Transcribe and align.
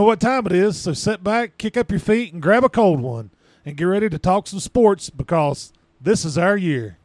Know 0.00 0.06
what 0.06 0.18
time 0.18 0.46
it 0.46 0.52
is, 0.52 0.80
so 0.80 0.94
sit 0.94 1.22
back, 1.22 1.58
kick 1.58 1.76
up 1.76 1.90
your 1.90 2.00
feet, 2.00 2.32
and 2.32 2.40
grab 2.40 2.64
a 2.64 2.70
cold 2.70 3.02
one, 3.02 3.28
and 3.66 3.76
get 3.76 3.84
ready 3.84 4.08
to 4.08 4.18
talk 4.18 4.46
some 4.46 4.58
sports 4.58 5.10
because 5.10 5.74
this 6.00 6.24
is 6.24 6.38
our 6.38 6.56
year. 6.56 6.96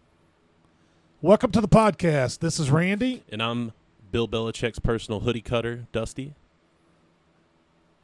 Welcome 1.21 1.52
to 1.52 1.59
the 1.59 1.68
podcast. 1.68 2.39
This 2.39 2.58
is 2.58 2.71
Randy. 2.71 3.26
And 3.30 3.44
I'm 3.44 3.73
Bill 4.13 4.30
Belichick's 4.30 4.80
personal 4.80 5.20
hoodie 5.20 5.41
cutter, 5.41 5.88
Dusty. 5.91 6.36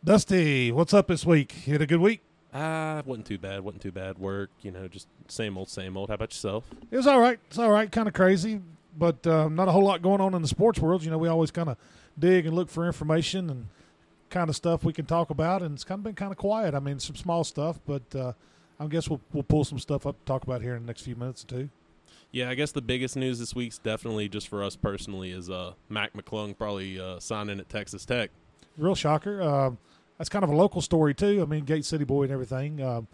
Dusty, 0.04 0.74
what's 0.74 0.94
up 0.94 1.08
this 1.08 1.26
week? 1.26 1.66
You 1.66 1.72
had 1.72 1.82
a 1.82 1.88
good 1.88 2.02
week? 2.02 2.20
Ah, 2.54 3.02
wasn't 3.06 3.28
too 3.28 3.38
bad. 3.38 3.62
wasn't 3.62 3.84
too 3.84 3.94
bad. 3.94 4.20
Work, 4.20 4.50
you 4.62 4.72
know, 4.72 4.90
just 4.90 5.08
same 5.30 5.58
old, 5.58 5.70
same 5.70 5.96
old. 5.96 6.10
How 6.10 6.16
about 6.16 6.34
yourself? 6.34 6.66
It 6.92 6.98
was 6.98 7.08
all 7.08 7.22
right. 7.22 7.40
It's 7.48 7.58
all 7.58 7.72
right. 7.72 7.90
Kind 7.90 8.10
of 8.10 8.14
crazy, 8.14 8.60
but 8.98 9.26
um, 9.26 9.56
not 9.56 9.70
a 9.70 9.72
whole 9.72 9.86
lot 9.86 10.02
going 10.02 10.20
on 10.20 10.34
in 10.34 10.42
the 10.42 10.50
sports 10.50 10.82
world. 10.82 11.02
You 11.02 11.12
know, 11.12 11.18
we 11.18 11.30
always 11.30 11.50
kind 11.50 11.70
of 11.70 11.78
dig 12.20 12.46
and 12.46 12.54
look 12.54 12.70
for 12.70 12.86
information 12.86 13.50
and 13.50 13.68
kind 14.32 14.50
of 14.50 14.56
stuff 14.56 14.84
we 14.84 14.94
can 14.94 15.06
talk 15.06 15.30
about, 15.30 15.62
and 15.62 15.76
it's 15.76 15.84
kind 15.84 16.00
of 16.00 16.04
been 16.04 16.16
kind 16.16 16.32
of 16.32 16.38
quiet. 16.38 16.74
I 16.74 16.80
mean, 16.80 16.98
some 17.00 17.16
small 17.16 17.44
stuff, 17.44 17.80
but 17.86 18.16
uh, 18.16 18.34
I 18.80 18.88
guess 18.88 19.08
we'll 19.08 19.22
we'll 19.32 19.44
pull 19.44 19.64
some 19.64 19.78
stuff 19.78 20.08
up 20.08 20.18
to 20.18 20.26
talk 20.26 20.44
about 20.44 20.62
here 20.62 20.76
in 20.76 20.82
the 20.84 20.88
next 20.88 21.04
few 21.04 21.16
minutes 21.16 21.44
or 21.44 21.48
two. 21.48 21.70
Yeah, 22.32 22.50
I 22.50 22.56
guess 22.56 22.72
the 22.72 22.82
biggest 22.82 23.18
news 23.18 23.40
this 23.40 23.54
week's 23.54 23.78
definitely 23.78 24.30
just 24.30 24.48
for 24.48 24.64
us 24.64 24.76
personally 24.76 25.32
is 25.32 25.50
uh, 25.50 25.74
Mac 25.90 26.14
McClung 26.14 26.58
probably 26.58 27.00
uh, 27.00 27.20
signing 27.20 27.60
at 27.60 27.70
Texas 27.70 28.06
Tech. 28.06 28.32
Real 28.78 28.96
shocker. 28.96 29.42
Um, 29.42 29.78
that's 30.18 30.30
kind 30.30 30.44
of 30.44 30.50
a 30.50 30.56
local 30.56 30.82
story 30.82 31.14
too. 31.14 31.42
I 31.42 31.46
mean, 31.46 31.66
Gate 31.66 31.84
City 31.84 32.06
boy 32.06 32.24
and 32.24 32.32
everything. 32.32 32.82
Um, 32.82 33.08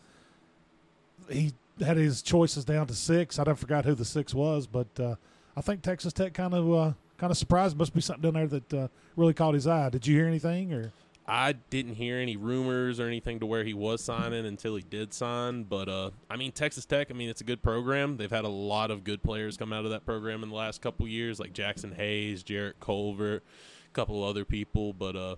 he 1.29 1.51
had 1.79 1.97
his 1.97 2.21
choices 2.21 2.63
down 2.63 2.87
to 2.87 2.93
six. 2.93 3.39
I 3.39 3.43
don't 3.43 3.57
forgot 3.57 3.85
who 3.85 3.95
the 3.95 4.05
six 4.05 4.33
was, 4.33 4.67
but 4.67 4.87
uh, 4.99 5.15
I 5.55 5.61
think 5.61 5.81
Texas 5.81 6.13
Tech 6.13 6.33
kind 6.33 6.53
of 6.53 6.71
uh, 6.71 6.93
kind 7.17 7.31
of 7.31 7.37
surprised. 7.37 7.75
Must 7.75 7.93
be 7.93 8.01
something 8.01 8.21
down 8.21 8.33
there 8.33 8.47
that 8.47 8.73
uh, 8.73 8.87
really 9.15 9.33
caught 9.33 9.55
his 9.55 9.65
eye. 9.65 9.89
Did 9.89 10.05
you 10.05 10.15
hear 10.15 10.27
anything 10.27 10.73
or? 10.73 10.91
I 11.27 11.51
didn't 11.51 11.95
hear 11.95 12.17
any 12.19 12.37
rumors 12.37 13.01
or 13.01 13.07
anything 13.07 13.41
to 13.41 13.45
where 13.45 13.65
he 13.65 13.73
was 13.73 14.01
signing 14.01 14.45
until 14.45 14.77
he 14.77 14.81
did 14.81 15.13
sign. 15.13 15.63
But 15.63 15.89
uh, 15.89 16.11
I 16.29 16.37
mean, 16.37 16.53
Texas 16.53 16.85
Tech. 16.85 17.11
I 17.11 17.13
mean, 17.13 17.27
it's 17.27 17.41
a 17.41 17.43
good 17.43 17.61
program. 17.61 18.15
They've 18.15 18.31
had 18.31 18.45
a 18.45 18.49
lot 18.49 18.91
of 18.91 19.03
good 19.03 19.21
players 19.21 19.57
come 19.57 19.73
out 19.73 19.83
of 19.83 19.91
that 19.91 20.05
program 20.05 20.41
in 20.41 20.49
the 20.49 20.55
last 20.55 20.81
couple 20.81 21.05
years, 21.05 21.39
like 21.39 21.53
Jaxson 21.53 21.95
Hayes, 21.95 22.43
Jarrett 22.43 22.79
Culver, 22.79 23.35
a 23.35 23.93
couple 23.93 24.23
of 24.23 24.29
other 24.29 24.45
people. 24.45 24.93
But 24.93 25.17
uh, 25.17 25.35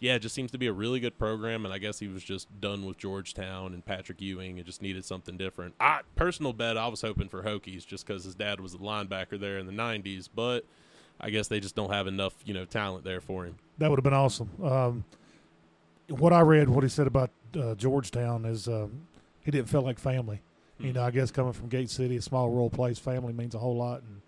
yeah, 0.00 0.14
it 0.14 0.20
just 0.20 0.34
seems 0.34 0.50
to 0.52 0.58
be 0.58 0.68
a 0.68 0.72
really 0.72 1.00
good 1.00 1.18
program. 1.18 1.66
And 1.66 1.74
I 1.74 1.78
guess 1.78 1.98
he 1.98 2.08
was 2.08 2.24
just 2.24 2.48
done 2.58 2.86
with 2.86 2.96
Georgetown 2.96 3.74
and 3.74 3.84
Patrick 3.84 4.22
Ewing 4.22 4.56
and 4.56 4.64
just 4.64 4.80
needed 4.80 5.04
something 5.04 5.36
different. 5.36 5.74
I 5.78 6.00
personal 6.14 6.54
bet, 6.54 6.78
I 6.78 6.88
was 6.88 7.02
hoping 7.02 7.28
for 7.28 7.42
Hokies 7.42 7.86
just 7.86 8.06
because 8.06 8.24
his 8.24 8.34
dad 8.34 8.58
was 8.58 8.72
a 8.72 8.78
linebacker 8.78 9.38
there 9.38 9.58
in 9.58 9.66
the 9.66 9.72
'90s, 9.72 10.28
but. 10.34 10.64
I 11.18 11.30
guess 11.30 11.48
they 11.48 11.60
just 11.60 11.74
don't 11.74 11.90
have 11.90 12.06
enough, 12.06 12.34
you 12.44 12.52
know, 12.52 12.66
talent 12.66 13.02
there 13.02 13.22
for 13.22 13.46
him. 13.46 13.56
That 13.78 13.88
would 13.88 13.98
have 13.98 14.04
been 14.04 14.12
awesome. 14.12 14.50
Um, 14.62 15.02
what 16.08 16.32
I 16.32 16.40
read, 16.40 16.68
what 16.68 16.82
he 16.84 16.88
said 16.88 17.06
about 17.06 17.30
uh, 17.58 17.74
Georgetown 17.74 18.44
is 18.44 18.68
um, 18.68 19.06
he 19.40 19.50
didn't 19.50 19.68
feel 19.68 19.82
like 19.82 19.98
family. 19.98 20.40
You 20.78 20.92
know, 20.92 21.02
I 21.02 21.10
guess 21.10 21.30
coming 21.30 21.54
from 21.54 21.68
Gate 21.68 21.88
City, 21.88 22.16
a 22.16 22.22
small 22.22 22.50
rural 22.50 22.68
place, 22.68 22.98
family 22.98 23.32
means 23.32 23.54
a 23.54 23.58
whole 23.58 23.76
lot. 23.76 24.02
And 24.02 24.20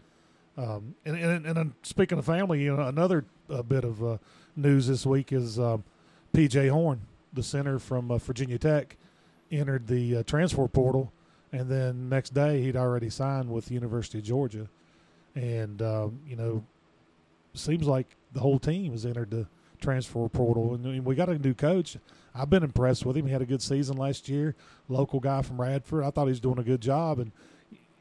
um, 0.67 0.95
and, 1.05 1.17
and, 1.17 1.47
and 1.47 1.57
then 1.57 1.75
speaking 1.83 2.19
of 2.19 2.25
family, 2.25 2.63
you 2.63 2.75
know, 2.75 2.89
another 2.89 3.25
uh, 3.49 3.63
bit 3.63 3.85
of 3.85 4.03
uh, 4.03 4.19
news 4.57 4.89
this 4.89 5.07
week 5.07 5.33
is 5.33 5.59
um, 5.59 5.85
P.J. 6.33 6.69
Horne, 6.69 7.03
the 7.33 7.45
center 7.45 7.79
from 7.79 8.11
uh, 8.11 8.19
Virginia 8.19 8.59
Tech, 8.59 8.97
entered 9.53 9.87
the 9.87 10.17
uh, 10.17 10.23
transfer 10.25 10.67
portal, 10.67 11.13
and 11.53 11.71
then 11.71 12.09
next 12.09 12.35
day 12.35 12.61
he'd 12.63 12.77
already 12.77 13.09
signed 13.09 13.49
with 13.49 13.67
the 13.67 13.75
University 13.75 14.19
of 14.19 14.25
Georgia, 14.25 14.69
and 15.37 15.81
um, 15.81 16.19
you 16.27 16.35
know, 16.35 16.65
seems 17.55 17.87
like 17.87 18.17
the 18.33 18.41
whole 18.41 18.59
team 18.59 18.91
has 18.93 19.07
entered 19.07 19.31
the 19.31 19.47
transfer 19.81 20.29
portal, 20.29 20.75
and 20.75 21.05
we 21.05 21.15
got 21.15 21.29
a 21.29 21.39
new 21.39 21.55
coach. 21.55 21.97
I've 22.35 22.51
been 22.51 22.63
impressed 22.63 23.05
with 23.05 23.17
him. 23.17 23.27
He 23.27 23.33
had 23.33 23.43
a 23.43 23.47
good 23.47 23.63
season 23.63 23.97
last 23.97 24.29
year. 24.29 24.55
Local 24.89 25.21
guy 25.21 25.43
from 25.43 25.61
Radford. 25.61 26.05
I 26.05 26.11
thought 26.11 26.25
he 26.25 26.31
was 26.31 26.41
doing 26.41 26.59
a 26.59 26.63
good 26.63 26.81
job, 26.81 27.19
and, 27.19 27.33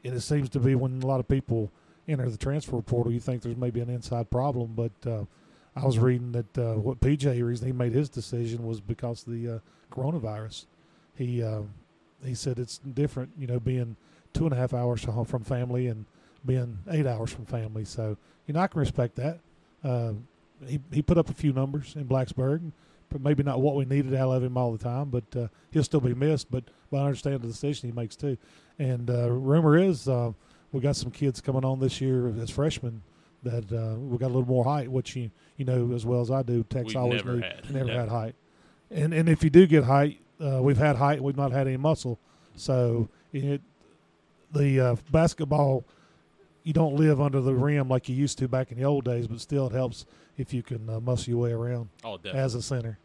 and 0.04 0.14
it 0.14 0.20
seems 0.20 0.48
to 0.50 0.60
be 0.60 0.74
when 0.74 1.02
a 1.02 1.06
lot 1.06 1.20
of 1.20 1.28
people 1.28 1.72
enter 2.08 2.28
the 2.28 2.38
transfer 2.38 2.80
portal, 2.80 3.12
you 3.12 3.20
think 3.20 3.42
there's 3.42 3.56
maybe 3.56 3.80
an 3.80 3.90
inside 3.90 4.30
problem. 4.30 4.72
But 4.74 5.10
uh, 5.10 5.24
I 5.76 5.84
was 5.84 5.98
reading 5.98 6.32
that 6.32 6.58
uh, 6.58 6.74
what 6.74 7.00
PJ 7.00 7.42
reason 7.44 7.66
he 7.66 7.72
made 7.72 7.92
his 7.92 8.08
decision 8.08 8.66
was 8.66 8.80
because 8.80 9.26
of 9.26 9.32
the 9.32 9.56
uh, 9.56 9.58
coronavirus. 9.92 10.66
He 11.14 11.42
uh, 11.42 11.62
he 12.24 12.34
said 12.34 12.58
it's 12.58 12.78
different, 12.78 13.30
you 13.38 13.46
know, 13.46 13.60
being 13.60 13.96
two 14.32 14.44
and 14.44 14.52
a 14.52 14.56
half 14.56 14.74
hours 14.74 15.04
from 15.04 15.44
family 15.44 15.86
and 15.88 16.04
being 16.44 16.78
eight 16.90 17.06
hours 17.06 17.32
from 17.32 17.44
family. 17.44 17.84
So 17.84 18.16
you 18.46 18.54
know, 18.54 18.60
I 18.60 18.66
can 18.66 18.80
respect 18.80 19.16
that. 19.16 19.40
He 20.66 20.80
he 20.92 21.02
put 21.02 21.18
up 21.18 21.28
a 21.30 21.34
few 21.34 21.52
numbers 21.52 21.94
in 21.96 22.06
Blacksburg, 22.06 22.72
but 23.10 23.20
maybe 23.20 23.42
not 23.42 23.60
what 23.60 23.76
we 23.76 23.84
needed 23.84 24.14
out 24.14 24.30
of 24.30 24.42
him 24.42 24.56
all 24.56 24.72
the 24.72 24.82
time. 24.82 25.10
But 25.10 25.24
uh, 25.36 25.48
he'll 25.70 25.84
still 25.84 26.00
be 26.00 26.14
missed. 26.14 26.50
But, 26.50 26.64
but 26.90 26.98
I 26.98 27.04
understand 27.04 27.42
the 27.42 27.46
decision 27.48 27.88
he 27.88 27.94
makes 27.94 28.16
too. 28.16 28.36
And 28.78 29.10
uh, 29.10 29.30
rumor 29.30 29.76
is 29.76 30.08
uh, 30.08 30.32
we 30.72 30.80
got 30.80 30.96
some 30.96 31.10
kids 31.10 31.40
coming 31.40 31.64
on 31.64 31.80
this 31.80 32.00
year 32.00 32.28
as 32.40 32.50
freshmen 32.50 33.02
that 33.42 33.72
uh, 33.72 33.98
we 33.98 34.18
got 34.18 34.26
a 34.26 34.34
little 34.34 34.46
more 34.46 34.64
height, 34.64 34.90
which 34.90 35.14
you 35.16 35.30
you 35.56 35.64
know 35.64 35.92
as 35.94 36.04
well 36.04 36.20
as 36.20 36.30
I 36.30 36.42
do. 36.42 36.64
We've 36.74 36.96
always 36.96 37.24
never 37.24 37.36
knew, 37.36 37.42
had. 37.42 37.70
never 37.70 37.84
Never. 37.86 38.00
had 38.00 38.08
height. 38.08 38.34
And 38.90 39.12
and 39.14 39.28
if 39.28 39.44
you 39.44 39.50
do 39.50 39.66
get 39.66 39.84
height, 39.84 40.20
uh, 40.40 40.60
we've 40.62 40.78
had 40.78 40.96
height, 40.96 41.22
we've 41.22 41.36
not 41.36 41.52
had 41.52 41.66
any 41.66 41.76
muscle. 41.76 42.18
So 42.56 43.08
it 43.32 43.60
the 44.52 44.80
uh, 44.80 44.96
basketball 45.12 45.84
you 46.68 46.74
don't 46.74 46.96
live 46.96 47.18
under 47.18 47.40
the 47.40 47.54
rim 47.54 47.88
like 47.88 48.10
you 48.10 48.14
used 48.14 48.36
to 48.36 48.46
back 48.46 48.70
in 48.70 48.76
the 48.76 48.84
old 48.84 49.02
days, 49.02 49.26
but 49.26 49.40
still 49.40 49.68
it 49.68 49.72
helps 49.72 50.04
if 50.36 50.52
you 50.52 50.62
can 50.62 50.90
uh, 50.90 51.00
muscle 51.00 51.30
your 51.30 51.38
way 51.38 51.50
around 51.50 51.88
Oh, 52.04 52.18
as 52.26 52.54
a 52.54 52.60
center. 52.60 52.98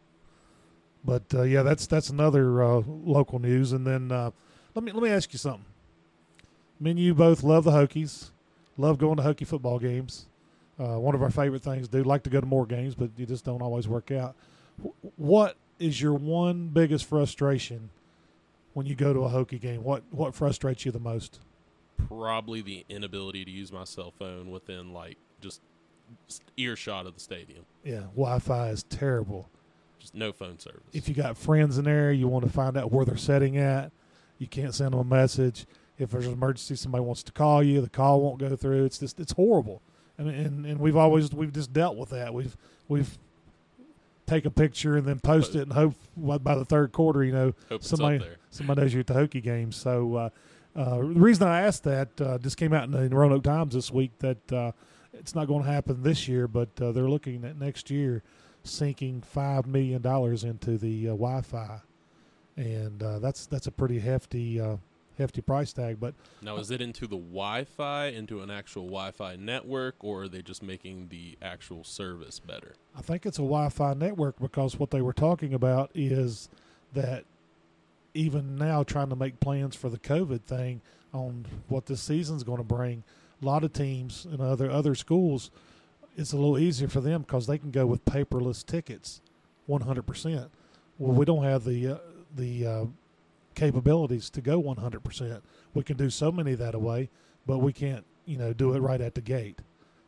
But 1.02 1.22
uh, 1.32 1.42
yeah, 1.44 1.62
that's 1.62 1.86
that's 1.86 2.10
another 2.10 2.62
uh, 2.62 2.82
local 2.86 3.38
news. 3.38 3.72
And 3.72 3.86
then 3.86 4.12
uh, 4.12 4.32
let 4.74 4.84
me 4.84 4.92
let 4.92 5.02
me 5.02 5.08
ask 5.08 5.32
you 5.32 5.38
something. 5.38 5.64
Me 6.78 6.90
and 6.90 7.00
you 7.00 7.14
both 7.14 7.42
love 7.42 7.64
the 7.64 7.70
Hokies, 7.70 8.32
love 8.76 8.98
going 8.98 9.16
to 9.16 9.22
Hokie 9.22 9.46
football 9.46 9.78
games. 9.78 10.26
Uh, 10.78 10.98
one 10.98 11.14
of 11.14 11.22
our 11.22 11.30
favorite 11.30 11.62
things 11.62 11.88
do. 11.88 12.04
Like 12.04 12.22
to 12.24 12.30
go 12.30 12.42
to 12.42 12.46
more 12.46 12.66
games, 12.66 12.94
but 12.94 13.12
you 13.16 13.24
just 13.24 13.46
don't 13.46 13.62
always 13.62 13.88
work 13.88 14.10
out. 14.10 14.36
What 15.16 15.56
is 15.78 16.02
your 16.02 16.12
one 16.12 16.68
biggest 16.68 17.06
frustration 17.06 17.88
when 18.74 18.84
you 18.84 18.94
go 18.94 19.14
to 19.14 19.20
a 19.20 19.30
Hokie 19.30 19.58
game? 19.58 19.82
What 19.82 20.02
what 20.10 20.34
frustrates 20.34 20.84
you 20.84 20.92
the 20.92 21.00
most? 21.00 21.38
Probably 22.08 22.60
the 22.60 22.84
inability 22.88 23.44
to 23.44 23.50
use 23.50 23.72
my 23.72 23.84
cell 23.84 24.12
phone 24.18 24.50
within 24.50 24.92
like 24.92 25.16
just 25.40 25.60
earshot 26.56 27.06
of 27.06 27.14
the 27.14 27.20
stadium. 27.20 27.64
Yeah, 27.82 28.02
Wi-Fi 28.14 28.68
is 28.70 28.82
terrible. 28.84 29.48
Just 29.98 30.14
no 30.14 30.32
phone 30.32 30.58
service. 30.58 30.82
if 30.92 31.08
you 31.08 31.14
got 31.14 31.36
friends 31.36 31.78
in 31.78 31.84
there, 31.84 32.12
you 32.12 32.28
want 32.28 32.44
to 32.44 32.50
find 32.50 32.76
out 32.76 32.92
where 32.92 33.04
they're 33.04 33.16
sitting 33.16 33.56
at. 33.56 33.90
You 34.38 34.46
can't 34.46 34.74
send 34.74 34.92
them 34.92 35.00
a 35.00 35.04
message. 35.04 35.66
If 35.98 36.10
there's 36.10 36.26
an 36.26 36.32
emergency, 36.32 36.74
somebody 36.76 37.04
wants 37.04 37.22
to 37.22 37.32
call 37.32 37.62
you, 37.62 37.80
the 37.80 37.88
call 37.88 38.20
won't 38.20 38.38
go 38.38 38.56
through. 38.56 38.84
It's 38.84 38.98
just 38.98 39.20
it's 39.20 39.32
horrible. 39.32 39.80
I 40.18 40.22
mean, 40.22 40.34
and, 40.34 40.66
and 40.66 40.80
we've 40.80 40.96
always 40.96 41.32
we've 41.32 41.52
just 41.52 41.72
dealt 41.72 41.96
with 41.96 42.10
that. 42.10 42.34
We've 42.34 42.56
we've 42.88 43.16
take 44.26 44.44
a 44.44 44.50
picture 44.50 44.96
and 44.96 45.06
then 45.06 45.20
post 45.20 45.54
it 45.54 45.62
and 45.62 45.72
hope 45.72 45.94
by 46.16 46.38
by 46.38 46.54
the 46.56 46.64
third 46.64 46.92
quarter, 46.92 47.24
you 47.24 47.32
know, 47.32 47.54
somebody 47.80 48.22
somebody 48.50 48.80
knows 48.80 48.92
you're 48.92 49.00
at 49.00 49.06
the 49.06 49.14
Hokie 49.14 49.42
game. 49.42 49.72
So 49.72 50.16
uh, 50.16 50.30
uh, 50.76 50.98
the 50.98 51.04
reason 51.04 51.46
I 51.46 51.62
asked 51.62 51.84
that 51.84 52.20
uh, 52.20 52.38
just 52.38 52.56
came 52.56 52.72
out 52.72 52.84
in 52.84 52.90
the 52.90 53.08
Roanoke 53.08 53.44
Times 53.44 53.74
this 53.74 53.90
week 53.90 54.18
that 54.18 54.52
uh, 54.52 54.72
it's 55.12 55.34
not 55.34 55.46
going 55.46 55.64
to 55.64 55.70
happen 55.70 56.02
this 56.02 56.26
year, 56.28 56.48
but 56.48 56.68
uh, 56.80 56.92
they're 56.92 57.08
looking 57.08 57.44
at 57.44 57.58
next 57.58 57.90
year 57.90 58.22
sinking 58.64 59.20
five 59.20 59.66
million 59.66 60.02
dollars 60.02 60.42
into 60.42 60.78
the 60.78 61.08
uh, 61.08 61.12
Wi-Fi, 61.12 61.80
and 62.56 63.02
uh, 63.02 63.18
that's 63.18 63.46
that's 63.46 63.66
a 63.66 63.70
pretty 63.70 64.00
hefty 64.00 64.60
uh, 64.60 64.76
hefty 65.18 65.40
price 65.40 65.72
tag. 65.72 66.00
But 66.00 66.14
Now, 66.42 66.56
is 66.56 66.70
it 66.70 66.80
into 66.80 67.06
the 67.06 67.16
Wi-Fi, 67.16 68.06
into 68.06 68.40
an 68.40 68.50
actual 68.50 68.84
Wi-Fi 68.86 69.36
network, 69.36 69.96
or 70.00 70.22
are 70.22 70.28
they 70.28 70.42
just 70.42 70.62
making 70.62 71.08
the 71.08 71.38
actual 71.40 71.84
service 71.84 72.40
better? 72.40 72.74
I 72.96 73.02
think 73.02 73.26
it's 73.26 73.38
a 73.38 73.42
Wi-Fi 73.42 73.94
network 73.94 74.40
because 74.40 74.78
what 74.78 74.90
they 74.90 75.02
were 75.02 75.12
talking 75.12 75.54
about 75.54 75.90
is 75.94 76.48
that 76.94 77.24
even 78.14 78.56
now 78.56 78.82
trying 78.82 79.10
to 79.10 79.16
make 79.16 79.40
plans 79.40 79.76
for 79.76 79.88
the 79.88 79.98
COVID 79.98 80.42
thing 80.42 80.80
on 81.12 81.46
what 81.68 81.86
this 81.86 82.00
season's 82.00 82.44
going 82.44 82.58
to 82.58 82.64
bring, 82.64 83.04
a 83.42 83.44
lot 83.44 83.64
of 83.64 83.72
teams 83.72 84.24
and 84.24 84.40
other 84.40 84.70
other 84.70 84.94
schools, 84.94 85.50
it's 86.16 86.32
a 86.32 86.36
little 86.36 86.58
easier 86.58 86.88
for 86.88 87.00
them 87.00 87.22
because 87.22 87.46
they 87.46 87.58
can 87.58 87.70
go 87.70 87.86
with 87.86 88.04
paperless 88.04 88.64
tickets, 88.64 89.20
one 89.66 89.82
hundred 89.82 90.06
percent. 90.06 90.50
Well, 90.98 91.12
we 91.12 91.24
don't 91.24 91.42
have 91.42 91.64
the 91.64 91.88
uh, 91.88 91.98
the 92.34 92.66
uh, 92.66 92.84
capabilities 93.54 94.30
to 94.30 94.40
go 94.40 94.58
one 94.58 94.76
hundred 94.76 95.02
percent. 95.02 95.42
We 95.74 95.82
can 95.82 95.96
do 95.96 96.08
so 96.08 96.30
many 96.30 96.54
that 96.54 96.74
away, 96.74 97.10
but 97.46 97.58
we 97.58 97.72
can't, 97.72 98.04
you 98.26 98.38
know, 98.38 98.52
do 98.52 98.74
it 98.74 98.80
right 98.80 99.00
at 99.00 99.14
the 99.14 99.20
gate. 99.20 99.60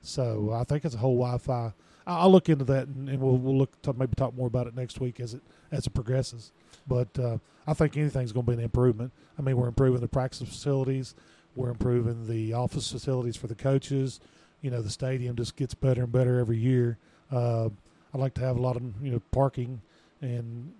So 0.07 0.53
I 0.53 0.65
think 0.65 0.85
it's 0.85 0.95
a 0.95 0.99
whole 0.99 1.17
Wi-Fi. 1.17 1.73
I'll 2.07 2.31
look 2.31 2.49
into 2.49 2.65
that 2.67 2.87
and, 2.87 3.21
we'll, 3.21 3.37
we'll 3.37 3.59
look 3.59 3.81
to 3.83 3.93
maybe 3.93 4.15
talk 4.15 4.35
more 4.37 4.47
about 4.47 4.69
it 4.69 4.77
next 4.77 5.01
week 5.01 5.19
as 5.19 5.35
it 5.35 5.43
as 5.73 5.87
it 5.87 5.91
progresses. 5.91 6.53
But 6.87 7.19
uh, 7.19 7.39
I 7.67 7.75
think 7.75 7.97
anything's 7.97 8.31
going 8.31 8.47
to 8.47 8.53
be 8.53 8.59
an 8.59 8.63
improvement. 8.63 9.13
I 9.37 9.43
mean, 9.43 9.57
we're 9.57 9.67
improving 9.67 10.01
the 10.01 10.09
practice 10.09 10.47
facilities, 10.49 11.17
we're 11.57 11.71
improving 11.71 12.29
the 12.29 12.53
office 12.53 12.93
facilities 12.93 13.37
for 13.37 13.49
the 13.49 13.57
coaches. 13.57 14.21
You 14.63 14.71
know, 14.71 14.83
the 14.83 14.91
stadium 14.91 15.35
just 15.37 15.57
gets 15.57 15.75
better 15.75 16.05
and 16.05 16.13
better 16.13 16.39
every 16.39 16.59
year. 16.59 16.99
Uh, 17.31 17.71
I 18.15 18.19
like 18.19 18.35
to 18.35 18.41
have 18.43 18.57
a 18.57 18.61
lot 18.61 18.77
of 18.77 18.83
you 19.03 19.11
know 19.11 19.21
parking 19.33 19.83
and 20.21 20.73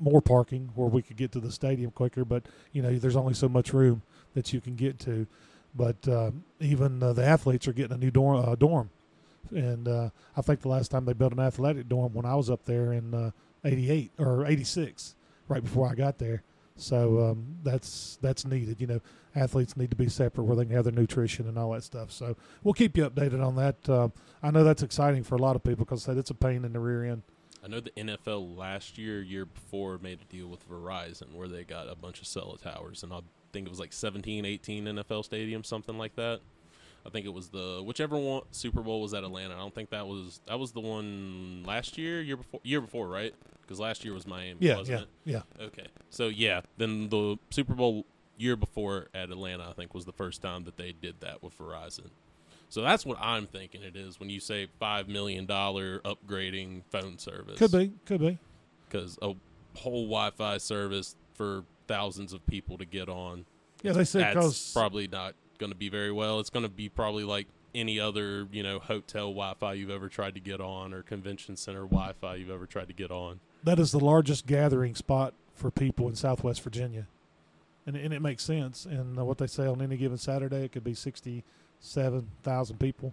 more 0.00 0.22
parking 0.22 0.70
where 0.74 0.88
we 0.88 1.02
could 1.02 1.16
get 1.16 1.30
to 1.32 1.40
the 1.40 1.52
stadium 1.52 1.90
quicker. 1.90 2.24
But 2.24 2.46
you 2.72 2.80
know, 2.80 2.98
there's 2.98 3.16
only 3.16 3.34
so 3.34 3.48
much 3.48 3.74
room 3.74 4.02
that 4.34 4.52
you 4.54 4.62
can 4.62 4.76
get 4.76 4.98
to. 5.00 5.26
But 5.74 6.06
uh, 6.06 6.32
even 6.60 7.02
uh, 7.02 7.12
the 7.12 7.24
athletes 7.24 7.66
are 7.66 7.72
getting 7.72 7.94
a 7.94 7.98
new 7.98 8.10
dorm, 8.10 8.44
uh, 8.46 8.54
dorm. 8.54 8.90
and 9.50 9.88
uh, 9.88 10.10
I 10.36 10.42
think 10.42 10.60
the 10.60 10.68
last 10.68 10.90
time 10.90 11.04
they 11.04 11.14
built 11.14 11.32
an 11.32 11.40
athletic 11.40 11.88
dorm 11.88 12.12
when 12.12 12.26
I 12.26 12.34
was 12.34 12.50
up 12.50 12.64
there 12.64 12.92
in 12.92 13.32
'88 13.64 14.12
uh, 14.18 14.22
or 14.22 14.46
'86, 14.46 15.14
right 15.48 15.62
before 15.62 15.88
I 15.88 15.94
got 15.94 16.18
there. 16.18 16.42
So 16.76 17.30
um, 17.30 17.56
that's 17.62 18.18
that's 18.20 18.44
needed. 18.44 18.80
You 18.80 18.86
know, 18.86 19.00
athletes 19.34 19.76
need 19.76 19.90
to 19.90 19.96
be 19.96 20.08
separate 20.08 20.44
where 20.44 20.56
they 20.56 20.64
can 20.64 20.74
have 20.74 20.84
their 20.84 20.92
nutrition 20.92 21.48
and 21.48 21.58
all 21.58 21.72
that 21.72 21.84
stuff. 21.84 22.10
So 22.10 22.36
we'll 22.62 22.74
keep 22.74 22.96
you 22.96 23.08
updated 23.08 23.44
on 23.44 23.56
that. 23.56 23.88
Uh, 23.88 24.08
I 24.42 24.50
know 24.50 24.64
that's 24.64 24.82
exciting 24.82 25.22
for 25.22 25.36
a 25.36 25.38
lot 25.38 25.56
of 25.56 25.62
people 25.62 25.84
because 25.84 26.06
it's 26.08 26.30
a 26.30 26.34
pain 26.34 26.64
in 26.64 26.72
the 26.72 26.80
rear 26.80 27.04
end. 27.04 27.22
I 27.64 27.68
know 27.68 27.78
the 27.78 27.90
NFL 27.90 28.56
last 28.56 28.98
year, 28.98 29.22
year 29.22 29.44
before, 29.44 29.96
made 29.98 30.18
a 30.20 30.24
deal 30.24 30.48
with 30.48 30.68
Verizon 30.68 31.32
where 31.32 31.46
they 31.46 31.62
got 31.62 31.88
a 31.88 31.94
bunch 31.94 32.20
of 32.20 32.26
cell 32.26 32.58
towers, 32.60 33.04
and 33.04 33.12
I 33.12 33.20
think 33.52 33.66
it 33.66 33.70
was 33.70 33.80
like 33.80 33.92
17, 33.92 34.44
18 34.44 34.84
NFL 34.84 35.28
stadiums, 35.28 35.66
something 35.66 35.98
like 35.98 36.16
that. 36.16 36.40
I 37.04 37.10
think 37.10 37.26
it 37.26 37.32
was 37.32 37.48
the 37.48 37.82
whichever 37.84 38.16
one 38.16 38.42
Super 38.52 38.80
Bowl 38.80 39.02
was 39.02 39.12
at 39.12 39.24
Atlanta. 39.24 39.54
I 39.54 39.58
don't 39.58 39.74
think 39.74 39.90
that 39.90 40.06
was 40.06 40.40
that 40.46 40.58
was 40.58 40.72
the 40.72 40.80
one 40.80 41.64
last 41.66 41.98
year, 41.98 42.22
year 42.22 42.36
before, 42.36 42.60
year 42.62 42.80
before, 42.80 43.08
right? 43.08 43.34
Because 43.60 43.80
last 43.80 44.04
year 44.04 44.14
was 44.14 44.26
Miami, 44.26 44.58
yeah, 44.60 44.76
wasn't 44.76 45.08
yeah, 45.24 45.40
it? 45.42 45.42
Yeah. 45.58 45.64
Okay, 45.66 45.86
so 46.10 46.28
yeah, 46.28 46.60
then 46.78 47.08
the 47.08 47.38
Super 47.50 47.74
Bowl 47.74 48.06
year 48.36 48.56
before 48.56 49.08
at 49.14 49.30
Atlanta, 49.30 49.68
I 49.68 49.72
think 49.72 49.94
was 49.94 50.04
the 50.04 50.12
first 50.12 50.42
time 50.42 50.64
that 50.64 50.76
they 50.76 50.92
did 50.92 51.16
that 51.20 51.42
with 51.42 51.56
Verizon. 51.58 52.10
So 52.68 52.82
that's 52.82 53.04
what 53.04 53.18
I'm 53.20 53.46
thinking 53.46 53.82
it 53.82 53.96
is 53.96 54.18
when 54.18 54.30
you 54.30 54.40
say 54.40 54.68
five 54.78 55.08
million 55.08 55.44
dollar 55.44 55.98
upgrading 56.00 56.82
phone 56.90 57.18
service. 57.18 57.58
Could 57.58 57.72
be, 57.72 57.92
could 58.06 58.20
be, 58.20 58.38
because 58.88 59.18
a 59.20 59.34
whole 59.76 60.04
Wi-Fi 60.04 60.58
service 60.58 61.16
for 61.34 61.64
thousands 61.92 62.32
of 62.32 62.46
people 62.46 62.78
to 62.78 62.86
get 62.86 63.08
on. 63.08 63.44
Yeah, 63.82 63.92
they 63.92 64.04
said 64.04 64.34
that's 64.34 64.72
probably 64.72 65.08
not 65.08 65.34
going 65.58 65.72
to 65.72 65.76
be 65.76 65.90
very 65.90 66.12
well. 66.12 66.40
It's 66.40 66.50
going 66.50 66.64
to 66.64 66.70
be 66.70 66.88
probably 66.88 67.24
like 67.24 67.48
any 67.74 68.00
other 68.00 68.46
you 68.50 68.62
know 68.62 68.78
hotel 68.78 69.28
Wi-Fi 69.28 69.74
you've 69.74 69.90
ever 69.90 70.08
tried 70.08 70.34
to 70.34 70.40
get 70.40 70.60
on 70.60 70.94
or 70.94 71.02
convention 71.02 71.56
center 71.56 71.82
Wi-Fi 71.82 72.36
you've 72.36 72.50
ever 72.50 72.66
tried 72.66 72.88
to 72.88 72.94
get 72.94 73.10
on. 73.10 73.40
that 73.64 73.78
is 73.78 73.92
the 73.92 74.00
largest 74.00 74.46
gathering 74.46 74.94
spot 74.94 75.34
for 75.54 75.70
people 75.70 76.08
in 76.08 76.14
Southwest 76.14 76.62
Virginia, 76.62 77.06
and 77.86 77.96
and 77.96 78.14
it 78.14 78.22
makes 78.22 78.42
sense. 78.42 78.86
And 78.86 79.18
uh, 79.18 79.24
what 79.24 79.38
they 79.38 79.46
say 79.46 79.66
on 79.66 79.82
any 79.82 79.96
given 79.96 80.18
Saturday, 80.18 80.64
it 80.64 80.72
could 80.72 80.84
be 80.84 80.94
sixty-seven 80.94 82.28
thousand 82.42 82.78
people. 82.78 83.12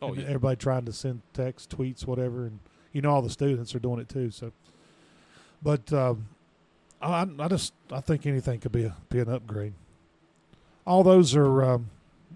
Oh 0.00 0.08
and 0.08 0.18
yeah, 0.18 0.24
everybody 0.24 0.56
trying 0.56 0.84
to 0.84 0.92
send 0.92 1.22
texts, 1.32 1.72
tweets, 1.74 2.06
whatever, 2.06 2.44
and 2.44 2.58
you 2.92 3.00
know 3.00 3.10
all 3.10 3.22
the 3.22 3.30
students 3.30 3.74
are 3.74 3.78
doing 3.78 4.00
it 4.00 4.08
too. 4.08 4.30
So, 4.30 4.52
but 5.62 5.92
um, 5.92 6.26
I, 7.02 7.26
I 7.38 7.48
just 7.48 7.72
I 7.90 8.00
think 8.00 8.26
anything 8.26 8.60
could 8.60 8.72
be 8.72 8.84
a, 8.84 8.96
be 9.08 9.20
an 9.20 9.28
upgrade. 9.28 9.74
All 10.86 11.02
those 11.02 11.34
are 11.34 11.64
um, 11.64 11.90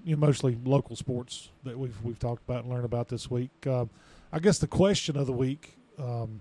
you 0.05 0.17
know, 0.17 0.27
mostly 0.27 0.59
local 0.65 0.97
sports 0.97 1.51
that 1.65 1.79
we've 1.79 1.97
we've 2.03 2.19
talked 2.19 2.43
about 2.49 2.65
and 2.65 2.73
learned 2.73 2.85
about 2.85 3.09
this 3.09 3.31
week. 3.31 3.51
Um, 3.67 3.91
I 4.33 4.39
guess 4.39 4.59
the 4.59 4.67
question 4.67 5.17
of 5.17 5.27
the 5.27 5.33
week 5.33 5.77
um, 5.99 6.41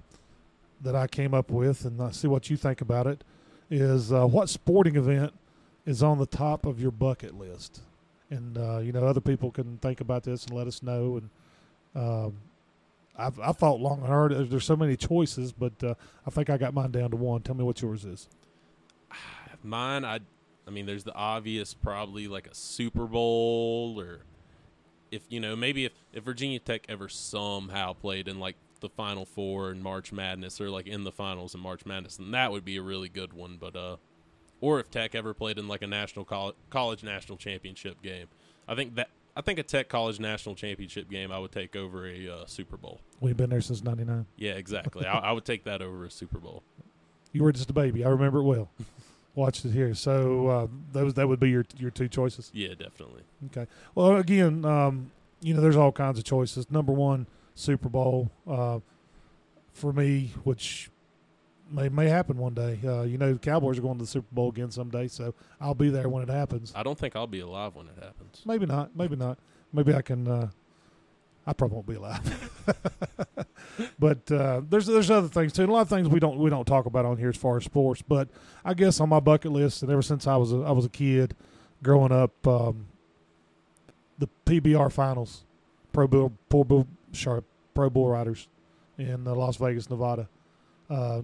that 0.82 0.96
I 0.96 1.08
came 1.08 1.34
up 1.34 1.52
with, 1.52 1.86
and 1.86 2.02
I 2.02 2.12
see 2.12 2.28
what 2.28 2.50
you 2.50 2.58
think 2.58 2.82
about 2.82 3.08
it, 3.08 3.24
is 3.70 4.12
uh, 4.12 4.26
what 4.26 4.50
sporting 4.50 4.96
event 4.96 5.34
is 5.86 6.02
on 6.02 6.18
the 6.18 6.26
top 6.26 6.66
of 6.66 6.82
your 6.82 6.92
bucket 6.92 7.38
list? 7.38 7.82
and 8.30 8.58
uh, 8.58 8.78
you 8.80 8.92
know 8.92 9.06
other 9.06 9.22
people 9.22 9.52
can 9.52 9.78
think 9.78 10.02
about 10.02 10.24
this 10.24 10.46
and 10.46 10.56
let 10.56 10.68
us 10.68 10.82
know. 10.82 11.20
And 11.20 11.30
um, 11.96 12.38
I've 13.18 13.40
I 13.40 13.52
thought 13.52 13.80
long 13.80 14.00
and 14.00 14.08
hard. 14.08 14.50
There's 14.50 14.66
so 14.66 14.76
many 14.76 14.96
choices, 14.98 15.52
but 15.52 15.84
uh, 15.84 15.96
I 16.26 16.30
think 16.30 16.50
I 16.50 16.58
got 16.58 16.74
mine 16.74 16.92
down 16.92 17.12
to 17.12 17.18
one. 17.18 17.42
Tell 17.42 17.56
me 17.56 17.64
what 17.64 17.82
yours 17.82 18.06
is. 18.06 18.28
mine. 19.64 20.04
I, 20.04 20.20
I 20.68 20.72
mean, 20.72 20.86
there's 20.86 21.04
the 21.04 21.14
obvious, 21.14 21.74
probably 21.74 22.28
like 22.28 22.48
a 22.48 22.56
Super 22.56 23.06
Bowl 23.06 24.00
or 24.00 24.22
if 25.12 25.22
you 25.30 25.40
know 25.40 25.56
maybe 25.56 25.86
if 25.86 25.94
if 26.14 26.24
Virginia 26.24 26.60
Tech 26.60 26.86
ever 26.90 27.08
somehow 27.08 27.94
played 27.94 28.28
in 28.28 28.40
like 28.40 28.56
the 28.82 28.90
Final 28.90 29.26
Four 29.26 29.72
in 29.72 29.82
March 29.82 30.12
Madness 30.12 30.60
or 30.60 30.70
like 30.70 30.88
in 30.88 31.04
the 31.04 31.12
finals 31.12 31.56
in 31.56 31.62
March 31.62 31.86
Madness, 31.86 32.18
then 32.18 32.32
that 32.32 32.52
would 32.52 32.66
be 32.66 32.78
a 32.78 32.82
really 32.82 33.10
good 33.10 33.34
one. 33.34 33.58
But 33.60 33.76
uh, 33.76 33.98
or 34.62 34.80
if 34.80 34.92
Tech 34.92 35.16
ever 35.16 35.34
played 35.34 35.58
in 35.58 35.68
like 35.68 35.82
a 35.82 35.88
national 35.88 36.26
college, 36.26 36.56
college 36.70 37.04
national 37.04 37.38
championship 37.38 38.02
game, 38.02 38.28
I 38.68 38.76
think 38.76 38.96
that 38.96 39.10
I 39.36 39.42
think 39.42 39.60
a 39.60 39.64
Tech 39.64 39.90
college 39.90 40.20
national 40.20 40.56
championship 40.56 41.10
game 41.10 41.32
I 41.32 41.40
would 41.40 41.52
take 41.52 41.76
over 41.76 42.08
a 42.08 42.30
uh, 42.30 42.46
Super 42.46 42.78
Bowl. 42.78 43.02
We've 43.20 43.36
been 43.36 43.50
there 43.50 43.62
since 43.62 43.84
'99. 43.84 44.26
Yeah, 44.38 44.54
exactly. 44.54 45.06
I, 45.06 45.20
I 45.20 45.32
would 45.34 45.46
take 45.46 45.66
that 45.66 45.82
over 45.82 46.06
a 46.06 46.12
Super 46.12 46.40
Bowl. 46.40 46.64
You 47.34 47.44
were 47.44 47.52
just 47.52 47.70
a 47.70 47.74
baby. 47.74 48.06
I 48.06 48.10
remember 48.10 48.40
it 48.40 48.44
well. 48.44 48.70
Watched 49.36 49.66
it 49.66 49.72
here. 49.72 49.94
So 49.94 50.48
uh, 50.48 50.68
those 50.94 51.16
that 51.16 51.28
would 51.28 51.42
be 51.42 51.50
your 51.50 51.66
your 51.78 51.92
two 51.92 52.08
choices. 52.08 52.50
Yeah, 52.54 52.70
definitely. 52.70 53.24
Okay. 53.48 53.68
Well, 53.94 54.16
again, 54.16 54.64
um, 54.64 55.12
you 55.42 55.54
know, 55.54 55.60
there's 55.60 55.76
all 55.76 55.92
kinds 55.92 56.18
of 56.18 56.24
choices. 56.24 56.72
Number 56.72 56.94
one, 56.94 57.28
Super 57.54 57.90
Bowl 57.90 58.32
uh, 58.48 58.80
for 59.74 59.92
me, 59.92 60.32
which 60.46 60.90
may 61.72 61.90
may 61.90 62.08
happen 62.08 62.38
one 62.38 62.54
day. 62.54 62.80
Uh, 62.84 63.04
you 63.04 63.18
know, 63.18 63.34
the 63.34 63.40
Cowboys 63.40 63.78
are 63.78 63.82
going 63.82 63.98
to 63.98 64.04
the 64.04 64.10
Super 64.10 64.28
Bowl 64.32 64.50
again 64.50 64.72
someday, 64.72 65.08
so 65.08 65.34
I'll 65.60 65.76
be 65.76 65.90
there 65.90 66.10
when 66.10 66.24
it 66.24 66.30
happens. 66.30 66.74
I 66.76 66.84
don't 66.84 66.98
think 66.98 67.16
I'll 67.16 67.28
be 67.28 67.40
alive 67.40 67.76
when 67.76 67.88
it 67.88 67.96
happens. 68.02 68.42
Maybe 68.46 68.66
not. 68.66 68.96
Maybe 68.96 69.16
not. 69.16 69.38
Maybe 69.74 69.94
I 69.94 70.02
can. 70.02 70.28
Uh, 70.28 70.50
I 71.48 71.54
probably 71.54 71.76
won't 71.76 71.88
be 71.88 71.96
alive. 71.96 72.66
but 74.00 74.32
uh, 74.32 74.62
there's 74.68 74.88
there's 74.88 75.12
other 75.12 75.28
things 75.28 75.54
too. 75.54 75.64
And 75.64 75.70
a 75.70 75.74
lot 75.74 75.82
of 75.82 75.90
things 75.90 76.08
we 76.08 76.20
don't 76.20 76.38
we 76.38 76.50
don't 76.50 76.66
talk 76.66 76.86
about 76.86 77.06
on 77.06 77.18
here 77.18 77.30
as 77.30 77.38
far 77.38 77.58
as 77.58 77.66
sports. 77.66 78.02
But 78.02 78.30
I 78.64 78.74
guess 78.74 79.00
on 79.00 79.10
my 79.10 79.20
bucket 79.20 79.52
list, 79.52 79.84
and 79.84 79.92
ever 79.92 80.02
since 80.02 80.28
I 80.28 80.36
was 80.38 80.52
a, 80.52 80.58
I 80.58 80.72
was 80.72 80.86
a 80.86 80.90
kid, 80.90 81.36
growing 81.84 82.12
up, 82.12 82.48
um, 82.48 82.88
the 84.18 84.28
PBR 84.46 84.92
finals, 84.92 85.44
Pro 85.94 86.08
Bull 86.08 86.34
Pro 86.50 86.64
Bull 86.64 86.88
Sharp 87.12 87.46
Pro 87.74 87.90
Bull 87.90 88.10
Riders 88.10 88.48
in 88.98 89.28
uh, 89.28 89.36
Las 89.36 89.58
Vegas, 89.58 89.90
Nevada. 89.90 90.28
Uh, 90.90 91.22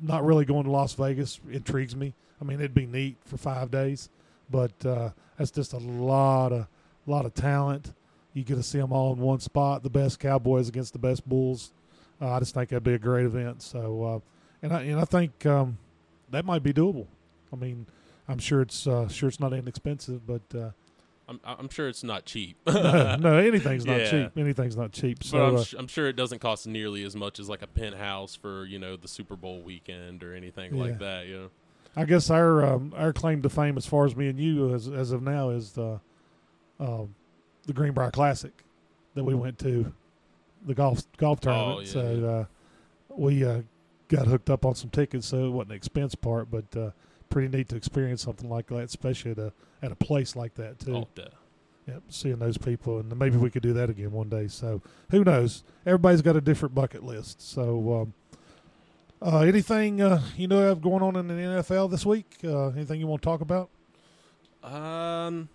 not 0.00 0.24
really 0.24 0.44
going 0.44 0.64
to 0.64 0.70
Las 0.70 0.94
Vegas 0.94 1.40
intrigues 1.50 1.96
me. 1.96 2.14
I 2.40 2.44
mean, 2.44 2.58
it'd 2.58 2.74
be 2.74 2.86
neat 2.86 3.16
for 3.24 3.36
five 3.36 3.70
days, 3.70 4.10
but 4.50 4.72
uh, 4.84 5.10
that's 5.38 5.50
just 5.50 5.72
a 5.72 5.78
lot 5.78 6.52
of 6.52 6.66
lot 7.06 7.24
of 7.24 7.34
talent. 7.34 7.92
You 8.34 8.42
get 8.42 8.56
to 8.56 8.62
see 8.62 8.78
them 8.78 8.92
all 8.92 9.12
in 9.12 9.18
one 9.18 9.40
spot. 9.40 9.82
The 9.82 9.90
best 9.90 10.20
Cowboys 10.20 10.68
against 10.68 10.92
the 10.92 10.98
best 10.98 11.26
Bulls. 11.26 11.72
Uh, 12.20 12.32
I 12.32 12.38
just 12.38 12.54
think 12.54 12.70
that'd 12.70 12.82
be 12.82 12.94
a 12.94 12.98
great 12.98 13.24
event. 13.24 13.62
So, 13.62 14.02
uh, 14.02 14.18
and 14.62 14.72
I 14.72 14.82
and 14.82 15.00
I 15.00 15.04
think 15.04 15.46
um, 15.46 15.78
that 16.30 16.44
might 16.44 16.62
be 16.62 16.72
doable. 16.72 17.06
I 17.52 17.56
mean, 17.56 17.86
I'm 18.28 18.38
sure 18.38 18.60
it's 18.60 18.86
uh, 18.86 19.08
sure 19.08 19.28
it's 19.28 19.40
not 19.40 19.52
inexpensive, 19.52 20.26
but 20.26 20.42
uh, 20.54 20.70
I'm 21.28 21.40
I'm 21.44 21.68
sure 21.68 21.88
it's 21.88 22.04
not 22.04 22.24
cheap. 22.24 22.56
no, 22.66 23.16
no, 23.16 23.38
anything's 23.38 23.84
not 23.84 23.98
Yeah. 24.00 24.10
cheap. 24.10 24.32
Anything's 24.38 24.76
not 24.76 24.92
cheap. 24.92 25.18
But 25.32 25.40
I'm, 25.42 25.56
uh, 25.56 25.64
sh- 25.64 25.74
I'm 25.76 25.88
sure 25.88 26.06
it 26.08 26.14
doesn't 26.16 26.38
cost 26.38 26.66
nearly 26.66 27.02
as 27.04 27.16
much 27.16 27.40
as 27.40 27.48
like 27.48 27.62
a 27.62 27.66
penthouse 27.66 28.34
for 28.36 28.64
you 28.64 28.78
know 28.78 28.96
the 28.96 29.08
Super 29.08 29.34
Bowl 29.36 29.60
weekend 29.62 30.22
or 30.22 30.34
anything 30.34 30.74
Yeah. 30.76 30.82
like 30.84 30.98
that. 31.00 31.26
You 31.26 31.36
know, 31.36 31.50
I 31.96 32.04
guess 32.04 32.30
our 32.30 32.64
um, 32.64 32.92
our 32.96 33.12
claim 33.12 33.42
to 33.42 33.48
fame, 33.50 33.76
as 33.76 33.86
far 33.86 34.04
as 34.04 34.14
me 34.14 34.28
and 34.28 34.38
you, 34.38 34.72
as 34.74 34.86
as 34.88 35.10
of 35.12 35.22
now, 35.22 35.50
is 35.50 35.72
the 35.72 36.00
um, 36.78 37.14
the 37.66 37.72
Greenbrier 37.72 38.10
Classic 38.12 38.52
that 39.14 39.24
we 39.24 39.34
went 39.34 39.58
to, 39.60 39.92
the 40.64 40.74
golf 40.74 41.02
golf 41.16 41.40
tournament. 41.40 41.76
Oh, 41.78 41.80
yeah, 41.80 41.86
so. 42.20 42.24
Uh, 42.28 42.44
we 43.18 43.42
uh, 43.44 43.62
got 44.08 44.26
hooked 44.26 44.50
up 44.50 44.66
on 44.66 44.74
some 44.74 44.90
tickets, 44.90 45.26
so 45.26 45.46
it 45.46 45.50
wasn't 45.50 45.70
an 45.70 45.76
expense 45.76 46.14
part, 46.14 46.50
but 46.50 46.76
uh, 46.76 46.90
pretty 47.30 47.48
neat 47.48 47.66
to 47.70 47.76
experience 47.76 48.20
something 48.22 48.50
like 48.50 48.66
that, 48.66 48.76
especially 48.84 49.30
at 49.30 49.38
a 49.38 49.52
at 49.86 49.92
a 49.92 49.96
place 49.96 50.36
like 50.36 50.54
that 50.56 50.78
too. 50.80 50.96
oh, 50.96 51.08
duh. 51.14 51.24
Yep, 51.86 52.02
seeing 52.08 52.38
those 52.40 52.58
people, 52.58 52.98
and 52.98 53.16
maybe 53.16 53.36
we 53.36 53.48
could 53.48 53.62
do 53.62 53.72
that 53.74 53.88
again 53.88 54.10
one 54.10 54.28
day. 54.28 54.48
So 54.48 54.82
who 55.12 55.22
knows? 55.22 55.62
Everybody's 55.86 56.20
got 56.20 56.34
a 56.34 56.40
different 56.40 56.74
bucket 56.74 57.04
list. 57.04 57.40
So 57.40 58.02
um, 58.02 58.14
uh, 59.22 59.40
anything 59.42 60.02
uh, 60.02 60.20
you 60.36 60.48
know 60.48 60.60
have 60.68 60.82
going 60.82 61.02
on 61.04 61.14
in 61.14 61.28
the 61.28 61.34
NFL 61.34 61.90
this 61.92 62.04
week? 62.04 62.26
Uh, 62.42 62.70
anything 62.70 62.98
you 62.98 63.06
want 63.06 63.22
to 63.22 63.26
talk 63.26 63.40
about? 63.40 63.70
Um, 64.64 65.48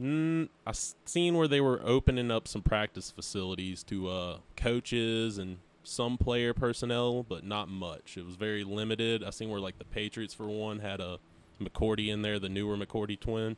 mm, 0.00 0.48
I 0.66 0.70
s- 0.70 0.94
seen 1.04 1.34
where 1.36 1.48
they 1.48 1.60
were 1.60 1.80
opening 1.84 2.30
up 2.30 2.48
some 2.48 2.62
practice 2.62 3.10
facilities 3.10 3.82
to 3.84 4.08
uh 4.08 4.38
coaches 4.56 5.36
and 5.36 5.58
some 5.82 6.16
player 6.16 6.54
personnel, 6.54 7.22
but 7.24 7.44
not 7.44 7.68
much. 7.68 8.16
It 8.16 8.24
was 8.24 8.36
very 8.36 8.64
limited. 8.64 9.22
I 9.22 9.28
seen 9.28 9.50
where 9.50 9.60
like 9.60 9.76
the 9.78 9.84
Patriots 9.84 10.32
for 10.32 10.46
one 10.46 10.78
had 10.78 11.00
a 11.00 11.18
McCourty 11.60 12.08
in 12.08 12.22
there, 12.22 12.38
the 12.38 12.48
newer 12.48 12.76
McCourty 12.76 13.18
twin. 13.18 13.56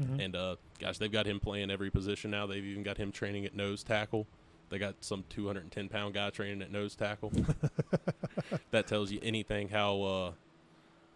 Mhm. 0.00 0.24
And 0.24 0.36
uh, 0.36 0.56
gosh, 0.78 0.98
they've 0.98 1.10
got 1.10 1.26
him 1.26 1.40
playing 1.40 1.70
every 1.70 1.90
position 1.90 2.30
now. 2.30 2.46
They've 2.46 2.64
even 2.64 2.82
got 2.82 2.98
him 2.98 3.12
training 3.12 3.46
at 3.46 3.54
nose 3.54 3.82
tackle. 3.82 4.26
They 4.68 4.78
got 4.78 4.96
some 5.00 5.24
210 5.30 5.88
pound 5.88 6.14
guy 6.14 6.30
training 6.30 6.60
at 6.60 6.72
nose 6.72 6.94
tackle. 6.96 7.32
that 8.70 8.86
tells 8.86 9.10
you 9.10 9.20
anything 9.22 9.68
how 9.68 10.02
uh, 10.02 10.30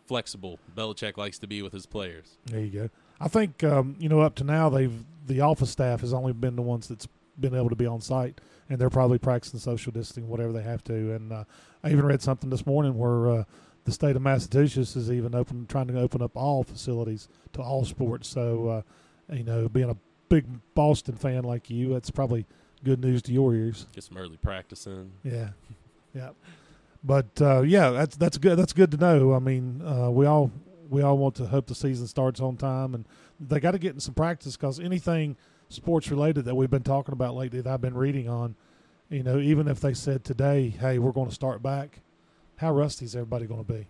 flexible 0.06 0.58
Belichick 0.76 1.16
likes 1.16 1.38
to 1.38 1.46
be 1.46 1.62
with 1.62 1.72
his 1.72 1.86
players. 1.86 2.36
There 2.46 2.60
you 2.60 2.70
go. 2.70 2.90
I 3.20 3.28
think 3.28 3.62
um, 3.64 3.96
you 3.98 4.08
know 4.08 4.20
up 4.20 4.34
to 4.36 4.44
now 4.44 4.68
they've 4.70 5.04
the 5.26 5.40
office 5.40 5.70
staff 5.70 6.00
has 6.00 6.12
only 6.12 6.32
been 6.32 6.56
the 6.56 6.62
ones 6.62 6.88
that's 6.88 7.06
been 7.38 7.54
able 7.54 7.68
to 7.70 7.76
be 7.76 7.86
on 7.86 8.00
site, 8.00 8.40
and 8.68 8.78
they're 8.78 8.90
probably 8.90 9.18
practicing 9.18 9.60
social 9.60 9.92
distancing, 9.92 10.28
whatever 10.28 10.52
they 10.52 10.62
have 10.62 10.82
to. 10.84 11.14
And 11.14 11.32
uh, 11.32 11.44
I 11.84 11.90
even 11.90 12.04
read 12.04 12.22
something 12.22 12.50
this 12.50 12.66
morning 12.66 12.96
where 12.98 13.28
uh, 13.28 13.44
the 13.84 13.92
state 13.92 14.16
of 14.16 14.22
Massachusetts 14.22 14.96
is 14.96 15.10
even 15.10 15.34
open, 15.34 15.66
trying 15.66 15.88
to 15.88 15.98
open 15.98 16.22
up 16.22 16.36
all 16.36 16.62
facilities 16.62 17.28
to 17.52 17.62
all 17.62 17.84
sports. 17.84 18.28
So, 18.28 18.68
uh, 18.68 19.34
you 19.34 19.44
know, 19.44 19.68
being 19.68 19.90
a 19.90 19.96
big 20.28 20.46
Boston 20.74 21.16
fan 21.16 21.44
like 21.44 21.70
you, 21.70 21.92
that's 21.92 22.10
probably 22.10 22.46
good 22.84 23.00
news 23.00 23.22
to 23.22 23.32
your 23.32 23.54
ears. 23.54 23.86
Get 23.92 24.04
some 24.04 24.16
early 24.16 24.36
practicing. 24.36 25.12
Yeah, 25.22 25.50
yeah. 26.14 26.30
But 27.02 27.40
uh, 27.40 27.62
yeah, 27.62 27.90
that's 27.90 28.16
that's 28.16 28.38
good. 28.38 28.58
That's 28.58 28.72
good 28.72 28.90
to 28.92 28.96
know. 28.96 29.34
I 29.34 29.38
mean, 29.38 29.82
uh, 29.82 30.10
we 30.10 30.26
all 30.26 30.50
we 30.88 31.02
all 31.02 31.16
want 31.16 31.36
to 31.36 31.46
hope 31.46 31.66
the 31.66 31.74
season 31.74 32.06
starts 32.06 32.40
on 32.40 32.56
time, 32.56 32.94
and 32.94 33.06
they 33.38 33.60
got 33.60 33.72
to 33.72 33.78
get 33.78 33.94
in 33.94 34.00
some 34.00 34.14
practice 34.14 34.56
because 34.56 34.78
anything 34.80 35.36
sports 35.68 36.10
related 36.10 36.44
that 36.44 36.54
we've 36.54 36.70
been 36.70 36.82
talking 36.82 37.12
about 37.12 37.34
lately 37.34 37.60
that 37.60 37.72
I've 37.72 37.80
been 37.80 37.94
reading 37.94 38.28
on, 38.28 38.56
you 39.08 39.22
know, 39.22 39.38
even 39.38 39.68
if 39.68 39.80
they 39.80 39.94
said 39.94 40.24
today, 40.24 40.68
hey, 40.68 40.98
we're 40.98 41.12
going 41.12 41.28
to 41.28 41.34
start 41.34 41.62
back, 41.62 42.00
how 42.60 42.72
rusty 42.72 43.06
is 43.06 43.16
everybody 43.16 43.46
going 43.46 43.64
to 43.64 43.72
be? 43.72 43.88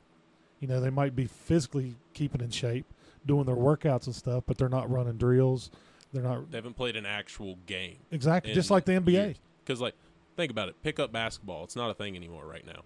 You 0.60 0.68
know, 0.68 0.80
they 0.80 0.90
might 0.90 1.16
be 1.16 1.26
physically 1.26 1.96
keeping 2.14 2.40
in 2.40 2.50
shape, 2.50 2.86
doing 3.26 3.44
their 3.44 3.56
workouts 3.56 4.06
and 4.06 4.14
stuff, 4.14 4.44
but 4.46 4.58
they're 4.58 4.68
not 4.68 4.88
running 4.88 5.16
drills. 5.16 5.70
They're 6.12 6.22
not 6.22 6.50
They 6.50 6.58
haven't 6.58 6.74
played 6.76 6.94
an 6.96 7.04
actual 7.04 7.58
game. 7.66 7.96
exactly 8.12 8.52
just 8.54 8.70
like 8.70 8.84
the 8.84 8.92
NBA. 8.92 9.36
Because 9.64 9.80
like, 9.80 9.94
think 10.36 10.52
about 10.52 10.68
it. 10.68 10.76
Pickup 10.82 11.10
basketball. 11.10 11.64
It's 11.64 11.74
not 11.74 11.90
a 11.90 11.94
thing 11.94 12.14
anymore 12.14 12.46
right 12.46 12.64
now. 12.64 12.82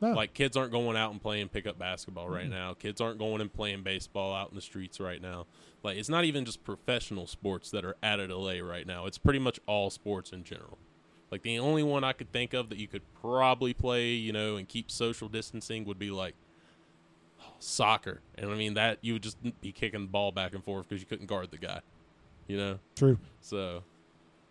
No. 0.00 0.12
Like 0.12 0.34
kids 0.34 0.56
aren't 0.56 0.70
going 0.70 0.96
out 0.96 1.10
and 1.12 1.20
playing 1.20 1.48
pickup 1.48 1.78
basketball 1.78 2.28
right 2.28 2.48
now. 2.48 2.74
Kids 2.74 3.00
aren't 3.00 3.18
going 3.18 3.40
and 3.40 3.52
playing 3.52 3.82
baseball 3.82 4.34
out 4.34 4.50
in 4.50 4.54
the 4.54 4.60
streets 4.62 5.00
right 5.00 5.20
now. 5.20 5.46
Like 5.82 5.96
it's 5.96 6.08
not 6.08 6.24
even 6.24 6.44
just 6.44 6.62
professional 6.62 7.26
sports 7.26 7.70
that 7.70 7.84
are 7.84 7.96
at 8.02 8.18
LA 8.18 8.58
right 8.60 8.86
now. 8.86 9.06
It's 9.06 9.18
pretty 9.18 9.38
much 9.38 9.58
all 9.66 9.90
sports 9.90 10.30
in 10.30 10.44
general. 10.44 10.78
Like 11.34 11.42
the 11.42 11.58
only 11.58 11.82
one 11.82 12.04
I 12.04 12.12
could 12.12 12.30
think 12.30 12.54
of 12.54 12.68
that 12.68 12.78
you 12.78 12.86
could 12.86 13.02
probably 13.20 13.74
play, 13.74 14.10
you 14.10 14.32
know, 14.32 14.54
and 14.54 14.68
keep 14.68 14.88
social 14.88 15.28
distancing 15.28 15.84
would 15.84 15.98
be 15.98 16.12
like 16.12 16.36
soccer. 17.58 18.20
And 18.38 18.52
I 18.52 18.54
mean 18.54 18.74
that 18.74 18.98
you 19.00 19.14
would 19.14 19.24
just 19.24 19.38
be 19.60 19.72
kicking 19.72 20.02
the 20.02 20.06
ball 20.06 20.30
back 20.30 20.54
and 20.54 20.62
forth 20.62 20.88
because 20.88 21.02
you 21.02 21.08
couldn't 21.08 21.26
guard 21.26 21.50
the 21.50 21.58
guy. 21.58 21.80
You 22.46 22.56
know? 22.56 22.78
True. 22.94 23.18
So, 23.40 23.82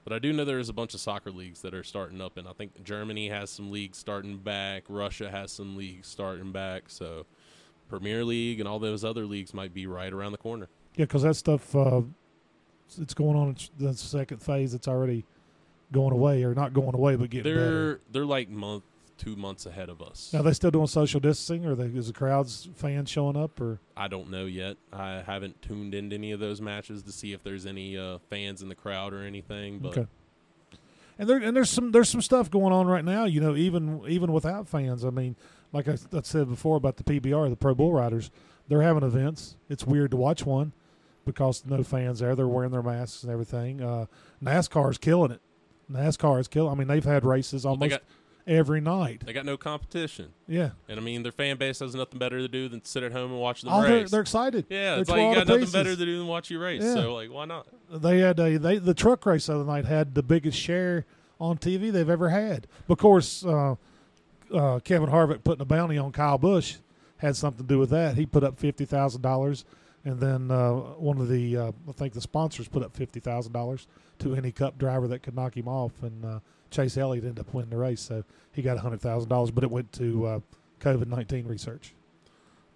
but 0.03 0.11
I 0.11 0.19
do 0.19 0.33
know 0.33 0.43
there's 0.43 0.67
a 0.67 0.73
bunch 0.73 0.93
of 0.93 0.99
soccer 0.99 1.31
leagues 1.31 1.61
that 1.61 1.73
are 1.73 1.85
starting 1.85 2.19
up, 2.19 2.35
and 2.35 2.49
I 2.49 2.51
think 2.51 2.83
Germany 2.83 3.29
has 3.29 3.49
some 3.49 3.71
leagues 3.71 3.97
starting 3.97 4.39
back. 4.39 4.83
Russia 4.89 5.31
has 5.31 5.53
some 5.53 5.77
leagues 5.77 6.09
starting 6.09 6.51
back. 6.51 6.89
So, 6.89 7.25
Premier 7.87 8.25
League 8.25 8.59
and 8.59 8.67
all 8.67 8.79
those 8.79 9.05
other 9.05 9.25
leagues 9.25 9.53
might 9.53 9.73
be 9.73 9.87
right 9.87 10.11
around 10.11 10.33
the 10.33 10.37
corner. 10.37 10.67
Yeah, 10.97 11.05
because 11.05 11.21
that 11.21 11.35
stuff 11.35 11.73
uh, 11.77 12.01
it's 12.99 13.13
going 13.13 13.37
on. 13.37 13.51
It's 13.51 13.71
the 13.77 13.93
second 13.93 14.41
phase. 14.41 14.73
It's 14.73 14.89
already 14.89 15.23
going 15.93 16.11
away, 16.11 16.43
or 16.43 16.53
not 16.53 16.73
going 16.73 16.93
away, 16.93 17.15
but 17.15 17.29
getting 17.29 17.53
They're 17.53 17.63
better. 17.63 18.01
they're 18.11 18.25
like 18.25 18.49
month, 18.49 18.83
two 19.17 19.37
months 19.37 19.65
ahead 19.65 19.87
of 19.87 20.01
us. 20.01 20.31
Now 20.33 20.41
they 20.41 20.51
still 20.51 20.71
doing 20.71 20.87
social 20.87 21.21
distancing, 21.21 21.65
or 21.65 21.75
they, 21.75 21.85
is 21.85 22.07
the 22.07 22.13
crowds 22.13 22.67
fans 22.75 23.09
showing 23.09 23.37
up, 23.37 23.61
or 23.61 23.79
I 23.95 24.09
don't 24.09 24.29
know 24.29 24.45
yet. 24.45 24.75
I 24.91 25.23
haven't 25.25 25.61
tuned 25.61 25.93
into 25.95 26.15
any 26.15 26.31
of 26.33 26.41
those 26.41 26.59
matches 26.59 27.03
to 27.03 27.11
see 27.13 27.31
if 27.31 27.43
there's 27.43 27.65
any 27.65 27.97
uh, 27.97 28.17
fans 28.29 28.61
in 28.61 28.67
the 28.67 28.75
crowd 28.75 29.13
or 29.13 29.21
anything. 29.23 29.79
But 29.79 29.97
okay. 29.97 30.07
And 31.17 31.29
there 31.29 31.37
and 31.37 31.55
there's 31.55 31.69
some 31.69 31.91
there's 31.91 32.09
some 32.09 32.21
stuff 32.21 32.49
going 32.49 32.73
on 32.73 32.87
right 32.87 33.05
now. 33.05 33.25
You 33.25 33.39
know, 33.39 33.55
even 33.55 34.03
even 34.07 34.33
without 34.33 34.67
fans. 34.67 35.05
I 35.05 35.11
mean, 35.11 35.35
like 35.71 35.87
I, 35.87 35.93
I 36.11 36.21
said 36.23 36.49
before 36.49 36.75
about 36.75 36.97
the 36.97 37.03
PBR, 37.03 37.49
the 37.49 37.55
Pro 37.55 37.75
Bull 37.75 37.93
Riders, 37.93 38.31
they're 38.67 38.81
having 38.81 39.03
events. 39.03 39.55
It's 39.69 39.85
weird 39.85 40.11
to 40.11 40.17
watch 40.17 40.45
one 40.45 40.73
because 41.25 41.65
no 41.65 41.83
fans 41.83 42.19
there. 42.19 42.35
They're 42.35 42.47
wearing 42.47 42.71
their 42.71 42.81
masks 42.81 43.23
and 43.23 43.31
everything. 43.31 43.81
Uh, 43.81 44.07
NASCAR 44.43 44.89
is 44.89 44.97
killing 44.97 45.31
it. 45.31 45.41
NASCAR 45.91 46.39
is 46.39 46.47
killing. 46.47 46.71
I 46.71 46.75
mean, 46.75 46.87
they've 46.87 47.03
had 47.03 47.25
races 47.25 47.65
almost 47.65 47.89
got 47.89 48.03
every 48.47 48.81
night. 48.81 49.23
they 49.25 49.33
got 49.33 49.45
no 49.45 49.57
competition, 49.57 50.33
Yeah, 50.47 50.71
and 50.89 50.99
I 50.99 51.03
mean 51.03 51.23
their 51.23 51.31
fan 51.31 51.57
base 51.57 51.79
has 51.79 51.95
nothing 51.95 52.19
better 52.19 52.39
to 52.39 52.47
do 52.47 52.67
than 52.67 52.83
sit 52.83 53.03
at 53.03 53.11
home 53.11 53.31
and 53.31 53.39
watch 53.39 53.61
them 53.61 53.71
oh, 53.73 53.81
they're, 53.81 54.01
race. 54.01 54.11
they're 54.11 54.21
excited. 54.21 54.65
yeah, 54.69 54.91
They're 54.91 55.01
it's 55.01 55.09
like 55.09 55.21
you 55.21 55.35
got 55.35 55.47
nothing 55.47 55.71
better 55.71 55.95
to 55.95 56.05
do 56.05 56.17
than 56.17 56.27
watch 56.27 56.49
you 56.49 56.59
race. 56.59 56.83
Yeah. 56.83 56.93
So 56.95 57.13
like, 57.13 57.31
why 57.31 57.45
not? 57.45 57.67
They 57.91 58.19
had 58.19 58.39
a 58.39 58.57
they 58.57 58.77
the 58.77 58.93
truck 58.93 59.25
race 59.25 59.47
the 59.47 59.55
other 59.55 59.65
night 59.65 59.85
had 59.85 60.15
the 60.15 60.23
biggest 60.23 60.57
share 60.57 61.05
on 61.39 61.57
TV 61.57 61.91
they've 61.91 62.09
ever 62.09 62.29
had. 62.29 62.67
Of 62.89 62.97
course, 62.97 63.45
uh, 63.45 63.75
uh, 64.53 64.79
Kevin 64.79 65.09
Harvick 65.09 65.43
putting 65.43 65.61
a 65.61 65.65
bounty 65.65 65.97
on 65.97 66.11
Kyle 66.11 66.37
Busch 66.37 66.75
had 67.17 67.35
something 67.35 67.65
to 67.65 67.73
do 67.73 67.79
with 67.79 67.89
that. 67.91 68.15
He 68.15 68.25
put 68.25 68.43
up 68.43 68.59
fifty 68.59 68.85
thousand 68.85 69.21
dollars, 69.21 69.63
and 70.05 70.19
then 70.19 70.51
uh, 70.51 70.71
one 70.71 71.19
of 71.19 71.29
the 71.29 71.57
uh, 71.57 71.71
I 71.87 71.91
think 71.93 72.13
the 72.13 72.21
sponsors 72.21 72.67
put 72.67 72.83
up 72.83 72.95
fifty 72.95 73.19
thousand 73.19 73.53
dollars 73.53 73.87
to 74.19 74.35
any 74.35 74.51
Cup 74.51 74.77
driver 74.77 75.07
that 75.07 75.23
could 75.23 75.35
knock 75.35 75.55
him 75.55 75.67
off, 75.67 75.91
and 76.01 76.25
uh, 76.25 76.39
Chase 76.69 76.97
Elliott 76.97 77.23
ended 77.23 77.39
up 77.39 77.53
winning 77.53 77.69
the 77.69 77.77
race, 77.77 78.01
so 78.01 78.23
he 78.51 78.61
got 78.61 78.77
hundred 78.77 79.01
thousand 79.01 79.29
dollars, 79.29 79.51
but 79.51 79.63
it 79.63 79.71
went 79.71 79.91
to 79.93 80.25
uh, 80.25 80.39
COVID 80.79 81.07
nineteen 81.07 81.45
research. 81.45 81.93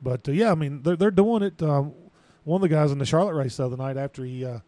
But 0.02 0.28
uh, 0.28 0.32
yeah, 0.32 0.52
I 0.52 0.56
mean 0.56 0.84
they're 0.84 0.96
they're 0.96 1.12
doing 1.12 1.44
it. 1.44 1.62
Um, 1.62 1.94
one 2.44 2.64
of 2.64 2.70
the 2.70 2.74
guys 2.74 2.92
in 2.92 2.98
the 2.98 3.06
Charlotte 3.06 3.34
race 3.34 3.58
the 3.58 3.66
other 3.66 3.78
night 3.78 3.98
after 3.98 4.24
he 4.24 4.46
uh, 4.46 4.60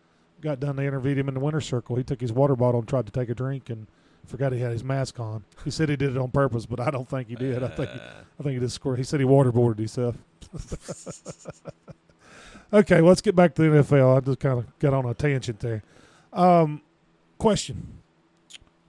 got 0.41 0.59
done, 0.59 0.75
they 0.75 0.85
interviewed 0.85 1.17
him 1.17 1.29
in 1.29 1.33
the 1.33 1.39
winner's 1.39 1.65
circle. 1.65 1.95
He 1.95 2.03
took 2.03 2.19
his 2.19 2.33
water 2.33 2.57
bottle 2.57 2.81
and 2.81 2.89
tried 2.89 3.05
to 3.05 3.11
take 3.11 3.29
a 3.29 3.35
drink 3.35 3.69
and 3.69 3.87
forgot 4.25 4.51
he 4.51 4.59
had 4.59 4.71
his 4.71 4.83
mask 4.83 5.17
on. 5.19 5.45
He 5.63 5.71
said 5.71 5.87
he 5.87 5.95
did 5.95 6.11
it 6.11 6.17
on 6.17 6.29
purpose, 6.31 6.65
but 6.65 6.81
I 6.81 6.91
don't 6.91 7.07
think 7.07 7.29
he 7.29 7.35
did. 7.35 7.63
I 7.63 7.69
think 7.69 7.89
I 7.89 8.43
think 8.43 8.53
he 8.55 8.59
just 8.59 8.75
scored. 8.75 8.97
He 8.97 9.05
said 9.05 9.21
he 9.21 9.25
waterboarded 9.25 9.79
himself. 9.79 10.15
okay, 12.71 13.01
let's 13.01 13.21
get 13.21 13.35
back 13.35 13.55
to 13.55 13.61
the 13.63 13.67
NFL. 13.69 14.17
I 14.17 14.19
just 14.21 14.39
kind 14.39 14.59
of 14.59 14.79
got 14.79 14.93
on 14.93 15.05
a 15.05 15.13
tangent 15.13 15.59
there. 15.59 15.83
Um, 16.33 16.81
question: 17.37 17.99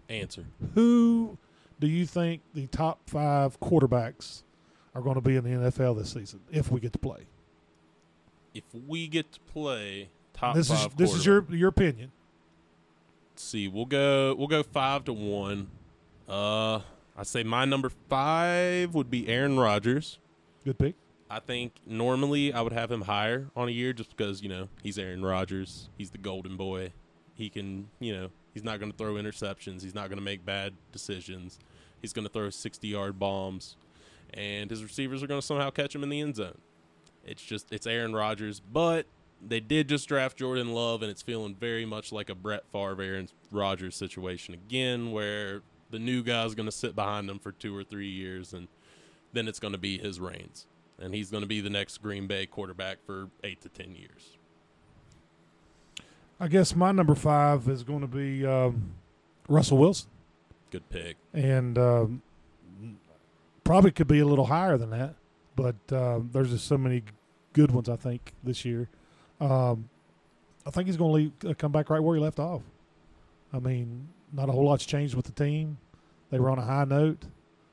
answer. 0.09 0.45
Who 0.75 1.39
do 1.79 1.87
you 1.87 2.07
think 2.07 2.43
the 2.55 2.67
top 2.67 3.01
five 3.09 3.59
quarterbacks 3.61 4.43
are 4.95 5.03
going 5.03 5.15
to 5.15 5.21
be 5.21 5.37
in 5.37 5.45
the 5.45 5.71
NFL 5.71 5.99
this 5.99 6.13
season 6.13 6.41
if 6.51 6.71
we 6.71 6.81
get 6.81 6.93
to 6.93 6.99
play? 6.99 7.27
If 8.55 8.65
we 8.87 9.09
get 9.09 9.33
to 9.33 9.41
play 9.41 10.09
top 10.33 10.57
this 10.57 10.71
is 10.71 10.89
this 10.97 11.15
is 11.15 11.25
your 11.25 11.45
your 11.51 11.69
opinion. 11.69 12.13
Let's 13.33 13.45
see. 13.45 13.69
We'll 13.69 13.87
go. 13.87 14.35
We'll 14.35 14.49
go 14.49 14.63
five 14.63 15.05
to 15.05 15.13
one. 15.13 15.69
Uh, 16.29 16.81
I 17.17 17.23
say 17.23 17.43
my 17.43 17.65
number 17.65 17.91
five 18.09 18.95
would 18.95 19.11
be 19.11 19.29
Aaron 19.29 19.59
Rodgers. 19.59 20.19
Good 20.65 20.79
pick. 20.79 20.95
I 21.31 21.39
think 21.39 21.75
normally 21.87 22.53
I 22.53 22.61
would 22.61 22.73
have 22.73 22.91
him 22.91 23.03
higher 23.03 23.49
on 23.55 23.69
a 23.69 23.71
year 23.71 23.93
just 23.93 24.17
because 24.17 24.43
you 24.43 24.49
know 24.49 24.69
he's 24.83 24.99
Aaron 24.99 25.25
Rodgers. 25.25 25.89
He's 25.97 26.11
the 26.11 26.19
golden 26.19 26.57
boy. 26.57 26.93
He 27.35 27.49
can 27.49 27.89
you 28.01 28.15
know 28.15 28.31
he's 28.53 28.65
not 28.65 28.81
going 28.81 28.91
to 28.91 28.99
throw 28.99 29.15
interceptions. 29.15 29.83
He's 29.83 29.95
not 29.95 30.09
going 30.09 30.19
to 30.19 30.25
make 30.25 30.45
bad 30.45 30.75
decisions. 30.93 31.59
He's 32.03 32.13
going 32.13 32.27
to 32.27 32.33
throw 32.33 32.51
sixty 32.51 32.89
yard 32.89 33.19
bombs, 33.19 33.77
and 34.35 34.71
his 34.71 34.83
receivers 34.83 35.23
are 35.23 35.27
going 35.27 35.41
to 35.41 35.47
somehow 35.47 35.71
catch 35.71 35.95
him 35.95 36.03
in 36.03 36.09
the 36.09 36.21
end 36.21 36.37
zone. 36.37 36.59
It's 37.25 37.43
just 37.43 37.73
it's 37.73 37.87
Aaron 37.87 38.13
Rodgers, 38.13 38.61
but 38.61 39.07
they 39.47 39.61
did 39.61 39.89
just 39.89 40.09
draft 40.09 40.37
Jordan 40.37 40.73
Love, 40.73 41.03
and 41.03 41.11
it's 41.11 41.23
feeling 41.23 41.55
very 41.55 41.87
much 41.87 42.13
like 42.13 42.29
a 42.29 42.35
Brett 42.35 42.65
Favre, 42.73 43.03
Aaron 43.03 43.29
Rodgers 43.51 43.97
situation 43.97 44.55
again, 44.55 45.13
where 45.13 45.63
the 45.91 45.99
new 45.99 46.23
guy's 46.23 46.55
going 46.55 46.67
to 46.67 46.73
sit 46.73 46.95
behind 46.95 47.29
him 47.31 47.39
for 47.39 47.53
two 47.53 47.77
or 47.77 47.85
three 47.85 48.09
years, 48.09 48.53
and 48.53 48.69
then 49.33 49.49
it's 49.49 49.59
going 49.59 49.73
to 49.73 49.79
be 49.79 49.99
his 49.99 50.21
reigns, 50.21 50.67
and 51.01 51.15
he's 51.15 51.31
going 51.31 51.43
to 51.43 51.47
be 51.49 51.61
the 51.61 51.71
next 51.71 51.99
Green 52.03 52.27
Bay 52.27 52.47
quarterback 52.47 52.99
for 53.05 53.29
eight 53.45 53.61
to 53.63 53.69
ten 53.69 53.95
years. 53.95 54.37
I 56.39 56.49
guess 56.49 56.75
my 56.75 56.93
number 56.93 57.15
five 57.15 57.69
is 57.69 57.83
going 57.83 58.01
to 58.01 58.07
be 58.07 58.47
um, 58.47 58.95
Russell 59.49 59.79
Wilson, 59.79 60.09
Good 60.71 60.89
pick. 60.89 61.17
and 61.35 61.77
um, 61.77 62.23
probably 63.65 63.91
could 63.91 64.09
be 64.09 64.21
a 64.21 64.27
little 64.27 64.47
higher 64.47 64.79
than 64.79 64.91
that. 64.91 65.15
But 65.57 65.77
um, 65.93 66.31
there's 66.33 66.51
just 66.51 66.67
so 66.67 66.79
many 66.79 67.03
good 67.53 67.71
ones. 67.73 67.89
I 67.89 67.97
think 67.97 68.33
this 68.43 68.65
year. 68.65 68.89
Um, 69.41 69.89
I 70.67 70.71
think 70.71 70.87
he's 70.87 70.97
going 70.99 71.11
to 71.11 71.15
leave, 71.15 71.33
uh, 71.51 71.55
come 71.59 71.73
back 71.73 71.89
right 71.91 72.01
where 72.01 72.15
he 72.15 72.23
left 72.23 72.39
off. 72.39 72.63
I 73.53 73.59
mean, 73.59 74.09
not 74.33 74.49
a 74.49 74.53
whole 74.53 74.67
lot's 74.67 74.85
changed 74.85 75.15
with 75.15 75.25
the 75.27 75.33
team. 75.33 75.79
They 76.31 76.39
were 76.39 76.51
on 76.51 76.59
a 76.59 76.65
high 76.65 76.85
note, 76.85 77.25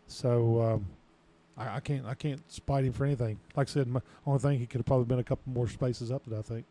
so 0.07 0.62
um, 0.62 0.86
I, 1.58 1.78
I 1.78 1.80
can't 1.80 2.06
I 2.06 2.14
can't 2.14 2.42
spite 2.52 2.86
him 2.86 2.94
for 2.94 3.06
anything. 3.06 3.40
Like 3.56 3.68
I 3.68 3.72
said, 3.72 3.88
my 3.88 4.02
only 4.26 4.40
thing 4.40 4.60
he 4.60 4.66
could 4.68 4.80
have 4.80 4.86
probably 4.86 5.06
been 5.06 5.20
a 5.20 5.24
couple 5.24 5.52
more 5.54 5.68
spaces 5.68 6.12
up. 6.12 6.24
That 6.26 6.40
I 6.40 6.42
think. 6.42 6.66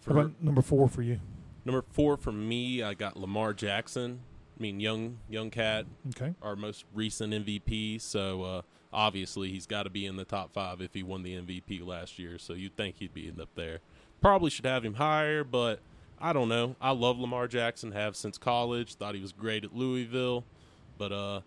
For 0.00 0.12
about 0.12 0.32
number 0.42 0.62
four 0.62 0.88
for 0.88 1.02
you? 1.02 1.20
number 1.64 1.84
four 1.90 2.16
for 2.16 2.32
me, 2.32 2.82
I 2.82 2.94
got 2.94 3.16
Lamar 3.18 3.52
Jackson. 3.52 4.20
I 4.58 4.62
mean, 4.62 4.80
young 4.80 5.18
young 5.28 5.50
cat, 5.50 5.86
Okay. 6.10 6.34
our 6.42 6.56
most 6.56 6.84
recent 6.94 7.32
MVP. 7.32 8.00
So 8.00 8.42
uh, 8.42 8.62
obviously 8.92 9.50
he's 9.50 9.66
got 9.66 9.82
to 9.84 9.90
be 9.90 10.06
in 10.06 10.16
the 10.16 10.24
top 10.24 10.52
five 10.52 10.80
if 10.80 10.94
he 10.94 11.02
won 11.02 11.22
the 11.22 11.34
MVP 11.34 11.84
last 11.86 12.18
year. 12.18 12.38
So 12.38 12.54
you'd 12.54 12.76
think 12.76 12.96
he'd 12.98 13.14
be 13.14 13.32
up 13.40 13.50
there. 13.54 13.80
Probably 14.20 14.50
should 14.50 14.64
have 14.66 14.84
him 14.84 14.94
higher, 14.94 15.44
but 15.44 15.80
I 16.20 16.32
don't 16.32 16.48
know. 16.48 16.74
I 16.80 16.90
love 16.92 17.18
Lamar 17.18 17.46
Jackson. 17.46 17.92
Have 17.92 18.16
since 18.16 18.38
college. 18.38 18.94
Thought 18.94 19.14
he 19.14 19.20
was 19.20 19.32
great 19.32 19.62
at 19.64 19.76
Louisville, 19.76 20.44
but 20.96 21.12
uh, 21.12 21.40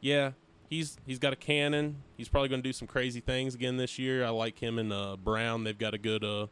yeah, 0.00 0.32
he's 0.68 0.96
he's 1.06 1.18
got 1.18 1.32
a 1.32 1.36
cannon. 1.36 2.02
He's 2.16 2.28
probably 2.28 2.48
going 2.48 2.62
to 2.62 2.68
do 2.68 2.72
some 2.72 2.88
crazy 2.88 3.20
things 3.20 3.54
again 3.54 3.76
this 3.76 3.98
year. 3.98 4.24
I 4.24 4.30
like 4.30 4.58
him 4.58 4.78
and 4.78 4.92
uh, 4.92 5.16
Brown. 5.16 5.64
They've 5.64 5.78
got 5.78 5.94
a 5.94 5.98
good 5.98 6.24
uh, 6.24 6.46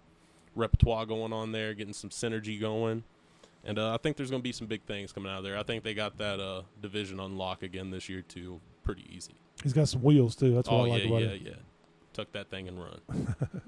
repertoire 0.55 1.07
going 1.07 1.33
on 1.33 1.53
there, 1.53 1.75
getting 1.75 1.95
some 1.95 2.11
synergy 2.11 2.61
going. 2.61 3.05
And 3.65 3.79
uh, 3.79 3.95
I 3.95 3.97
think 3.97 4.17
there's 4.17 4.31
going 4.31 4.43
to 4.43 4.45
be 4.45 4.53
some 4.53 4.67
big 4.67 4.83
things 4.83 5.11
coming 5.13 5.33
out 5.33 5.39
of 5.39 5.45
there. 5.45 5.57
I 5.57 5.63
think 5.63 5.85
they 5.85 5.95
got 5.95 6.19
that 6.19 6.39
uh, 6.39 6.63
division 6.83 7.19
unlock 7.19 7.63
again 7.63 7.91
this 7.91 8.09
year 8.09 8.21
too, 8.21 8.61
pretty 8.83 9.07
easy. 9.11 9.35
He's 9.63 9.73
got 9.73 9.89
some 9.89 10.03
wheels 10.03 10.37
too. 10.37 10.55
That's 10.55 10.69
what 10.69 10.77
oh 10.77 10.85
I 10.85 10.89
like 10.89 11.03
yeah, 11.03 11.09
about 11.09 11.23
yeah, 11.23 11.29
him. 11.29 11.43
yeah. 11.47 11.53
Tuck 12.13 12.33
that 12.33 12.51
thing 12.51 12.69
and 12.69 12.79
run. 12.79 13.35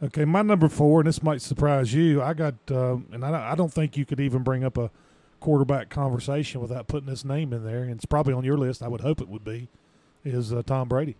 Okay, 0.00 0.24
my 0.24 0.42
number 0.42 0.68
four, 0.68 1.00
and 1.00 1.08
this 1.08 1.24
might 1.24 1.42
surprise 1.42 1.92
you. 1.92 2.22
I 2.22 2.32
got, 2.32 2.54
um, 2.70 3.08
and 3.10 3.24
I, 3.24 3.52
I 3.52 3.54
don't 3.56 3.72
think 3.72 3.96
you 3.96 4.06
could 4.06 4.20
even 4.20 4.44
bring 4.44 4.62
up 4.62 4.78
a 4.78 4.92
quarterback 5.40 5.88
conversation 5.88 6.60
without 6.60 6.88
putting 6.88 7.08
this 7.08 7.24
name 7.24 7.52
in 7.52 7.64
there. 7.64 7.82
And 7.82 7.92
it's 7.92 8.04
probably 8.04 8.34
on 8.34 8.44
your 8.44 8.56
list. 8.56 8.82
I 8.82 8.88
would 8.88 9.00
hope 9.00 9.20
it 9.20 9.28
would 9.28 9.44
be. 9.44 9.68
Is 10.24 10.52
uh, 10.52 10.62
Tom 10.64 10.88
Brady? 10.88 11.16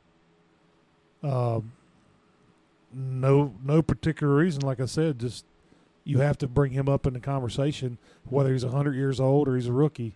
Um, 1.22 1.72
no, 2.92 3.54
no 3.64 3.82
particular 3.82 4.34
reason. 4.34 4.62
Like 4.62 4.80
I 4.80 4.86
said, 4.86 5.18
just 5.18 5.44
you 6.04 6.18
have 6.18 6.38
to 6.38 6.48
bring 6.48 6.72
him 6.72 6.88
up 6.88 7.06
in 7.06 7.14
the 7.14 7.20
conversation, 7.20 7.98
whether 8.24 8.52
he's 8.52 8.62
hundred 8.62 8.96
years 8.96 9.20
old 9.20 9.48
or 9.48 9.56
he's 9.56 9.66
a 9.66 9.72
rookie. 9.72 10.14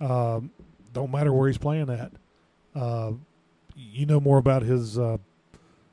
Um, 0.00 0.50
don't 0.92 1.10
matter 1.10 1.32
where 1.32 1.48
he's 1.48 1.58
playing 1.58 1.90
at. 1.90 2.12
Uh, 2.74 3.12
you 3.76 4.06
know 4.06 4.20
more 4.20 4.38
about 4.38 4.62
his 4.62 4.98
uh, 4.98 5.18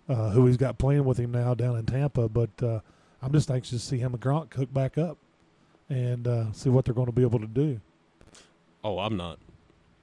uh, 0.07 0.29
who 0.31 0.45
he's 0.45 0.57
got 0.57 0.77
playing 0.77 1.05
with 1.05 1.17
him 1.17 1.31
now 1.31 1.53
down 1.53 1.77
in 1.77 1.85
Tampa. 1.85 2.29
But 2.29 2.51
uh, 2.61 2.79
I'm 3.21 3.31
just 3.31 3.49
anxious 3.51 3.81
to 3.81 3.85
see 3.85 3.97
him 3.97 4.13
and 4.13 4.21
Gronk 4.21 4.53
hook 4.53 4.73
back 4.73 4.97
up 4.97 5.17
and 5.89 6.27
uh, 6.27 6.51
see 6.51 6.69
what 6.69 6.85
they're 6.85 6.93
going 6.93 7.07
to 7.07 7.11
be 7.11 7.23
able 7.23 7.39
to 7.39 7.47
do. 7.47 7.81
Oh, 8.83 8.99
I'm 8.99 9.17
not. 9.17 9.39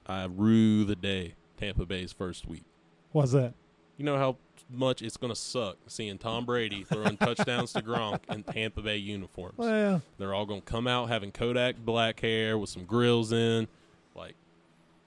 I 0.05 0.25
rue 0.25 0.83
the 0.85 0.95
day 0.95 1.33
Tampa 1.57 1.85
Bay's 1.85 2.11
first 2.11 2.47
week. 2.47 2.63
Why's 3.11 3.31
that? 3.31 3.53
You 3.97 4.05
know 4.05 4.17
how 4.17 4.37
much 4.69 5.01
it's 5.01 5.17
going 5.17 5.31
to 5.31 5.39
suck 5.39 5.77
seeing 5.87 6.17
Tom 6.17 6.45
Brady 6.45 6.83
throwing 6.83 7.17
touchdowns 7.21 7.73
to 7.73 7.81
Gronk 7.81 8.19
in 8.29 8.43
Tampa 8.43 8.81
Bay 8.81 8.97
uniforms. 8.97 9.57
Well, 9.57 10.01
They're 10.17 10.33
all 10.33 10.45
going 10.45 10.61
to 10.61 10.65
come 10.65 10.87
out 10.87 11.09
having 11.09 11.31
Kodak 11.31 11.77
Black 11.77 12.19
hair 12.19 12.57
with 12.57 12.69
some 12.69 12.85
grills 12.85 13.31
in. 13.31 13.67
Like, 14.13 14.35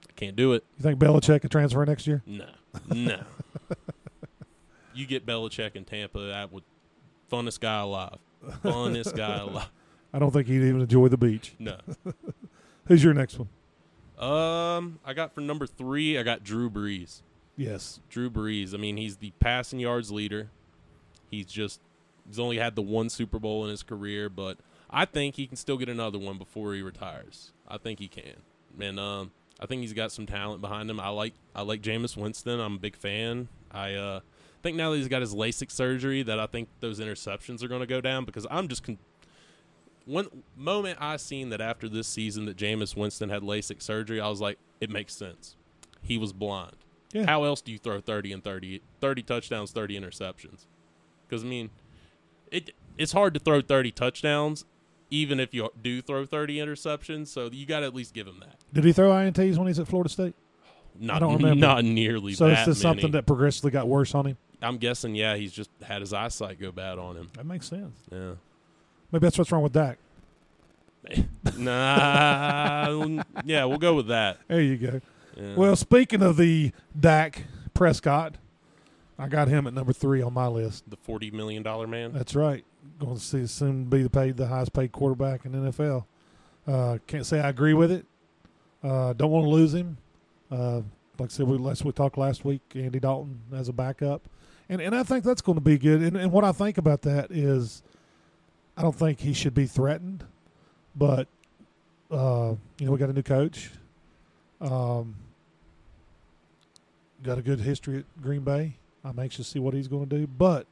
I 0.09 0.13
can't 0.15 0.35
do 0.35 0.53
it. 0.53 0.63
you 0.77 0.83
think 0.83 0.99
Belichick 0.99 1.41
could 1.41 1.51
transfer 1.51 1.85
next 1.85 2.05
year? 2.07 2.21
No, 2.25 2.47
no. 2.89 3.21
you 4.93 5.05
get 5.05 5.25
Belichick 5.25 5.75
in 5.75 5.85
Tampa, 5.85 6.19
that 6.19 6.51
would 6.51 6.63
funnest 7.31 7.59
guy 7.59 7.79
alive. 7.79 8.17
Funnest 8.63 9.15
guy 9.15 9.37
alive. 9.41 9.69
I 10.13 10.19
don't 10.19 10.31
think 10.31 10.47
he'd 10.47 10.55
even 10.55 10.81
enjoy 10.81 11.07
the 11.07 11.17
beach. 11.17 11.55
No. 11.59 11.77
Who's 12.85 13.03
your 13.03 13.13
next 13.13 13.37
one? 13.39 13.49
Um, 14.17 14.99
I 15.05 15.13
got 15.13 15.33
for 15.33 15.41
number 15.41 15.65
three. 15.65 16.17
I 16.17 16.23
got 16.23 16.43
Drew 16.43 16.69
Brees. 16.69 17.21
Yes. 17.57 17.99
Drew 18.09 18.29
Brees. 18.29 18.73
I 18.73 18.77
mean, 18.77 18.97
he's 18.97 19.17
the 19.17 19.31
passing 19.39 19.79
yards 19.79 20.11
leader. 20.11 20.49
He's 21.29 21.45
just 21.45 21.79
he's 22.27 22.39
only 22.39 22.57
had 22.57 22.75
the 22.75 22.81
one 22.81 23.09
Super 23.09 23.39
Bowl 23.39 23.63
in 23.63 23.71
his 23.71 23.83
career, 23.83 24.29
but 24.29 24.57
I 24.89 25.05
think 25.05 25.35
he 25.35 25.47
can 25.47 25.57
still 25.57 25.77
get 25.77 25.89
another 25.89 26.19
one 26.19 26.37
before 26.37 26.73
he 26.73 26.81
retires. 26.81 27.51
I 27.67 27.77
think 27.77 27.99
he 27.99 28.07
can, 28.07 28.41
and 28.79 28.99
um, 28.99 29.31
I 29.59 29.65
think 29.65 29.81
he's 29.81 29.93
got 29.93 30.11
some 30.11 30.25
talent 30.25 30.61
behind 30.61 30.89
him. 30.89 30.99
I 30.99 31.09
like 31.09 31.33
I 31.55 31.61
like 31.61 31.81
Jameis 31.81 32.17
Winston. 32.17 32.59
I'm 32.59 32.75
a 32.75 32.79
big 32.79 32.95
fan. 32.95 33.47
I 33.71 33.93
uh, 33.93 34.19
think 34.61 34.75
now 34.75 34.91
that 34.91 34.97
he's 34.97 35.07
got 35.07 35.21
his 35.21 35.33
LASIK 35.33 35.71
surgery, 35.71 36.23
that 36.23 36.39
I 36.39 36.47
think 36.47 36.67
those 36.81 36.99
interceptions 36.99 37.63
are 37.63 37.67
going 37.67 37.81
to 37.81 37.87
go 37.87 38.01
down 38.01 38.25
because 38.25 38.45
I'm 38.51 38.67
just. 38.67 38.83
Con- 38.83 38.97
one 40.05 40.27
moment 40.55 40.97
I 41.01 41.17
seen 41.17 41.49
that 41.49 41.61
after 41.61 41.87
this 41.87 42.07
season 42.07 42.45
that 42.45 42.57
Jameis 42.57 42.95
Winston 42.95 43.29
had 43.29 43.43
LASIK 43.43 43.81
surgery, 43.81 44.19
I 44.19 44.27
was 44.27 44.41
like, 44.41 44.57
it 44.79 44.89
makes 44.89 45.13
sense. 45.13 45.55
He 46.01 46.17
was 46.17 46.33
blind. 46.33 46.75
Yeah. 47.13 47.25
How 47.25 47.43
else 47.43 47.61
do 47.61 47.71
you 47.71 47.77
throw 47.77 47.99
30 47.99 48.33
and 48.33 48.43
30, 48.43 48.81
30 48.99 49.21
touchdowns, 49.23 49.71
30 49.71 49.99
interceptions? 49.99 50.65
Because, 51.27 51.43
I 51.43 51.47
mean, 51.47 51.69
it 52.51 52.71
it's 52.97 53.11
hard 53.13 53.33
to 53.33 53.39
throw 53.39 53.61
30 53.61 53.91
touchdowns 53.91 54.65
even 55.11 55.39
if 55.39 55.53
you 55.53 55.69
do 55.81 56.01
throw 56.01 56.25
30 56.25 56.57
interceptions. 56.57 57.27
So 57.27 57.49
you 57.51 57.65
got 57.65 57.81
to 57.81 57.85
at 57.85 57.93
least 57.93 58.13
give 58.13 58.25
him 58.27 58.39
that. 58.39 58.55
Did 58.73 58.85
he 58.85 58.93
throw 58.93 59.09
INTs 59.11 59.57
when 59.57 59.67
he's 59.67 59.77
at 59.77 59.87
Florida 59.87 60.09
State? 60.09 60.33
Not, 60.99 61.19
don't 61.19 61.35
remember. 61.35 61.55
Not 61.59 61.83
nearly 61.83 62.33
So 62.33 62.45
that 62.47 62.53
it's 62.53 62.65
just 62.65 62.83
many. 62.83 62.95
something 62.95 63.11
that 63.11 63.25
progressively 63.25 63.71
got 63.71 63.87
worse 63.87 64.15
on 64.15 64.25
him. 64.25 64.37
I'm 64.61 64.77
guessing, 64.77 65.15
yeah, 65.15 65.35
he's 65.35 65.51
just 65.51 65.69
had 65.81 66.01
his 66.01 66.13
eyesight 66.13 66.59
go 66.59 66.71
bad 66.71 66.97
on 66.99 67.17
him. 67.17 67.29
That 67.35 67.45
makes 67.45 67.67
sense. 67.67 67.97
Yeah. 68.11 68.31
Maybe 69.11 69.25
that's 69.25 69.37
what's 69.37 69.51
wrong 69.51 69.63
with 69.63 69.73
Dak. 69.73 69.97
nah. 71.57 73.23
yeah, 73.43 73.65
we'll 73.65 73.77
go 73.77 73.95
with 73.95 74.07
that. 74.07 74.37
There 74.47 74.61
you 74.61 74.77
go. 74.77 75.01
Yeah. 75.35 75.55
Well, 75.55 75.75
speaking 75.75 76.21
of 76.21 76.37
the 76.37 76.71
Dak 76.97 77.45
Prescott, 77.73 78.35
I 79.17 79.27
got 79.27 79.47
him 79.47 79.67
at 79.67 79.73
number 79.73 79.93
three 79.93 80.21
on 80.21 80.33
my 80.33 80.47
list. 80.47 80.89
the 80.89 80.97
$40 80.97 81.33
million 81.33 81.63
man. 81.89 82.13
That's 82.13 82.35
right. 82.35 82.63
Going 82.99 83.15
to 83.15 83.21
see 83.21 83.45
soon 83.47 83.85
be 83.85 84.03
the 84.03 84.09
paid 84.09 84.37
the 84.37 84.47
highest 84.47 84.73
paid 84.73 84.91
quarterback 84.91 85.45
in 85.45 85.51
NFL. 85.51 86.05
Uh, 86.67 86.97
can't 87.07 87.25
say 87.25 87.39
I 87.39 87.49
agree 87.49 87.73
with 87.73 87.91
it. 87.91 88.05
Uh, 88.83 89.13
don't 89.13 89.31
want 89.31 89.45
to 89.45 89.49
lose 89.49 89.73
him. 89.73 89.97
Uh, 90.49 90.81
like 91.19 91.29
I 91.29 91.33
said, 91.33 91.47
we 91.47 91.57
last 91.57 91.85
we 91.85 91.91
talked 91.91 92.17
last 92.17 92.43
week, 92.43 92.61
Andy 92.75 92.99
Dalton 92.99 93.41
as 93.53 93.69
a 93.69 93.73
backup, 93.73 94.23
and 94.69 94.81
and 94.81 94.95
I 94.95 95.03
think 95.03 95.23
that's 95.23 95.41
going 95.41 95.55
to 95.55 95.63
be 95.63 95.77
good. 95.77 96.01
And, 96.01 96.17
and 96.17 96.31
what 96.31 96.43
I 96.43 96.51
think 96.51 96.77
about 96.77 97.03
that 97.03 97.31
is, 97.31 97.83
I 98.81 98.83
don't 98.83 98.95
think 98.95 99.19
he 99.19 99.33
should 99.33 99.53
be 99.53 99.67
threatened, 99.67 100.23
but 100.95 101.27
uh, 102.09 102.55
you 102.79 102.87
know 102.87 102.91
we 102.91 102.97
got 102.97 103.11
a 103.11 103.13
new 103.13 103.21
coach. 103.21 103.69
Um, 104.59 105.17
got 107.21 107.37
a 107.37 107.43
good 107.43 107.59
history 107.59 107.99
at 107.99 108.05
Green 108.23 108.41
Bay. 108.41 108.77
I'm 109.03 109.19
anxious 109.19 109.45
to 109.45 109.51
see 109.51 109.59
what 109.59 109.75
he's 109.75 109.87
going 109.87 110.09
to 110.09 110.17
do. 110.17 110.25
But 110.25 110.65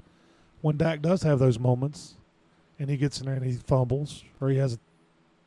when 0.62 0.76
Dak 0.76 1.04
does 1.04 1.22
have 1.22 1.38
those 1.38 1.60
moments, 1.60 2.16
and 2.80 2.90
he 2.90 2.98
gets 2.98 3.20
in 3.20 3.28
there 3.28 3.36
and 3.36 3.46
he 3.46 3.52
fumbles, 3.54 4.24
or 4.42 4.50
he 4.50 4.58
has 4.58 4.80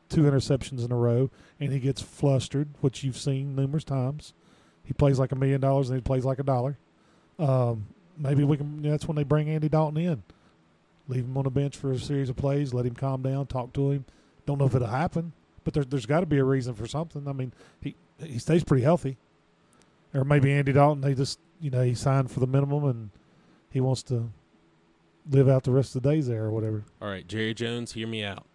two 0.07 0.21
interceptions 0.21 0.85
in 0.85 0.91
a 0.93 0.97
row, 0.97 1.29
and 1.59 1.73
he 1.73 1.79
gets 1.79 2.01
flustered, 2.01 2.69
which 2.79 3.03
you've 3.03 3.17
seen 3.17 3.57
numerous 3.57 3.83
times, 3.83 4.33
he 4.85 4.93
plays 4.93 5.19
like 5.19 5.33
a 5.33 5.35
million 5.35 5.59
dollars 5.59 5.89
and 5.89 5.97
he 5.97 6.01
plays 6.01 6.23
like 6.23 6.39
a 6.39 6.43
dollar. 6.43 6.77
Um, 7.37 7.87
maybe 8.17 8.45
we 8.45 8.55
can. 8.55 8.81
That's 8.83 9.05
when 9.05 9.17
they 9.17 9.23
bring 9.23 9.49
Andy 9.49 9.67
Dalton 9.67 9.97
in, 9.97 10.23
leave 11.07 11.25
him 11.25 11.37
on 11.37 11.43
the 11.43 11.49
bench 11.49 11.75
for 11.77 11.91
a 11.91 11.99
series 11.99 12.29
of 12.29 12.35
plays, 12.35 12.73
let 12.73 12.85
him 12.85 12.95
calm 12.95 13.21
down, 13.21 13.47
talk 13.47 13.73
to 13.73 13.91
him. 13.91 14.05
Don't 14.45 14.57
know 14.57 14.65
if 14.65 14.75
it'll 14.75 14.87
happen, 14.87 15.33
but 15.63 15.73
there, 15.73 15.83
there's 15.83 16.05
got 16.05 16.21
to 16.21 16.25
be 16.25 16.37
a 16.37 16.43
reason 16.43 16.73
for 16.73 16.87
something. 16.87 17.27
I 17.27 17.33
mean, 17.33 17.53
he 17.81 17.95
he 18.19 18.39
stays 18.39 18.63
pretty 18.63 18.83
healthy, 18.83 19.17
or 20.13 20.23
maybe 20.23 20.51
Andy 20.51 20.73
Dalton. 20.73 21.01
They 21.01 21.13
just 21.13 21.39
you 21.59 21.69
know 21.69 21.81
he 21.81 21.93
signed 21.93 22.31
for 22.31 22.39
the 22.39 22.47
minimum 22.47 22.85
and 22.85 23.09
he 23.69 23.81
wants 23.81 24.03
to 24.03 24.29
live 25.29 25.47
out 25.49 25.63
the 25.63 25.71
rest 25.71 25.95
of 25.95 26.03
the 26.03 26.11
days 26.11 26.27
there 26.27 26.43
or 26.43 26.51
whatever. 26.51 26.83
All 27.01 27.09
right, 27.09 27.27
Jerry 27.27 27.53
Jones, 27.53 27.93
hear 27.93 28.07
me 28.07 28.23
out. 28.23 28.45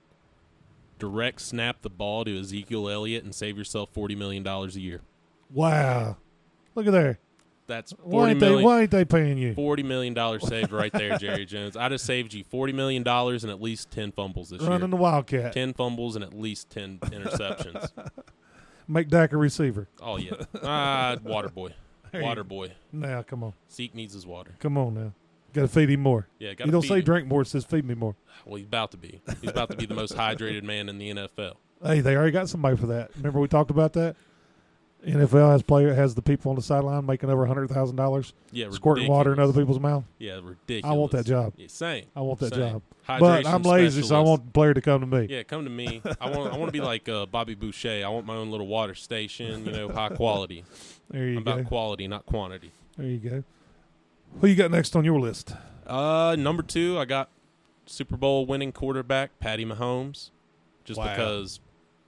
Direct 0.99 1.41
snap 1.41 1.83
the 1.83 1.91
ball 1.91 2.25
to 2.25 2.41
Ezekiel 2.41 2.89
Elliott 2.89 3.25
and 3.25 3.35
save 3.35 3.57
yourself 3.57 3.93
$40 3.95 4.17
million 4.17 4.47
a 4.47 4.67
year. 4.69 5.01
Wow, 5.51 6.17
look 6.75 6.87
at 6.87 6.93
there. 6.93 7.19
That's 7.68 7.92
Why 8.02 8.31
ain't 8.31 8.40
they? 8.40 8.48
million. 8.48 8.64
Why 8.64 8.81
ain't 8.81 8.90
they 8.90 9.04
paying 9.04 9.37
you? 9.38 9.54
Forty 9.54 9.83
million 9.83 10.14
dollars 10.14 10.44
saved 10.48 10.72
right 10.72 10.92
there, 10.92 11.18
Jerry 11.18 11.44
Jones. 11.44 11.76
I 11.76 11.88
just 11.90 12.04
saved 12.04 12.33
you 12.35 12.42
forty 12.42 12.72
million 12.72 13.02
dollars 13.02 13.44
and 13.44 13.50
at 13.52 13.61
least 13.61 13.90
ten 13.90 14.11
fumbles 14.11 14.48
this 14.50 14.61
Running 14.61 14.70
year. 14.72 14.78
Running 14.81 14.90
the 14.90 14.96
Wildcat, 14.96 15.52
Ten 15.52 15.74
fumbles 15.74 16.16
and 16.16 16.24
at 16.24 16.33
least 16.33 16.70
ten 16.70 16.98
interceptions. 16.98 17.90
make 18.88 19.09
Dak 19.09 19.33
a 19.33 19.37
receiver. 19.37 19.87
oh 20.00 20.16
yeah, 20.16 20.33
ah, 20.62 21.16
water 21.22 21.50
boy, 21.50 21.74
There 22.11 22.22
water 22.22 22.42
boy. 22.42 22.72
Now, 22.90 23.22
come 23.22 23.44
on, 23.44 23.52
Zeke 23.70 23.94
needs 23.94 24.14
his 24.14 24.26
water. 24.26 24.52
come 24.59 24.76
on 24.78 24.94
now. 24.94 25.12
Got 25.52 25.62
to 25.62 25.68
feed 25.68 25.90
him 25.90 26.00
more. 26.00 26.26
Yeah, 26.38 26.54
got 26.54 26.66
You 26.66 26.72
don't 26.72 26.83
say 26.83 27.00
drink 27.00 27.26
more; 27.28 27.42
it 27.42 27.48
says 27.48 27.64
feed 27.64 27.85
me 27.85 27.94
more. 27.94 28.16
Well, 28.44 28.57
he's 28.57 28.66
about 28.66 28.90
to 28.92 28.96
be. 28.96 29.20
He's 29.40 29.50
about 29.50 29.70
to 29.70 29.76
be 29.76 29.87
the 29.87 29.94
most 29.94 30.14
hydrated 30.14 30.62
man 30.62 30.88
in 30.88 30.98
the 30.98 31.11
NFL. 31.11 31.54
Hey, 31.83 32.00
they 32.00 32.16
already 32.16 32.33
got 32.33 32.48
somebody 32.48 32.76
for 32.76 32.87
that. 32.88 33.14
Remember 33.16 33.40
we 33.40 33.48
talked 33.48 33.70
about 33.70 33.92
that. 33.94 34.16
NFL 35.07 35.53
has 35.53 35.63
player 35.63 35.95
has 35.95 36.15
the 36.17 36.23
people 36.23 36.51
on 36.51 36.57
the 36.57 36.63
sideline 36.63 37.07
making 37.07 37.31
over 37.31 37.47
hundred 37.47 37.71
thousand 37.71 37.97
dollars 37.97 38.33
Yeah, 38.51 38.71
squirting 38.71 39.09
water 39.09 39.33
in 39.33 39.39
other 39.39 39.53
people's 39.53 39.79
mouth. 39.79 40.05
Yeah, 40.19 40.41
ridiculous. 40.43 40.85
I 40.85 40.93
want 40.93 41.13
that 41.13 41.25
job. 41.25 41.53
Yeah, 41.57 41.69
same. 41.69 42.07
I 42.17 42.21
want 42.21 42.41
that 42.41 42.51
Same. 42.51 42.59
job. 42.73 42.83
Hydration 43.09 43.21
But 43.21 43.47
I'm 43.47 43.63
lazy, 43.63 44.03
so 44.03 44.17
I 44.17 44.21
want 44.21 44.45
the 44.47 44.51
player 44.51 44.75
to 44.75 44.81
come 44.83 45.01
to 45.01 45.07
me. 45.07 45.27
Yeah, 45.31 45.45
come 45.45 45.65
to 45.65 45.71
me. 45.71 46.03
I 46.21 46.31
want. 46.31 46.53
I 46.53 46.57
want 46.59 46.69
to 46.69 46.73
be 46.73 46.81
like 46.81 47.09
uh, 47.09 47.27
Bobby 47.27 47.55
Boucher. 47.55 48.03
I 48.05 48.09
want 48.09 48.27
my 48.27 48.35
own 48.35 48.51
little 48.51 48.67
water 48.67 48.95
station. 48.95 49.65
You 49.65 49.73
know, 49.73 49.89
high 49.89 50.11
quality. 50.11 50.65
There 51.11 51.27
you 51.27 51.39
I'm 51.39 51.45
go. 51.45 51.53
about 51.53 51.65
quality, 51.67 52.07
not 52.07 52.27
quantity. 52.27 52.71
There 52.99 53.07
you 53.07 53.17
go. 53.19 53.45
Who 54.43 54.47
you 54.47 54.55
got 54.57 54.71
next 54.71 54.95
on 54.95 55.07
your 55.07 55.19
list? 55.19 55.55
Uh, 55.87 56.37
number 56.39 56.63
two, 56.63 56.99
I 56.99 57.07
got 57.07 57.31
Super 57.87 58.19
Bowl 58.19 58.45
winning 58.45 58.73
quarterback 58.73 59.39
Patty 59.41 59.65
Mahomes, 59.65 60.29
just 60.85 60.99
Wow. 60.99 61.09
because, 61.09 61.61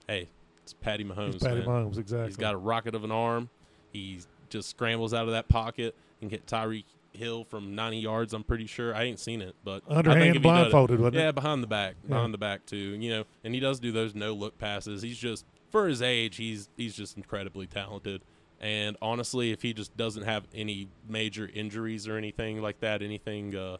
hey, 0.07 0.29
it's 0.71 0.83
Patty 0.83 1.03
Mahomes. 1.03 1.35
It's 1.35 1.43
Patty 1.43 1.59
man. 1.59 1.65
Mahomes, 1.67 1.97
exactly. 1.97 2.27
He's 2.27 2.37
got 2.37 2.53
a 2.53 2.57
rocket 2.57 2.95
of 2.95 3.03
an 3.03 3.11
arm. 3.11 3.49
He 3.91 4.19
just 4.49 4.69
scrambles 4.69 5.13
out 5.13 5.25
of 5.25 5.31
that 5.31 5.47
pocket 5.49 5.95
and 6.21 6.29
get 6.29 6.45
Tyreek 6.45 6.85
Hill 7.13 7.43
from 7.43 7.75
90 7.75 7.97
yards. 7.99 8.33
I'm 8.33 8.43
pretty 8.43 8.67
sure. 8.67 8.95
I 8.95 9.03
ain't 9.03 9.19
seen 9.19 9.41
it, 9.41 9.55
but 9.63 9.83
I 9.89 9.95
think 9.95 10.07
underhand 10.07 10.35
it- 10.37 10.41
blindfolded, 10.41 10.99
wasn't 10.99 11.15
yeah, 11.15 11.29
it? 11.29 11.35
behind 11.35 11.61
the 11.61 11.67
back, 11.67 11.95
Yeah. 12.03 12.09
behind 12.09 12.33
the 12.33 12.37
back 12.37 12.65
too. 12.65 12.77
You 12.77 13.09
know, 13.09 13.23
and 13.43 13.53
he 13.53 13.59
does 13.59 13.79
do 13.79 13.91
those 13.91 14.15
no 14.15 14.33
look 14.33 14.57
passes. 14.57 15.01
He's 15.01 15.17
just 15.17 15.45
for 15.71 15.87
his 15.87 16.01
age, 16.01 16.37
he's 16.37 16.69
he's 16.77 16.95
just 16.95 17.17
incredibly 17.17 17.67
talented. 17.67 18.21
And 18.61 18.95
honestly, 19.01 19.51
if 19.51 19.61
he 19.63 19.73
just 19.73 19.97
doesn't 19.97 20.23
have 20.23 20.43
any 20.53 20.87
major 21.09 21.49
injuries 21.53 22.07
or 22.07 22.15
anything 22.15 22.61
like 22.61 22.79
that, 22.81 23.01
anything 23.01 23.55
uh, 23.55 23.77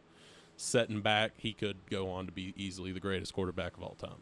setting 0.56 1.00
back, 1.00 1.32
he 1.38 1.52
could 1.52 1.76
go 1.88 2.10
on 2.10 2.26
to 2.26 2.32
be 2.32 2.52
easily 2.56 2.92
the 2.92 2.98
greatest 3.00 3.32
quarterback 3.32 3.76
of 3.76 3.82
all 3.82 3.94
time. 3.94 4.16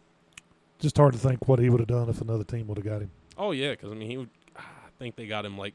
Just 0.81 0.97
hard 0.97 1.13
to 1.13 1.19
think 1.19 1.47
what 1.49 1.59
he 1.59 1.69
would 1.71 1.81
have 1.81 1.89
done 1.89 2.09
if 2.09 2.21
another 2.21 2.45
team 2.45 2.67
would 2.69 2.79
have 2.79 2.85
got 2.87 3.03
him. 3.03 3.11
Oh 3.39 3.53
yeah, 3.53 3.71
because 3.73 3.91
I 3.93 3.95
mean 3.95 4.11
he 4.11 4.17
would. 4.17 4.31
I 4.57 4.63
think 4.99 5.17
they 5.17 5.27
got 5.27 5.45
him 5.45 5.57
like. 5.57 5.75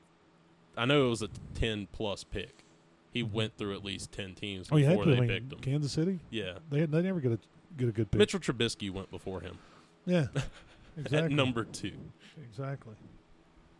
I 0.78 0.86
know 0.86 1.06
it 1.08 1.10
was 1.10 1.22
a 1.22 1.30
ten 1.54 1.88
plus 1.92 2.24
pick. 2.24 2.64
He 3.12 3.24
Mhm. 3.24 3.32
went 3.32 3.58
through 3.58 3.76
at 3.76 3.84
least 3.86 4.12
ten 4.12 4.36
teams 4.36 4.68
Oh, 4.72 4.78
you 4.78 4.86
had 4.86 4.98
before 4.98 5.12
they 5.14 5.18
I 5.18 5.22
mean, 5.22 5.30
picked 5.30 5.54
him. 5.54 5.60
Kansas 5.60 5.92
City. 5.94 6.20
Yeah, 6.30 6.58
They 6.70 6.86
they 6.86 7.02
never 7.02 7.20
get 7.22 7.32
a 7.32 7.40
get 7.78 7.88
a 7.90 7.92
good 7.94 8.12
pick. 8.12 8.20
Mitchell 8.20 8.40
Trubisky 8.40 8.92
went 8.92 9.10
before 9.10 9.40
him 9.42 9.58
Yeah, 10.06 10.28
at 10.36 10.44
exactly. 10.98 11.34
number 11.34 11.64
two. 11.64 11.94
Exactly. 12.44 12.96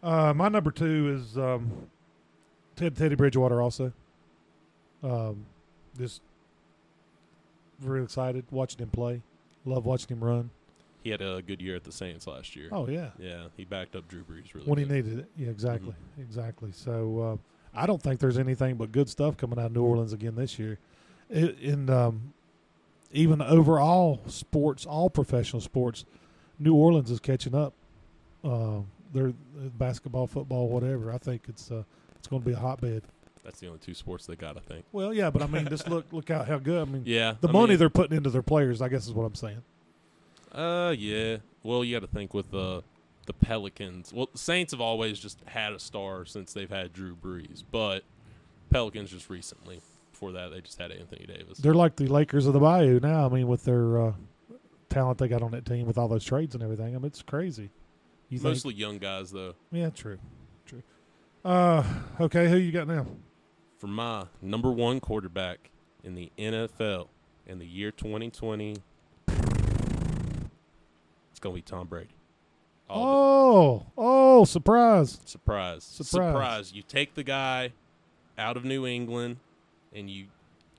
Uh, 0.02 0.34
my 0.34 0.48
number 0.48 0.72
two 0.72 1.10
is 1.18 1.38
um, 1.38 1.88
Ted 2.76 2.96
Teddy 2.96 3.16
Bridgewater. 3.16 3.62
Also, 3.62 3.92
um, 5.04 5.46
just 5.98 6.22
very 7.80 8.04
excited 8.04 8.46
watching 8.52 8.80
him 8.80 8.90
play. 8.90 9.22
Love 9.66 9.86
watching 9.86 10.10
him 10.16 10.24
run. 10.24 10.50
He 11.06 11.12
had 11.12 11.22
a 11.22 11.40
good 11.44 11.62
year 11.62 11.76
at 11.76 11.84
the 11.84 11.92
Saints 11.92 12.26
last 12.26 12.56
year. 12.56 12.68
Oh 12.72 12.88
yeah, 12.88 13.12
Yeah, 13.20 13.44
he 13.56 13.64
backed 13.64 13.96
up 13.96 14.08
Drew 14.08 14.24
Brees 14.24 14.56
really 14.56 14.66
when 14.66 14.80
he 14.80 14.86
needed 14.86 15.20
it. 15.20 15.30
Yeah, 15.38 15.50
exactly, 15.50 15.94
exactly. 16.20 16.72
So 16.72 17.20
uh, 17.76 17.80
I 17.80 17.86
don't 17.86 18.02
think 18.02 18.20
there's 18.20 18.40
anything 18.40 18.74
but 18.74 18.92
good 18.92 19.08
stuff 19.08 19.38
coming 19.38 19.60
out 19.60 19.68
of 19.68 19.74
New 19.74 19.84
Orleans 19.84 20.14
again 20.14 20.34
this 20.34 20.58
year. 20.58 20.80
I 21.30 21.54
in 21.62 21.92
um, 21.92 22.34
even 23.12 23.40
overall 23.40 24.20
sports, 24.26 24.88
all 24.88 25.12
professional 25.12 25.62
sports, 25.62 26.06
New 26.58 26.74
Orleans 26.74 27.12
is 27.12 27.20
catching 27.20 27.54
up. 27.54 27.76
Uh, 28.44 28.80
they're 29.14 29.28
uh, 29.28 29.70
basketball, 29.78 30.26
football, 30.26 30.70
whatever. 30.70 31.12
I 31.12 31.20
think 31.20 31.44
it's 31.48 31.70
uh, 31.70 31.84
it's 32.16 32.28
going 32.28 32.42
to 32.42 32.48
be 32.48 32.54
a 32.54 32.60
hotbed. 32.60 33.04
That's 33.44 33.60
the 33.60 33.68
only 33.68 33.78
two 33.78 33.94
sports 33.94 34.26
they 34.26 34.36
got, 34.36 34.58
I 34.58 34.62
think. 34.62 34.86
Well, 34.92 35.14
yeah, 35.14 35.30
but 35.30 35.44
I 35.44 35.46
mean, 35.46 35.68
just 35.70 35.88
look 35.88 36.12
look 36.12 36.32
out 36.32 36.48
how 36.48 36.58
good. 36.58 36.82
I 36.82 36.92
mean, 36.92 37.04
Yeah, 37.06 37.36
the 37.40 37.48
I 37.48 37.52
money 37.52 37.68
mean, 37.74 37.78
they're 37.78 37.92
putting 37.92 38.18
into 38.18 38.32
their 38.32 38.42
players, 38.42 38.82
I 38.82 38.90
guess, 38.90 39.06
is 39.06 39.14
what 39.14 39.26
I'm 39.26 39.36
saying. 39.36 39.62
Uh, 40.56 40.96
yeah. 40.98 41.38
Well, 41.64 41.84
you 41.84 41.96
got 41.96 42.06
to 42.06 42.12
think 42.12 42.34
with 42.34 42.52
the 42.52 42.84
the 43.26 43.34
Pelicans. 43.34 44.14
Well, 44.14 44.30
the 44.32 44.38
Saints 44.38 44.72
have 44.72 44.82
always 44.82 45.20
just 45.20 45.40
had 45.46 45.74
a 45.74 45.80
star 45.80 46.26
since 46.26 46.54
they've 46.54 46.70
had 46.70 46.94
Drew 46.94 47.16
Brees, 47.16 47.64
but 47.72 48.04
Pelicans 48.70 49.12
just 49.12 49.30
recently. 49.30 49.82
Before 50.12 50.32
that, 50.32 50.52
they 50.52 50.62
just 50.62 50.80
had 50.80 50.92
Anthony 50.92 51.26
Davis. 51.26 51.58
They're 51.58 51.74
like 51.74 51.98
the 51.98 52.08
Lakers 52.08 52.46
of 52.46 52.54
the 52.54 52.60
Bayou 52.60 53.00
now. 53.02 53.26
I 53.26 53.30
mean, 53.30 53.48
with 53.48 53.66
their 53.66 54.02
uh, 54.02 54.14
talent 54.90 55.18
they 55.18 55.28
got 55.28 55.42
on 55.42 55.52
that 55.52 55.66
team, 55.66 55.86
with 55.86 55.98
all 55.98 56.08
those 56.08 56.24
trades 56.24 56.56
and 56.56 56.64
everything. 56.64 56.96
I 56.96 56.98
mean, 56.98 57.06
it's 57.06 57.22
crazy. 57.22 57.70
You 58.30 58.40
think? 58.40 58.52
Mostly 58.52 58.76
young 58.76 58.98
guys, 58.98 59.32
though. 59.32 59.56
Yeah, 59.72 59.90
true, 59.90 60.18
true. 60.66 60.84
Uh, 61.44 61.84
okay, 62.22 62.50
who 62.50 62.58
you 62.58 62.72
got 62.72 62.88
now? 62.88 63.06
For 63.78 63.88
my 63.88 64.26
number 64.42 64.72
one 64.72 65.02
quarterback 65.02 65.70
in 66.04 66.16
the 66.16 66.32
NFL 66.38 67.10
in 67.46 67.60
the 67.60 67.68
year 67.68 67.92
2020, 67.92 68.78
it's 71.36 71.42
gonna 71.42 71.54
be 71.54 71.62
Tom 71.62 71.86
Brady. 71.88 72.08
All 72.90 73.86
Oh, 73.88 73.92
oh, 73.98 74.46
surprise! 74.46 75.18
the- 75.18 75.28
surprise, 75.28 75.84
surprise. 75.84 76.72
You 76.74 76.82
take 76.82 77.14
the 77.16 77.24
guy 77.24 77.74
out 78.38 78.56
of 78.56 78.64
New 78.64 78.86
England, 78.88 79.36
and 79.94 80.10
you 80.10 80.28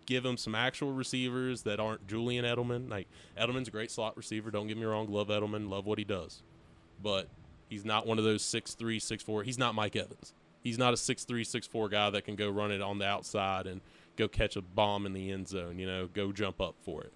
give 0.07 0.25
him 0.25 0.39
some 0.39 0.55
actual 0.55 0.93
receivers 0.93 1.61
that 1.65 1.79
aren't 1.79 2.07
Julian 2.07 2.47
Edelman. 2.47 2.89
Like 2.91 3.07
Edelman's 3.39 3.69
a 3.69 3.71
great 3.71 3.91
slot 3.91 4.17
receiver. 4.17 4.51
Don't 4.51 4.67
get 4.67 4.79
me 4.79 4.85
wrong. 4.85 5.13
Love 5.13 5.29
Edelman. 5.29 5.69
Love 5.69 5.85
what 5.85 5.99
he 5.99 6.05
does, 6.05 6.41
but 7.03 7.29
he's 7.69 7.85
not 7.85 8.07
one 8.07 8.17
of 8.17 8.25
those 8.25 8.41
six 8.43 8.73
three, 8.73 8.99
six 8.99 9.23
four. 9.23 9.43
He's 9.43 9.59
not 9.59 9.75
Mike 9.75 9.95
Evans. 9.95 10.33
He's 10.65 10.79
not 10.79 10.95
a 10.95 10.97
six 10.97 11.25
three, 11.25 11.45
six 11.45 11.67
four 11.67 11.91
guy 11.91 12.09
that 12.09 12.25
can 12.25 12.35
go 12.35 12.49
run 12.49 12.73
it 12.73 12.81
on 12.81 12.97
the 12.99 13.05
outside 13.07 13.67
and 13.67 13.83
go 14.17 14.27
catch 14.27 14.57
a 14.57 14.63
bomb 14.63 15.05
in 15.05 15.13
the 15.13 15.31
end 15.31 15.49
zone. 15.49 15.79
You 15.79 15.87
know, 15.87 16.07
go 16.07 16.33
jump 16.33 16.63
up 16.63 16.77
for 16.81 17.03
it. 17.03 17.13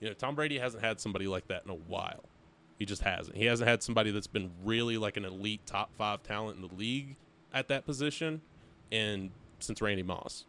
You 0.00 0.08
know, 0.08 0.14
Tom 0.14 0.34
Brady 0.34 0.58
hasn't 0.58 0.84
had 0.84 1.00
somebody 1.00 1.26
like 1.26 1.48
that 1.48 1.62
in 1.64 1.70
a 1.70 1.74
while. 1.74 2.24
He 2.78 2.84
just 2.84 3.02
hasn't. 3.02 3.36
He 3.36 3.44
hasn't 3.46 3.68
had 3.68 3.82
somebody 3.82 4.10
that's 4.10 4.26
been 4.26 4.50
really 4.64 4.98
like 4.98 5.16
an 5.16 5.24
elite 5.24 5.60
top 5.66 5.90
five 5.96 6.22
talent 6.22 6.56
in 6.56 6.62
the 6.68 6.74
league 6.74 7.16
at 7.52 7.68
that 7.68 7.86
position, 7.86 8.40
and 8.90 9.30
since 9.60 9.80
Randy 9.80 10.02
Moss. 10.02 10.44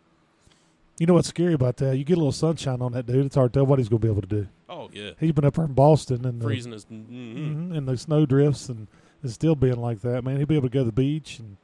You 0.97 1.05
know 1.05 1.13
what's 1.13 1.27
scary 1.27 1.53
about 1.53 1.77
that? 1.77 1.97
You 1.97 2.03
get 2.05 2.13
a 2.13 2.21
little 2.21 2.31
sunshine 2.31 2.81
on 2.81 2.93
that 2.93 3.05
dude. 3.05 3.25
It's 3.25 3.35
hard 3.35 3.51
to 3.53 3.59
tell 3.59 3.65
what 3.65 3.79
he's 3.79 3.89
going 3.89 3.99
to 4.01 4.07
be 4.07 4.11
able 4.11 4.21
to 4.21 4.27
do. 4.27 4.47
Oh 4.69 4.89
yeah, 4.93 5.11
He's 5.19 5.33
been 5.33 5.43
up 5.45 5.53
there 5.55 5.65
in 5.65 5.73
Boston 5.73 6.25
and 6.25 6.41
the, 6.41 6.45
freezing 6.45 6.71
his. 6.71 6.85
mm 6.85 7.05
mhm, 7.09 7.77
and 7.77 7.88
the 7.88 7.97
snow 7.97 8.25
drifts 8.25 8.69
and 8.69 8.88
it's 9.23 9.33
still 9.33 9.55
being 9.55 9.79
like 9.79 10.01
that. 10.01 10.23
Man, 10.23 10.38
he'll 10.38 10.45
be 10.45 10.55
able 10.55 10.69
to 10.69 10.73
go 10.73 10.79
to 10.79 10.85
the 10.85 10.91
beach 10.91 11.39
and 11.39 11.57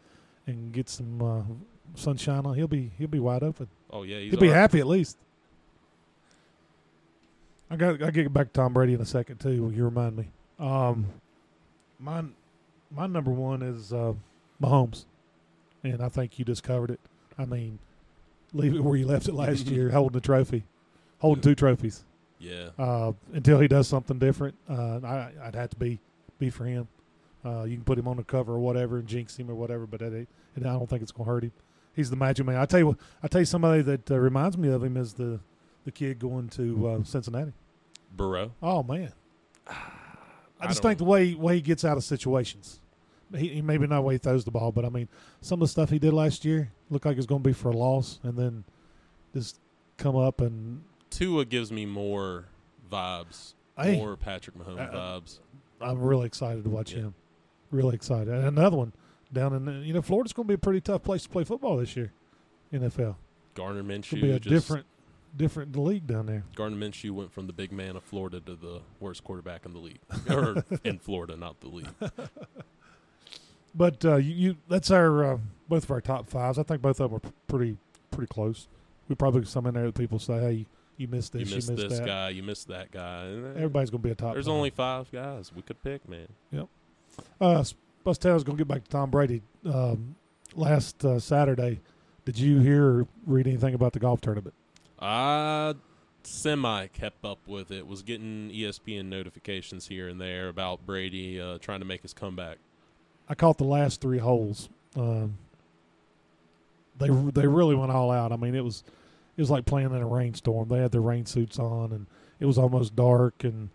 and 0.47 0.73
get 0.73 0.89
some 0.89 1.21
uh, 1.21 1.41
sunshine 1.95 2.45
on. 2.45 2.55
He'll 2.55 2.67
be 2.67 2.91
he'll 2.97 3.07
be 3.07 3.19
wide 3.19 3.41
open. 3.41 3.67
Oh 3.89 4.03
yeah, 4.03 4.19
He'll 4.19 4.39
be 4.39 4.49
right. 4.49 4.55
happy 4.55 4.79
at 4.79 4.87
least. 4.87 5.17
I 7.69 7.77
got 7.77 8.01
I 8.03 8.11
get 8.11 8.31
back 8.33 8.47
to 8.47 8.53
Tom 8.53 8.73
Brady 8.73 8.93
in 8.93 9.01
a 9.01 9.05
second 9.05 9.39
too. 9.39 9.71
You 9.73 9.85
remind 9.85 10.17
me. 10.17 10.27
Um, 10.61 11.07
my 11.99 12.23
my 12.91 13.07
number 13.07 13.31
one 13.31 13.61
is 13.63 13.91
uh, 13.91 14.13
Mahomes, 14.61 15.05
and 15.83 16.01
I 16.01 16.09
think 16.09 16.37
you 16.37 16.45
just 16.45 16.63
covered 16.63 16.91
it. 16.91 16.99
I 17.37 17.45
mean, 17.45 17.79
leave 18.53 18.75
it 18.75 18.83
where 18.83 18.95
you 18.95 19.07
left 19.07 19.27
it 19.27 19.33
last 19.33 19.67
year, 19.67 19.89
holding 19.91 20.13
the 20.13 20.21
trophy, 20.21 20.63
holding 21.19 21.41
two 21.41 21.55
trophies. 21.55 22.03
Yeah, 22.39 22.69
Uh, 22.77 23.11
until 23.33 23.59
he 23.59 23.67
does 23.67 23.87
something 23.87 24.17
different, 24.17 24.55
uh, 24.67 24.99
I, 25.03 25.31
I'd 25.43 25.55
have 25.55 25.69
to 25.71 25.75
be 25.75 25.99
be 26.39 26.49
for 26.49 26.65
him. 26.65 26.87
Uh, 27.45 27.63
you 27.63 27.75
can 27.75 27.83
put 27.83 27.97
him 27.97 28.07
on 28.07 28.17
the 28.17 28.23
cover 28.23 28.53
or 28.53 28.59
whatever 28.59 28.97
and 28.97 29.07
jinx 29.07 29.37
him 29.37 29.49
or 29.49 29.55
whatever, 29.55 29.85
but 29.85 29.99
that 29.99 30.15
ain't, 30.15 30.29
and 30.55 30.65
I 30.65 30.73
don't 30.73 30.89
think 30.89 31.01
it's 31.01 31.11
going 31.11 31.25
to 31.25 31.31
hurt 31.31 31.43
him. 31.43 31.51
He's 31.95 32.09
the 32.09 32.15
magic 32.15 32.45
man. 32.45 32.57
I 32.57 32.65
tell 32.65 32.79
you, 32.79 32.87
what, 32.87 32.97
I 33.21 33.27
tell 33.27 33.41
you, 33.41 33.45
somebody 33.45 33.81
that 33.83 34.09
uh, 34.09 34.17
reminds 34.17 34.57
me 34.57 34.69
of 34.69 34.83
him 34.83 34.97
is 34.97 35.13
the 35.13 35.39
the 35.85 35.91
kid 35.91 36.19
going 36.19 36.49
to 36.49 36.87
uh, 36.87 37.03
Cincinnati. 37.03 37.53
Burrow. 38.15 38.51
Oh 38.61 38.81
man, 38.83 39.13
I 40.61 40.65
I 40.65 40.67
just 40.69 40.81
think 40.81 40.97
the 40.99 41.03
way 41.05 41.33
way 41.33 41.55
he 41.55 41.61
gets 41.61 41.83
out 41.83 41.97
of 41.97 42.03
situations. 42.03 42.79
He, 43.35 43.47
he 43.47 43.61
maybe 43.61 43.87
not 43.87 43.95
the 43.97 44.01
way 44.01 44.15
he 44.15 44.17
throws 44.17 44.43
the 44.45 44.51
ball, 44.51 44.71
but 44.71 44.83
I 44.85 44.89
mean, 44.89 45.07
some 45.41 45.61
of 45.61 45.67
the 45.67 45.71
stuff 45.71 45.89
he 45.89 45.99
did 45.99 46.13
last 46.13 46.43
year 46.45 46.71
looked 46.89 47.05
like 47.05 47.13
it 47.13 47.17
was 47.17 47.25
going 47.25 47.41
to 47.41 47.47
be 47.49 47.53
for 47.53 47.69
a 47.69 47.75
loss, 47.75 48.19
and 48.23 48.37
then 48.37 48.63
just 49.33 49.57
come 49.97 50.15
up 50.17 50.41
and 50.41 50.83
Tua 51.09 51.45
gives 51.45 51.71
me 51.71 51.85
more 51.85 52.45
vibes, 52.91 53.53
Hey. 53.77 53.95
more 53.97 54.15
Patrick 54.17 54.57
Mahomes 54.57 54.79
Uh, 54.93 54.93
vibes. 55.19 55.39
I'm 55.79 55.99
really 56.01 56.25
excited 56.27 56.63
to 56.65 56.69
watch 56.69 56.91
Yeah. 56.93 56.99
him. 57.03 57.13
Really 57.71 57.95
excited. 57.95 58.27
And 58.27 58.45
another 58.45 58.75
one 58.77 58.91
down 59.31 59.53
in 59.53 59.83
you 59.85 59.93
know 59.93 60.01
Florida's 60.01 60.33
going 60.33 60.45
to 60.45 60.51
be 60.51 60.55
a 60.55 60.57
pretty 60.57 60.81
tough 60.81 61.03
place 61.03 61.23
to 61.23 61.29
play 61.29 61.43
football 61.45 61.77
this 61.77 61.95
year. 61.95 62.11
NFL. 62.73 63.15
Gardner 63.53 63.79
It's 63.93 64.07
Minshew 64.09 64.21
be 64.21 64.31
a 64.31 64.39
just 64.39 64.67
different 65.35 65.71
different 65.71 65.87
league 65.87 66.07
down 66.07 66.25
there. 66.25 66.43
Gardner 66.55 66.77
Minshew 66.77 67.11
went 67.11 67.31
from 67.31 67.47
the 67.47 67.53
big 67.53 67.71
man 67.71 67.95
of 67.95 68.03
Florida 68.03 68.39
to 68.41 68.55
the 68.55 68.81
worst 68.99 69.23
quarterback 69.23 69.65
in 69.65 69.73
the 69.73 69.79
league, 69.79 69.99
or 70.29 70.63
in 70.83 70.99
Florida, 70.99 71.35
not 71.37 71.59
the 71.61 71.67
league. 71.67 71.89
But 73.73 74.03
uh, 74.03 74.17
you, 74.17 74.33
you 74.33 74.57
that's 74.67 74.91
our 74.91 75.23
uh, 75.33 75.37
both 75.69 75.85
of 75.85 75.91
our 75.91 76.01
top 76.01 76.27
fives. 76.27 76.59
I 76.59 76.63
think 76.63 76.81
both 76.81 76.99
of 76.99 77.11
them 77.11 77.21
are 77.23 77.31
pretty 77.47 77.77
pretty 78.11 78.27
close. 78.27 78.67
We 79.07 79.15
probably 79.15 79.45
some 79.45 79.65
in 79.65 79.75
there 79.75 79.85
that 79.85 79.95
people 79.95 80.19
say, 80.19 80.39
"Hey, 80.39 80.65
you 80.97 81.07
missed 81.07 81.33
You 81.33 81.45
this, 81.45 81.69
missed 81.69 81.75
this 81.77 81.99
that." 81.99 82.05
guy, 82.05 82.29
you 82.29 82.43
missed 82.43 82.67
that 82.67 82.91
guy. 82.91 83.27
Uh, 83.27 83.53
Everybody's 83.55 83.89
going 83.89 84.01
to 84.01 84.07
be 84.07 84.11
a 84.11 84.15
top. 84.15 84.33
There's 84.33 84.47
five. 84.47 84.53
only 84.53 84.69
five 84.71 85.09
guys 85.11 85.51
we 85.55 85.61
could 85.61 85.81
pick, 85.83 86.07
man. 86.09 86.27
Yep. 86.51 86.67
Uh, 87.39 87.63
Bus 88.03 88.17
Taylor's 88.17 88.43
going 88.43 88.57
to 88.57 88.63
get 88.63 88.67
back 88.67 88.83
to 88.83 88.89
Tom 88.89 89.09
Brady. 89.09 89.41
Um, 89.65 90.15
last 90.55 91.05
uh, 91.05 91.19
Saturday, 91.19 91.79
did 92.25 92.37
you 92.37 92.59
hear 92.59 92.85
or 92.85 93.07
read 93.25 93.47
anything 93.47 93.73
about 93.73 93.93
the 93.93 93.99
golf 93.99 94.19
tournament? 94.21 94.53
I 95.01 95.73
semi 96.23 96.87
kept 96.87 97.25
up 97.25 97.39
with 97.47 97.71
it. 97.71 97.87
Was 97.87 98.03
getting 98.03 98.49
ESPN 98.51 99.05
notifications 99.05 99.87
here 99.87 100.07
and 100.07 100.21
there 100.21 100.47
about 100.47 100.85
Brady 100.85 101.41
uh, 101.41 101.57
trying 101.57 101.79
to 101.79 101.85
make 101.85 102.01
his 102.01 102.13
comeback. 102.13 102.57
I 103.27 103.35
caught 103.35 103.57
the 103.57 103.63
last 103.63 104.01
three 104.01 104.19
holes. 104.19 104.69
Um, 104.95 105.37
they 106.99 107.07
they 107.07 107.47
really 107.47 107.75
went 107.75 107.91
all 107.91 108.11
out. 108.11 108.31
I 108.31 108.35
mean, 108.35 108.55
it 108.55 108.63
was 108.63 108.83
it 109.37 109.41
was 109.41 109.49
like 109.49 109.65
playing 109.65 109.91
in 109.91 110.01
a 110.01 110.07
rainstorm. 110.07 110.67
They 110.69 110.79
had 110.79 110.91
their 110.91 111.01
rain 111.01 111.25
suits 111.25 111.57
on, 111.57 111.91
and 111.91 112.05
it 112.39 112.45
was 112.45 112.57
almost 112.57 112.95
dark. 112.95 113.43
And 113.43 113.69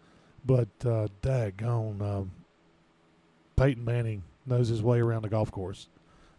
but 0.44 0.68
uh, 0.84 1.08
daggone, 1.22 2.00
um, 2.02 2.30
Peyton 3.56 3.84
Manning 3.84 4.22
knows 4.46 4.68
his 4.68 4.82
way 4.82 5.00
around 5.00 5.22
the 5.22 5.28
golf 5.28 5.50
course. 5.50 5.88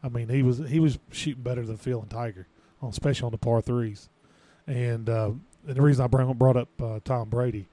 I 0.04 0.10
mean, 0.10 0.30
he 0.30 0.43
was 0.43 0.60
he 0.60 0.80
was 0.80 1.00
shooting 1.12 1.43
better 1.43 1.65
than 1.65 1.78
Phil 1.78 2.00
and 2.00 2.10
Tiger, 2.10 2.47
especially 2.82 3.26
on 3.26 3.32
the 3.32 3.38
par 3.38 3.62
threes. 3.62 4.10
And, 4.67 5.10
uh, 5.10 5.32
and 5.67 5.75
the 5.75 5.82
reason 5.82 6.03
I 6.03 6.08
brought 6.08 6.38
brought 6.38 6.58
up 6.58 6.69
uh, 6.82 6.99
Tom 7.03 7.30
Brady, 7.30 7.67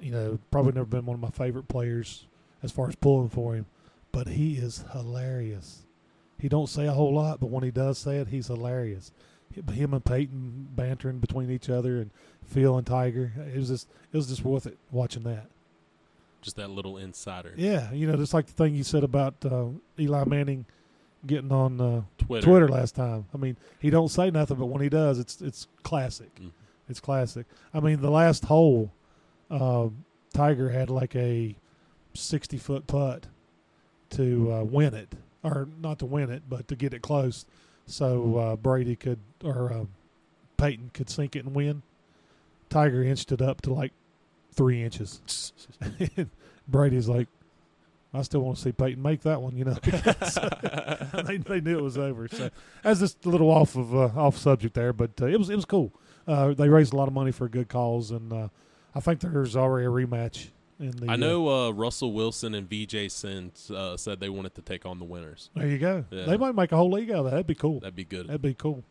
you 0.00 0.10
know, 0.10 0.38
probably 0.50 0.72
never 0.72 0.86
been 0.86 1.06
one 1.06 1.14
of 1.14 1.20
my 1.20 1.30
favorite 1.30 1.68
players 1.68 2.26
as 2.62 2.72
far 2.72 2.88
as 2.88 2.96
pulling 2.96 3.28
for 3.28 3.54
him 3.54 3.66
but 4.12 4.28
he 4.28 4.56
is 4.56 4.84
hilarious. 4.92 5.82
He 6.38 6.48
don't 6.48 6.68
say 6.68 6.86
a 6.86 6.92
whole 6.92 7.14
lot, 7.14 7.40
but 7.40 7.50
when 7.50 7.64
he 7.64 7.70
does 7.70 7.98
say 7.98 8.16
it, 8.16 8.28
he's 8.28 8.46
hilarious. 8.46 9.12
Him 9.72 9.94
and 9.94 10.04
Peyton 10.04 10.68
bantering 10.74 11.18
between 11.18 11.50
each 11.50 11.68
other, 11.68 11.98
and 11.98 12.10
Phil 12.44 12.78
and 12.78 12.86
Tiger. 12.86 13.32
It 13.52 13.56
was 13.56 13.68
just 13.68 13.88
it 14.12 14.16
was 14.16 14.28
just 14.28 14.44
worth 14.44 14.66
it 14.66 14.78
watching 14.90 15.24
that. 15.24 15.46
Just 16.40 16.56
that 16.56 16.70
little 16.70 16.96
insider. 16.96 17.52
Yeah, 17.56 17.92
you 17.92 18.06
know, 18.06 18.16
just 18.16 18.32
like 18.32 18.46
the 18.46 18.52
thing 18.52 18.74
you 18.74 18.84
said 18.84 19.04
about 19.04 19.34
uh, 19.44 19.66
Eli 19.98 20.24
Manning 20.24 20.66
getting 21.26 21.52
on 21.52 21.80
uh, 21.80 22.02
Twitter. 22.18 22.46
Twitter 22.46 22.68
last 22.68 22.94
time. 22.94 23.26
I 23.34 23.36
mean, 23.36 23.56
he 23.78 23.90
don't 23.90 24.08
say 24.08 24.30
nothing, 24.30 24.56
but 24.56 24.66
when 24.66 24.82
he 24.82 24.88
does, 24.88 25.18
it's 25.18 25.40
it's 25.40 25.66
classic. 25.82 26.34
Mhm. 26.36 26.50
It's 26.88 27.00
classic. 27.00 27.46
I 27.72 27.80
mean, 27.80 28.00
the 28.00 28.10
last 28.10 28.44
hole, 28.46 28.92
uh, 29.50 29.88
Tiger 30.34 30.70
had 30.70 30.90
like 30.90 31.14
a 31.14 31.56
sixty 32.14 32.58
foot 32.58 32.86
putt 32.86 33.26
to 34.10 34.52
uh, 34.52 34.64
win 34.64 34.94
it, 34.94 35.14
or 35.44 35.68
not 35.80 35.98
to 36.00 36.06
win 36.06 36.30
it, 36.30 36.42
but 36.48 36.66
to 36.68 36.74
get 36.76 36.92
it 36.94 37.02
close, 37.02 37.46
so 37.86 38.36
uh, 38.36 38.56
Brady 38.56 38.96
could 38.96 39.20
or 39.44 39.72
uh, 39.72 39.84
Peyton 40.56 40.90
could 40.94 41.08
sink 41.08 41.36
it 41.36 41.44
and 41.44 41.54
win. 41.54 41.82
Tiger 42.68 43.02
inched 43.02 43.32
it 43.32 43.40
up 43.42 43.60
to 43.62 43.72
like 43.72 43.92
three 44.52 44.82
inches. 44.82 45.52
Brady's 46.68 47.08
like, 47.08 47.28
I 48.12 48.22
still 48.22 48.40
want 48.40 48.56
to 48.56 48.62
see 48.62 48.72
Peyton 48.72 49.00
make 49.02 49.22
that 49.22 49.40
one, 49.40 49.56
you 49.56 49.64
know. 49.64 49.76
They, 51.24 51.36
they 51.38 51.60
knew 51.60 51.78
it 51.78 51.82
was 51.82 51.98
over. 51.98 52.28
So 52.28 52.50
that's 52.82 53.00
just 53.00 53.24
a 53.24 53.28
little 53.28 53.50
off 53.50 53.76
of 53.76 53.94
uh, 53.94 54.10
off 54.16 54.36
subject 54.36 54.74
there, 54.74 54.92
but 54.92 55.10
uh, 55.20 55.26
it 55.26 55.38
was 55.38 55.50
it 55.50 55.56
was 55.56 55.64
cool. 55.64 55.92
Uh, 56.26 56.54
they 56.54 56.68
raised 56.68 56.92
a 56.92 56.96
lot 56.96 57.08
of 57.08 57.14
money 57.14 57.32
for 57.32 57.46
a 57.46 57.48
good 57.48 57.68
cause, 57.68 58.10
and 58.10 58.32
uh, 58.32 58.48
I 58.94 59.00
think 59.00 59.20
there's 59.20 59.56
already 59.56 59.86
a 59.86 59.90
rematch. 59.90 60.48
In 60.78 60.92
the, 60.92 61.10
I 61.10 61.16
know 61.16 61.48
uh, 61.48 61.70
Russell 61.70 62.12
Wilson 62.12 62.54
and 62.54 62.68
Vijay 62.68 63.10
Singh 63.10 63.52
uh, 63.74 63.96
said 63.96 64.18
they 64.20 64.28
wanted 64.30 64.54
to 64.54 64.62
take 64.62 64.86
on 64.86 64.98
the 64.98 65.04
winners. 65.04 65.50
there 65.54 65.66
you 65.66 65.78
go. 65.78 66.04
Yeah. 66.10 66.24
They 66.24 66.36
might 66.36 66.54
make 66.54 66.72
a 66.72 66.76
whole 66.76 66.90
league 66.90 67.10
out 67.10 67.18
of 67.18 67.24
that. 67.26 67.30
That'd 67.32 67.46
be 67.46 67.54
cool. 67.54 67.80
That'd 67.80 67.96
be 67.96 68.04
good. 68.04 68.28
That'd 68.28 68.42
be 68.42 68.54
cool. 68.54 68.82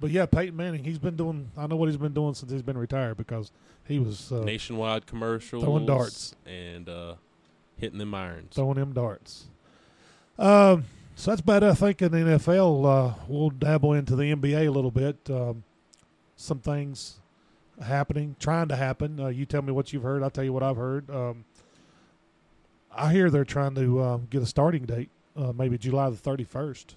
But 0.00 0.10
yeah, 0.10 0.26
Peyton 0.26 0.56
Manning, 0.56 0.84
he's 0.84 0.98
been 0.98 1.16
doing. 1.16 1.50
I 1.56 1.66
know 1.66 1.76
what 1.76 1.88
he's 1.88 1.98
been 1.98 2.14
doing 2.14 2.34
since 2.34 2.50
he's 2.50 2.62
been 2.62 2.78
retired 2.78 3.16
because 3.16 3.52
he 3.86 3.98
was 3.98 4.32
uh, 4.32 4.42
Nationwide 4.44 5.06
commercials, 5.06 5.62
Throwing 5.64 5.86
darts. 5.86 6.34
and 6.46 6.88
uh, 6.88 7.14
hitting 7.84 7.98
them 7.98 8.14
irons. 8.14 8.54
throwing 8.54 8.76
them 8.76 8.92
darts. 8.92 9.44
Um, 10.38 10.84
so 11.14 11.30
that's 11.30 11.40
about 11.42 11.62
I 11.62 11.74
think 11.74 12.02
in 12.02 12.10
the 12.10 12.18
NFL. 12.18 12.84
Uh, 12.84 13.14
we'll 13.28 13.50
dabble 13.50 13.92
into 13.92 14.16
the 14.16 14.34
NBA 14.34 14.66
a 14.66 14.70
little 14.70 14.90
bit. 14.90 15.18
Um, 15.30 15.62
some 16.36 16.58
things 16.58 17.20
happening, 17.80 18.36
trying 18.40 18.68
to 18.68 18.76
happen. 18.76 19.20
Uh, 19.20 19.28
you 19.28 19.46
tell 19.46 19.62
me 19.62 19.72
what 19.72 19.92
you've 19.92 20.02
heard. 20.02 20.22
I'll 20.22 20.30
tell 20.30 20.44
you 20.44 20.52
what 20.52 20.62
I've 20.62 20.76
heard. 20.76 21.10
Um, 21.10 21.44
I 22.96 23.12
hear 23.12 23.30
they're 23.30 23.44
trying 23.44 23.74
to 23.76 24.00
uh, 24.00 24.16
get 24.30 24.42
a 24.42 24.46
starting 24.46 24.84
date, 24.84 25.10
uh, 25.36 25.52
maybe 25.52 25.78
July 25.78 26.10
the 26.10 26.16
thirty 26.16 26.44
first. 26.44 26.96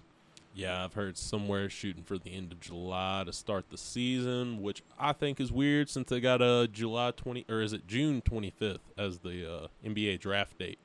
Yeah, 0.57 0.83
I've 0.83 0.93
heard 0.95 1.19
somewhere 1.19 1.69
shooting 1.69 2.01
for 2.03 2.17
the 2.17 2.33
end 2.35 2.51
of 2.51 2.59
July 2.59 3.21
to 3.27 3.31
start 3.31 3.65
the 3.69 3.77
season, 3.77 4.63
which 4.63 4.81
I 4.99 5.13
think 5.13 5.39
is 5.39 5.51
weird 5.51 5.87
since 5.87 6.09
they 6.09 6.19
got 6.19 6.41
a 6.41 6.67
July 6.67 7.11
twenty 7.11 7.45
or 7.47 7.61
is 7.61 7.73
it 7.73 7.85
June 7.87 8.21
twenty 8.21 8.49
fifth 8.49 8.91
as 8.97 9.19
the 9.19 9.45
uh, 9.49 9.67
NBA 9.85 10.19
draft 10.19 10.57
date. 10.57 10.79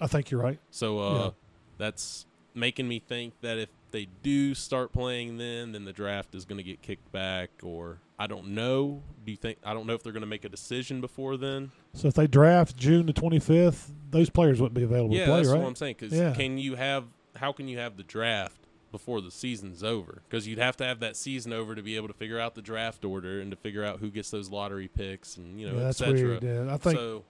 I 0.00 0.06
think 0.06 0.30
you're 0.30 0.42
right. 0.42 0.58
So 0.70 0.98
uh, 0.98 1.14
Yeah. 1.14 1.30
that's 1.78 2.26
making 2.54 2.88
me 2.88 2.98
think 2.98 3.32
that 3.40 3.56
if 3.56 3.70
they 3.90 4.06
do 4.22 4.54
start 4.54 4.92
playing 4.92 5.38
then, 5.38 5.72
then 5.72 5.86
the 5.86 5.92
draft 5.94 6.34
is 6.34 6.44
going 6.44 6.58
to 6.58 6.62
get 6.62 6.82
kicked 6.82 7.10
back, 7.10 7.50
or 7.62 8.00
I 8.18 8.26
don't 8.26 8.48
know. 8.48 9.02
Do 9.24 9.30
you 9.32 9.38
think? 9.38 9.58
I 9.64 9.72
don't 9.72 9.86
know 9.86 9.94
if 9.94 10.02
they're 10.02 10.12
going 10.12 10.20
to 10.20 10.26
make 10.26 10.44
a 10.44 10.48
decision 10.50 11.00
before 11.00 11.38
then. 11.38 11.70
So 11.94 12.08
if 12.08 12.14
they 12.14 12.26
draft 12.26 12.76
June 12.76 13.06
the 13.06 13.14
twenty 13.14 13.38
fifth, 13.38 13.94
those 14.10 14.28
players 14.28 14.60
wouldn't 14.60 14.74
be 14.74 14.82
available 14.82 15.14
yeah, 15.14 15.24
to 15.24 15.30
play, 15.30 15.36
that's 15.38 15.48
right? 15.48 15.60
what 15.60 15.68
I'm 15.68 15.74
saying. 15.74 15.96
Because 15.98 16.16
Yeah. 16.16 16.34
can 16.34 16.58
you 16.58 16.74
have? 16.74 17.04
How 17.36 17.52
can 17.52 17.66
you 17.66 17.78
have 17.78 17.96
the 17.96 18.02
draft 18.02 18.59
before 18.90 19.20
the 19.20 19.30
season's 19.30 19.82
over? 19.82 20.22
Because 20.28 20.46
you'd 20.46 20.58
have 20.58 20.76
to 20.78 20.84
have 20.84 21.00
that 21.00 21.16
season 21.16 21.52
over 21.52 21.74
to 21.74 21.82
be 21.82 21.96
able 21.96 22.08
to 22.08 22.14
figure 22.14 22.38
out 22.38 22.54
the 22.54 22.62
draft 22.62 23.04
order 23.04 23.40
and 23.40 23.50
to 23.50 23.56
figure 23.56 23.84
out 23.84 24.00
who 24.00 24.10
gets 24.10 24.30
those 24.30 24.50
lottery 24.50 24.88
picks 24.88 25.36
and 25.36 25.60
you 25.60 25.66
know, 25.68 25.74
yeah, 25.74 25.80
et 25.80 25.84
that's 25.84 25.98
cetera. 25.98 26.14
weird. 26.40 26.42
Yeah, 26.42 26.74
I 26.74 26.76
think 26.76 26.98
so. 26.98 27.24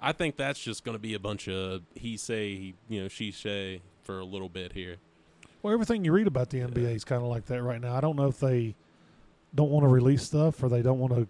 I 0.00 0.12
think 0.12 0.36
that's 0.36 0.60
just 0.60 0.84
going 0.84 0.94
to 0.94 1.00
be 1.00 1.14
a 1.14 1.18
bunch 1.18 1.48
of 1.48 1.82
he 1.94 2.16
say, 2.16 2.74
you 2.88 3.02
know, 3.02 3.08
she 3.08 3.32
say 3.32 3.82
for 4.02 4.18
a 4.20 4.24
little 4.24 4.48
bit 4.48 4.72
here. 4.72 4.96
Well, 5.62 5.72
everything 5.72 6.04
you 6.04 6.12
read 6.12 6.28
about 6.28 6.50
the 6.50 6.60
NBA 6.60 6.94
is 6.94 7.04
kind 7.04 7.22
of 7.22 7.28
like 7.28 7.46
that 7.46 7.62
right 7.62 7.80
now. 7.80 7.96
I 7.96 8.00
don't 8.00 8.16
know 8.16 8.28
if 8.28 8.38
they 8.38 8.76
don't 9.54 9.70
want 9.70 9.84
to 9.84 9.88
release 9.88 10.22
stuff 10.22 10.62
or 10.62 10.68
they 10.68 10.82
don't 10.82 10.98
want 10.98 11.14
to 11.14 11.26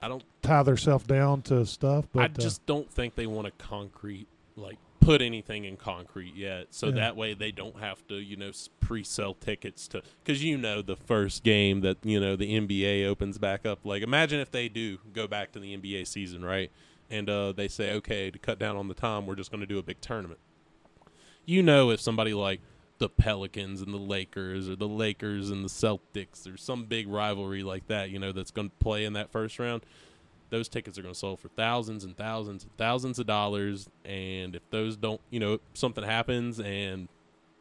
I 0.00 0.08
don't. 0.08 0.24
tie 0.40 0.62
themselves 0.62 1.04
down 1.04 1.42
to 1.42 1.66
stuff. 1.66 2.06
But 2.12 2.20
I 2.20 2.24
uh, 2.26 2.28
just 2.28 2.64
don't 2.64 2.90
think 2.90 3.16
they 3.16 3.26
want 3.26 3.46
to 3.46 3.64
concrete 3.64 4.28
like 4.56 4.78
put 5.00 5.22
anything 5.22 5.64
in 5.64 5.76
concrete 5.76 6.34
yet, 6.34 6.68
so 6.70 6.86
Yeah. 6.88 6.94
that 6.94 7.16
way 7.16 7.34
they 7.34 7.52
don't 7.52 7.78
have 7.80 8.06
to 8.08 8.16
you 8.16 8.36
know 8.36 8.50
pre-sell 8.80 9.34
tickets 9.34 9.88
to 9.88 10.02
because 10.24 10.42
you 10.42 10.56
know 10.58 10.82
the 10.82 10.96
first 10.96 11.42
game 11.42 11.80
that 11.82 11.98
you 12.04 12.18
know 12.20 12.36
the 12.36 12.58
NBA 12.58 13.04
opens 13.06 13.38
back 13.38 13.64
up. 13.66 13.84
Like 13.84 14.02
imagine 14.02 14.40
if 14.40 14.50
they 14.50 14.68
do 14.68 14.98
go 15.12 15.26
back 15.26 15.52
to 15.52 15.58
the 15.60 15.76
NBA 15.76 16.06
season, 16.06 16.44
right? 16.44 16.70
And 17.08 17.30
uh, 17.30 17.52
they 17.52 17.68
say, 17.68 17.92
okay, 17.94 18.32
to 18.32 18.38
cut 18.38 18.58
down 18.58 18.76
on 18.76 18.88
the 18.88 18.94
time, 18.94 19.26
we're 19.26 19.36
just 19.36 19.52
going 19.52 19.60
to 19.60 19.66
do 19.66 19.78
a 19.78 19.82
big 19.82 20.00
tournament. 20.00 20.40
You 21.44 21.62
know, 21.62 21.90
if 21.90 22.00
somebody 22.00 22.34
like 22.34 22.60
the 22.98 23.08
Pelicans 23.08 23.80
and 23.80 23.94
the 23.94 23.98
Lakers, 23.98 24.68
or 24.68 24.74
the 24.74 24.88
Lakers 24.88 25.50
and 25.50 25.62
the 25.64 25.68
Celtics, 25.68 26.52
or 26.52 26.56
some 26.56 26.86
big 26.86 27.06
rivalry 27.06 27.62
like 27.62 27.86
that, 27.86 28.10
you 28.10 28.18
know, 28.18 28.32
that's 28.32 28.50
going 28.50 28.70
to 28.70 28.74
play 28.80 29.04
in 29.04 29.12
that 29.12 29.30
first 29.30 29.58
round, 29.60 29.82
those 30.50 30.68
tickets 30.68 30.98
are 30.98 31.02
going 31.02 31.14
to 31.14 31.18
sell 31.18 31.36
for 31.36 31.48
thousands 31.48 32.04
and 32.04 32.16
thousands 32.16 32.62
and 32.64 32.76
thousands 32.76 33.18
of 33.18 33.26
dollars. 33.26 33.88
And 34.04 34.54
if 34.54 34.62
those 34.70 34.96
don't, 34.96 35.20
you 35.30 35.40
know, 35.40 35.58
something 35.74 36.04
happens 36.04 36.60
and, 36.60 37.08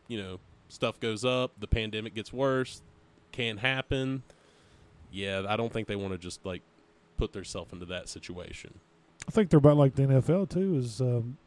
you 0.07 0.21
know, 0.21 0.39
stuff 0.69 0.99
goes 0.99 1.25
up, 1.25 1.51
the 1.59 1.67
pandemic 1.67 2.13
gets 2.13 2.31
worse, 2.33 2.81
can't 3.31 3.59
happen. 3.59 4.23
Yeah, 5.11 5.43
I 5.47 5.55
don't 5.55 5.71
think 5.71 5.87
they 5.87 5.95
want 5.95 6.11
to 6.13 6.17
just 6.17 6.45
like 6.45 6.61
put 7.17 7.33
themselves 7.33 7.71
into 7.73 7.85
that 7.85 8.09
situation. 8.09 8.79
I 9.27 9.31
think 9.31 9.49
they're 9.49 9.57
about 9.57 9.77
like 9.77 9.95
the 9.95 10.03
NFL 10.03 10.49
too, 10.49 10.75
is 10.75 11.01
um, 11.01 11.37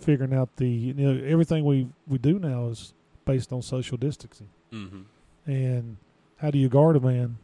figuring 0.00 0.32
out 0.34 0.56
the 0.56 0.68
you 0.68 0.94
know 0.94 1.22
everything 1.24 1.64
we 1.64 1.88
we 2.08 2.18
do 2.18 2.38
now 2.38 2.66
is 2.68 2.92
based 3.24 3.52
on 3.52 3.62
social 3.62 3.96
distancing, 3.96 4.48
Mm-hmm. 4.72 5.02
and 5.50 5.96
how 6.38 6.50
do 6.50 6.58
you 6.58 6.68
guard 6.68 6.96
a 6.96 7.00
man 7.00 7.36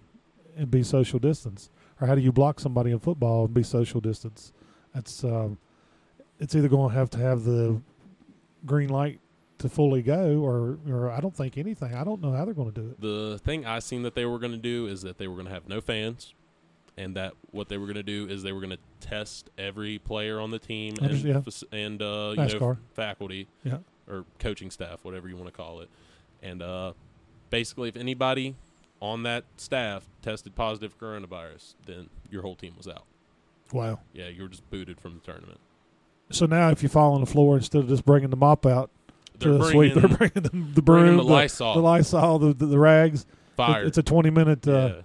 and 0.57 0.71
be 0.71 0.83
social 0.83 1.19
distance, 1.19 1.71
or 2.01 2.07
how 2.07 2.15
do 2.15 2.21
you 2.21 2.33
block 2.33 2.61
somebody 2.61 2.91
in 2.91 2.99
football 2.99 3.45
and 3.47 3.55
be 3.55 3.63
social 3.63 4.01
distance? 4.01 4.53
That's 4.95 5.25
um, 5.25 5.59
it's 6.39 6.55
either 6.55 6.69
going 6.69 6.91
to 6.91 6.99
have 6.99 7.11
to 7.11 7.19
have 7.19 7.45
the 7.45 7.81
green 8.65 8.89
light 8.89 9.21
to 9.59 9.69
fully 9.69 10.03
go, 10.03 10.41
or 10.41 10.79
or 10.89 11.11
I 11.11 11.21
don't 11.21 11.35
think 11.35 11.57
anything. 11.57 11.95
I 11.95 12.05
don't 12.05 12.21
know 12.21 12.33
how 12.33 12.45
they're 12.45 12.55
going 12.55 12.73
to 12.73 12.81
do 12.81 12.89
it. 12.91 13.01
The 13.01 13.41
thing 13.43 13.65
I 13.65 13.79
seen 13.79 14.03
that 14.03 14.15
they 14.15 14.27
were 14.27 14.39
going 14.39 14.53
to 14.53 14.59
do 14.59 14.87
is 14.87 15.03
that 15.03 15.19
they 15.19 15.29
were 15.29 15.35
going 15.35 15.47
to 15.47 15.53
have 15.53 15.69
no 15.69 15.81
fans, 15.81 16.35
and 16.97 17.17
that 17.17 17.33
what 17.53 17.69
they 17.69 17.79
were 17.79 17.87
going 17.87 17.97
to 17.97 18.03
do 18.03 18.29
is 18.29 18.43
they 18.43 18.53
were 18.53 18.61
going 18.61 18.77
to 18.77 19.07
test 19.07 19.51
every 19.57 19.99
player 19.99 20.41
on 20.41 20.51
the 20.51 20.59
team 20.59 20.95
and 21.01 21.15
yeah. 21.19 21.41
and 21.73 22.03
uh, 22.03 22.35
you 22.37 22.59
know 22.59 22.77
faculty 22.95 23.49
Yeah. 23.65 23.79
or 24.09 24.25
coaching 24.39 24.71
staff, 24.71 25.05
whatever 25.05 25.29
you 25.29 25.37
want 25.37 25.49
to 25.49 25.57
call 25.57 25.81
it, 25.81 25.89
and 26.43 26.63
uh, 26.63 26.93
basically 27.51 27.89
if 27.89 27.97
anybody 27.97 28.57
on 29.01 29.23
that 29.25 29.45
staff 29.57 30.07
tested 30.23 30.55
positive 30.55 30.93
for 30.93 31.07
coronavirus, 31.07 31.75
then 31.87 32.09
your 32.31 32.43
whole 32.43 32.57
team 32.57 32.75
was 32.77 32.89
out. 32.89 33.05
Wow. 33.73 34.01
Yeah, 34.13 34.29
you 34.29 34.43
were 34.43 34.49
just 34.49 34.69
booted 34.71 35.01
from 35.01 35.15
the 35.15 35.21
tournament. 35.21 35.61
So 36.31 36.47
now, 36.47 36.71
if 36.71 36.83
you 36.83 36.89
fall 36.89 37.15
on 37.15 37.21
the 37.21 37.27
floor 37.27 37.57
instead 37.57 37.83
of 37.83 37.89
just 37.89 38.05
bringing 38.05 38.31
the 38.31 38.37
mop 38.37 38.67
out 38.67 38.91
They're 39.39 39.53
to 39.53 39.59
the 39.59 39.71
sweep, 39.71 39.95
they're 39.97 40.09
bringing 40.09 40.43
the, 40.43 40.73
the 40.75 40.83
broom, 40.83 41.17
the 41.19 41.23
Lysol, 41.23 41.75
the 41.75 41.81
Lysol, 41.81 42.39
the, 42.39 42.53
the, 42.55 42.67
the 42.67 42.79
rags. 42.79 43.23
It- 43.23 43.27
fire. 43.57 43.85
it's 43.85 43.97
a 43.97 44.03
twenty 44.03 44.31
minute, 44.31 44.67
uh, 44.69 44.73
yeah. 44.73 45.03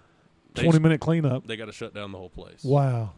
They 0.56 0.64
twenty 0.64 0.80
minute 0.80 1.00
cleanup. 1.00 1.48
They 1.48 1.56
got 1.56 1.66
to 1.66 1.72
shut 1.72 1.94
down 1.94 2.12
the 2.12 2.18
whole 2.18 2.30
place. 2.30 2.64
Wow. 2.64 3.14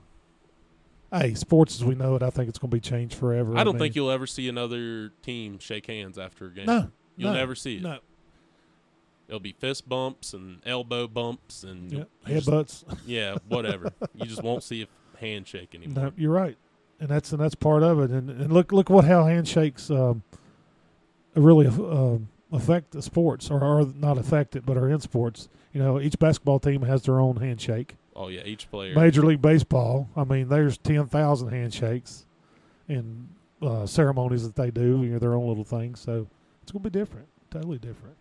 Hey, 1.11 1.33
sports 1.35 1.75
as 1.75 1.85
we 1.85 1.95
know 1.95 2.15
it, 2.15 2.23
I 2.23 2.29
think 2.29 2.49
it's 2.49 2.57
going 2.59 2.71
to 2.71 2.75
be 2.75 2.81
changed 2.81 3.15
forever. 3.15 3.55
I 3.55 3.63
don't 3.63 3.75
mean, 3.75 3.81
think 3.81 3.95
you'll 3.95 4.11
ever 4.11 4.25
see 4.27 4.49
another 4.49 5.09
team 5.21 5.59
shake 5.59 5.85
hands 5.87 6.17
after 6.17 6.47
a 6.47 6.51
game. 6.51 6.65
No, 6.65 6.91
You'll 7.17 7.31
no, 7.33 7.37
never 7.37 7.53
see 7.55 7.77
it. 7.77 7.83
no. 7.83 7.99
It'll 9.27 9.39
be 9.39 9.53
fist 9.53 9.87
bumps 9.87 10.33
and 10.33 10.59
elbow 10.65 11.07
bumps 11.07 11.63
and 11.63 11.91
Yeah, 11.91 12.03
you 12.27 12.35
headbutts. 12.35 12.83
yeah, 13.05 13.37
whatever. 13.47 13.93
you 14.13 14.25
just 14.25 14.43
won't 14.43 14.63
see 14.63 14.83
a 14.83 14.87
handshake 15.17 15.73
anymore. 15.73 16.05
No, 16.05 16.13
you're 16.17 16.31
right, 16.31 16.57
and 16.99 17.09
that's 17.09 17.31
and 17.31 17.41
that's 17.41 17.55
part 17.55 17.83
of 17.83 17.99
it. 17.99 18.11
And 18.11 18.29
and 18.29 18.51
look 18.51 18.71
look 18.71 18.89
what 18.89 19.05
how 19.05 19.25
handshakes 19.25 19.89
um, 19.89 20.23
really 21.35 21.67
um, 21.67 22.27
affect 22.51 22.91
the 22.91 23.01
sports, 23.01 23.49
or 23.49 23.63
are 23.63 23.85
not 23.95 24.17
affect 24.17 24.55
it, 24.55 24.65
but 24.65 24.77
are 24.77 24.89
in 24.89 24.99
sports. 24.99 25.49
You 25.71 25.81
know, 25.81 25.99
each 25.99 26.19
basketball 26.19 26.59
team 26.59 26.83
has 26.83 27.03
their 27.03 27.19
own 27.19 27.37
handshake. 27.37 27.95
Oh 28.15 28.27
yeah, 28.27 28.41
each 28.45 28.69
player. 28.69 28.93
Major 28.93 29.23
League 29.23 29.41
Baseball, 29.41 30.09
I 30.15 30.23
mean, 30.23 30.49
there's 30.49 30.77
ten 30.77 31.07
thousand 31.07 31.49
handshakes 31.49 32.25
and 32.87 33.29
uh, 33.61 33.85
ceremonies 33.85 34.43
that 34.43 34.55
they 34.55 34.69
do. 34.69 35.03
You 35.03 35.13
know, 35.13 35.19
their 35.19 35.33
own 35.33 35.47
little 35.47 35.63
things. 35.63 35.99
So 35.99 36.27
it's 36.61 36.71
going 36.71 36.83
to 36.83 36.89
be 36.89 36.99
different, 36.99 37.27
totally 37.49 37.79
different. 37.79 38.15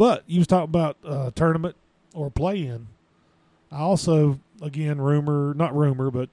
But 0.00 0.24
you 0.26 0.38
was 0.40 0.46
talking 0.46 0.64
about 0.64 0.96
uh, 1.04 1.30
tournament 1.34 1.76
or 2.14 2.30
play-in. 2.30 2.86
I 3.70 3.80
also, 3.80 4.40
again, 4.62 4.98
rumor, 4.98 5.52
not 5.52 5.76
rumor, 5.76 6.10
but 6.10 6.30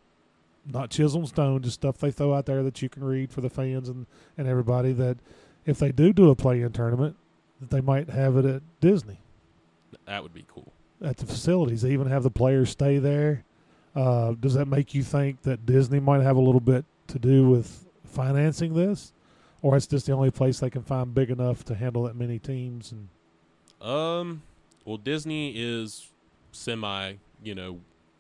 not 0.66 0.90
chisel 0.90 1.20
and 1.20 1.28
stone, 1.28 1.62
just 1.64 1.74
stuff 1.74 1.98
they 1.98 2.10
throw 2.10 2.34
out 2.34 2.46
there 2.46 2.64
that 2.64 2.82
you 2.82 2.88
can 2.88 3.04
read 3.04 3.30
for 3.30 3.42
the 3.42 3.50
fans 3.50 3.90
and, 3.90 4.06
and 4.38 4.48
everybody 4.48 4.94
that 4.94 5.18
if 5.66 5.80
they 5.80 5.92
do 5.92 6.14
do 6.14 6.30
a 6.30 6.36
play-in 6.36 6.72
tournament, 6.72 7.18
that 7.60 7.70
they 7.70 7.82
might 7.82 8.10
have 8.10 8.38
it 8.38 8.46
at 8.46 8.62
Disney 8.80 9.20
That 10.06 10.24
would 10.24 10.34
be 10.34 10.46
cool. 10.48 10.72
at 11.02 11.18
the 11.18 11.26
facilities. 11.26 11.82
They 11.82 11.92
even 11.92 12.08
have 12.08 12.24
the 12.24 12.32
players 12.32 12.70
stay 12.70 13.00
there. 13.00 13.44
Uh, 13.94 14.32
does 14.40 14.54
that 14.54 14.68
make 14.70 14.94
you 14.94 15.04
think 15.04 15.42
that 15.42 15.66
Disney 15.66 16.00
might 16.00 16.22
have 16.22 16.38
a 16.38 16.42
little 16.42 16.62
bit 16.62 16.86
to 17.08 17.20
do 17.20 17.50
with 17.50 17.86
financing 18.06 18.76
this, 18.76 19.12
or 19.62 19.76
it's 19.76 19.88
just 19.88 20.06
the 20.06 20.14
only 20.14 20.32
place 20.32 20.62
they 20.62 20.70
can 20.70 20.84
find 20.84 21.14
big 21.14 21.30
enough 21.30 21.66
to 21.66 21.76
handle 21.76 22.04
that 22.04 22.16
many 22.16 22.40
teams? 22.40 22.94
And 22.94 23.10
Um, 23.82 24.42
well, 24.86 24.98
Disney 24.98 25.54
is 25.56 26.10
semi, 26.52 27.14
you 27.44 27.56
know, 27.56 27.80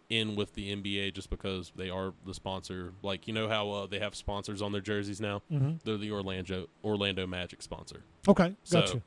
in 0.09 0.35
with 0.35 0.53
the 0.53 0.73
NBA 0.75 1.13
just 1.13 1.29
because 1.29 1.71
they 1.75 1.89
are 1.89 2.13
the 2.25 2.33
sponsor. 2.33 2.93
Like 3.01 3.27
you 3.27 3.33
know 3.33 3.49
how 3.49 3.69
uh, 3.71 3.87
they 3.87 3.99
have 3.99 4.15
sponsors 4.15 4.61
on 4.61 4.71
their 4.71 4.81
jerseys 4.81 5.19
now. 5.19 5.41
Mm-hmm. 5.51 5.77
They're 5.83 5.97
the 5.97 6.11
Orlando 6.11 6.67
Orlando 6.83 7.25
Magic 7.27 7.61
sponsor. 7.61 8.03
Okay, 8.27 8.55
So 8.63 8.81
gotcha. 8.81 9.01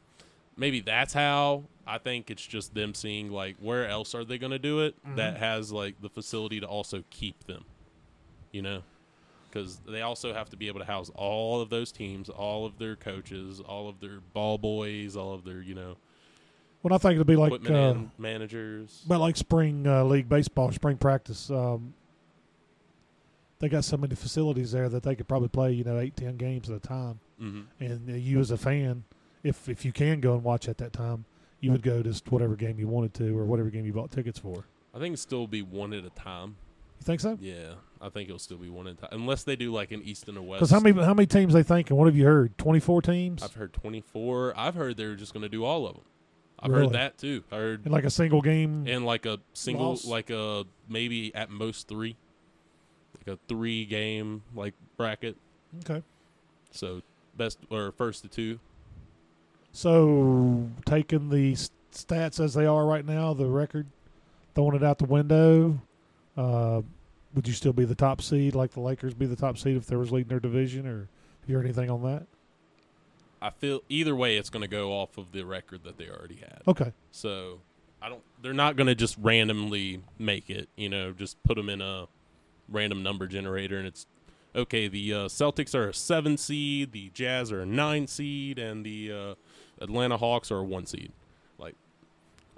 maybe 0.56 0.80
that's 0.80 1.12
how. 1.14 1.64
I 1.86 1.98
think 1.98 2.30
it's 2.30 2.46
just 2.46 2.72
them 2.74 2.94
seeing 2.94 3.32
like 3.32 3.56
where 3.58 3.88
else 3.88 4.14
are 4.14 4.24
they 4.24 4.38
going 4.38 4.52
to 4.52 4.60
do 4.60 4.80
it 4.80 4.94
Mhm. 5.04 5.16
that 5.16 5.38
has 5.38 5.72
like 5.72 6.00
the 6.00 6.08
facility 6.08 6.60
to 6.60 6.66
also 6.66 7.02
keep 7.10 7.46
them. 7.46 7.64
You 8.52 8.62
know, 8.62 8.82
because 9.48 9.78
they 9.88 10.02
also 10.02 10.32
have 10.34 10.50
to 10.50 10.56
be 10.56 10.68
able 10.68 10.80
to 10.80 10.86
house 10.86 11.10
all 11.14 11.60
of 11.60 11.68
those 11.70 11.90
teams, 11.92 12.28
all 12.28 12.64
of 12.66 12.78
their 12.78 12.94
coaches, 12.96 13.60
all 13.60 13.88
of 13.88 14.00
their 14.00 14.20
ball 14.34 14.58
boys, 14.58 15.16
all 15.16 15.34
of 15.34 15.44
their 15.44 15.62
you 15.62 15.74
know 15.74 15.96
Well, 16.82 16.94
I 16.94 16.98
think 16.98 17.12
it'll 17.12 17.24
be 17.24 17.36
like 17.36 17.52
uh, 17.68 17.72
and 17.74 18.10
managers. 18.18 19.04
but 19.06 19.18
like 19.20 19.36
spring 19.36 19.86
uh, 19.86 20.04
league 20.04 20.28
baseball, 20.28 20.72
spring 20.72 20.96
practice. 20.96 21.50
Um, 21.50 21.94
they 23.58 23.68
got 23.68 23.84
so 23.84 23.96
many 23.98 24.14
facilities 24.14 24.72
there 24.72 24.88
that 24.88 25.02
they 25.02 25.14
could 25.14 25.28
probably 25.28 25.48
play, 25.48 25.72
you 25.72 25.84
know, 25.84 25.98
eight, 25.98 26.16
ten 26.16 26.36
games 26.36 26.70
at 26.70 26.76
a 26.76 26.80
time. 26.80 27.20
hmm 27.38 27.60
And 27.78 28.08
uh, 28.08 28.14
you, 28.14 28.40
as 28.40 28.50
a 28.50 28.56
fan, 28.56 29.04
if 29.42 29.68
if 29.68 29.84
you 29.84 29.92
can 29.92 30.20
go 30.20 30.34
and 30.34 30.42
watch 30.42 30.68
at 30.68 30.78
that 30.78 30.92
time, 30.94 31.26
you 31.60 31.70
would 31.72 31.82
go 31.82 32.02
just 32.02 32.30
whatever 32.32 32.56
game 32.56 32.78
you 32.78 32.88
wanted 32.88 33.12
to 33.14 33.36
or 33.38 33.44
whatever 33.44 33.68
game 33.68 33.84
you 33.84 33.92
bought 33.92 34.10
tickets 34.10 34.38
for. 34.38 34.64
I 34.94 34.98
think 34.98 35.12
it'll 35.12 35.16
still 35.22 35.46
be 35.46 35.60
one 35.62 35.92
at 35.92 36.04
a 36.04 36.10
time. 36.10 36.56
You 36.98 37.04
think 37.04 37.20
so? 37.20 37.38
Yeah, 37.40 37.74
I 38.00 38.08
think 38.08 38.28
it'll 38.28 38.38
still 38.38 38.56
be 38.58 38.68
one 38.70 38.86
at 38.86 38.94
a 38.94 38.96
time, 38.96 39.08
unless 39.12 39.44
they 39.44 39.56
do 39.56 39.72
like 39.72 39.90
an 39.90 40.02
East 40.02 40.28
and 40.28 40.36
a 40.38 40.42
West. 40.42 40.60
Because 40.60 40.70
how 40.70 40.80
many 40.80 40.98
how 41.02 41.12
many 41.14 41.26
teams 41.26 41.52
they 41.52 41.62
thinking? 41.62 41.96
What 41.98 42.06
have 42.06 42.16
you 42.16 42.24
heard? 42.24 42.56
Twenty 42.56 42.80
four 42.80 43.02
teams 43.02 43.42
I've 43.42 43.54
heard 43.54 43.74
twenty 43.74 44.00
four. 44.00 44.54
I've 44.56 44.74
heard 44.74 44.96
they're 44.96 45.14
just 45.16 45.34
going 45.34 45.42
to 45.42 45.48
do 45.50 45.64
all 45.64 45.86
of 45.86 45.96
them. 45.96 46.04
I've 46.62 46.70
Really? 46.70 46.84
heard 46.86 46.92
that 46.94 47.18
too. 47.18 47.42
I 47.50 47.56
heard 47.56 47.86
in 47.86 47.92
like 47.92 48.04
a 48.04 48.10
single 48.10 48.42
game. 48.42 48.86
and 48.86 49.04
like 49.06 49.24
a 49.26 49.38
single, 49.54 49.90
Loss? 49.90 50.04
like 50.06 50.30
a 50.30 50.64
maybe 50.88 51.34
at 51.34 51.50
most 51.50 51.88
three, 51.88 52.16
like 53.18 53.34
a 53.36 53.38
three 53.48 53.84
game 53.86 54.42
like 54.54 54.74
bracket. 54.96 55.36
okay. 55.80 56.02
So 56.70 57.02
best 57.36 57.58
or 57.70 57.92
first 57.92 58.22
to 58.22 58.28
two. 58.28 58.58
So 59.72 60.68
taking 60.84 61.28
the 61.30 61.52
stats 61.92 62.42
as 62.42 62.54
they 62.54 62.66
are 62.66 62.84
right 62.86 63.04
now, 63.04 63.34
the 63.34 63.46
record, 63.46 63.86
throwing 64.54 64.74
it 64.76 64.82
out 64.82 64.98
the 64.98 65.04
window, 65.06 65.80
uh, 66.36 66.82
would 67.34 67.46
you 67.46 67.54
still 67.54 67.72
be 67.72 67.84
the 67.84 67.94
top 67.94 68.20
seed, 68.20 68.54
like 68.54 68.72
the 68.72 68.80
Lakers 68.80 69.14
be 69.14 69.26
the 69.26 69.36
top 69.36 69.58
seed 69.58 69.76
if 69.76 69.86
they 69.86 69.96
was 69.96 70.10
leading 70.12 70.28
their 70.28 70.40
division, 70.40 70.86
or 70.86 71.08
have 71.40 71.48
you 71.48 71.56
heard 71.56 71.64
anything 71.64 71.88
on 71.90 72.02
that? 72.02 72.26
I 73.42 73.50
feel 73.50 73.80
either 73.88 74.14
way, 74.14 74.36
it's 74.36 74.50
going 74.50 74.62
to 74.62 74.68
go 74.68 74.92
off 74.92 75.16
of 75.16 75.32
the 75.32 75.44
record 75.44 75.84
that 75.84 75.96
they 75.96 76.08
already 76.08 76.36
had. 76.36 76.62
Okay, 76.68 76.92
So 77.10 77.60
I 78.02 78.08
don't. 78.08 78.22
They're 78.42 78.52
not 78.52 78.76
going 78.76 78.86
to 78.86 78.94
just 78.94 79.16
randomly 79.18 80.02
make 80.18 80.50
it. 80.50 80.68
You 80.76 80.88
know, 80.88 81.12
just 81.12 81.42
put 81.42 81.56
them 81.56 81.68
in 81.68 81.80
a 81.80 82.06
random 82.68 83.02
number 83.02 83.26
generator, 83.26 83.78
and 83.78 83.86
it's 83.86 84.06
okay. 84.54 84.88
The 84.88 85.14
uh, 85.14 85.16
Celtics 85.28 85.74
are 85.74 85.88
a 85.88 85.94
seven 85.94 86.36
seed, 86.36 86.92
the 86.92 87.10
Jazz 87.14 87.52
are 87.52 87.60
a 87.62 87.66
nine 87.66 88.06
seed, 88.06 88.58
and 88.58 88.84
the 88.84 89.12
uh, 89.12 89.34
Atlanta 89.82 90.16
Hawks 90.16 90.50
are 90.50 90.58
a 90.58 90.64
one 90.64 90.86
seed. 90.86 91.12
Like, 91.58 91.74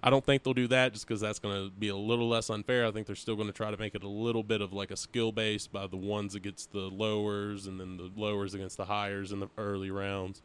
I 0.03 0.11
don't 0.11 0.25
think 0.25 0.43
they'll 0.43 0.55
do 0.55 0.69
that 0.69 0.93
just 0.93 1.07
because 1.07 1.21
that's 1.21 1.39
going 1.39 1.65
to 1.65 1.71
be 1.71 1.89
a 1.89 1.97
little 1.97 2.29
less 2.29 2.51
unfair. 2.51 2.87
I 2.87 2.91
think 2.91 3.07
they're 3.07 3.17
still 3.17 3.37
going 3.37 3.49
to 3.49 3.53
try 3.53 3.71
to 3.71 3.77
make 3.77 3.95
it 3.95 4.03
a 4.03 4.09
little 4.09 4.43
bit 4.43 4.61
of 4.61 4.73
like 4.73 4.91
a 4.91 4.97
skill 4.97 5.33
base 5.33 5.67
by 5.67 5.87
the 5.87 5.97
ones 5.97 6.35
against 6.35 6.73
the 6.73 6.89
lowers, 6.91 7.67
and 7.67 7.81
then 7.81 7.97
the 7.97 8.11
lowers 8.17 8.55
against 8.55 8.77
the 8.77 8.85
hires 8.85 9.33
in 9.33 9.41
the 9.41 9.49
early 9.59 9.91
rounds, 9.91 10.43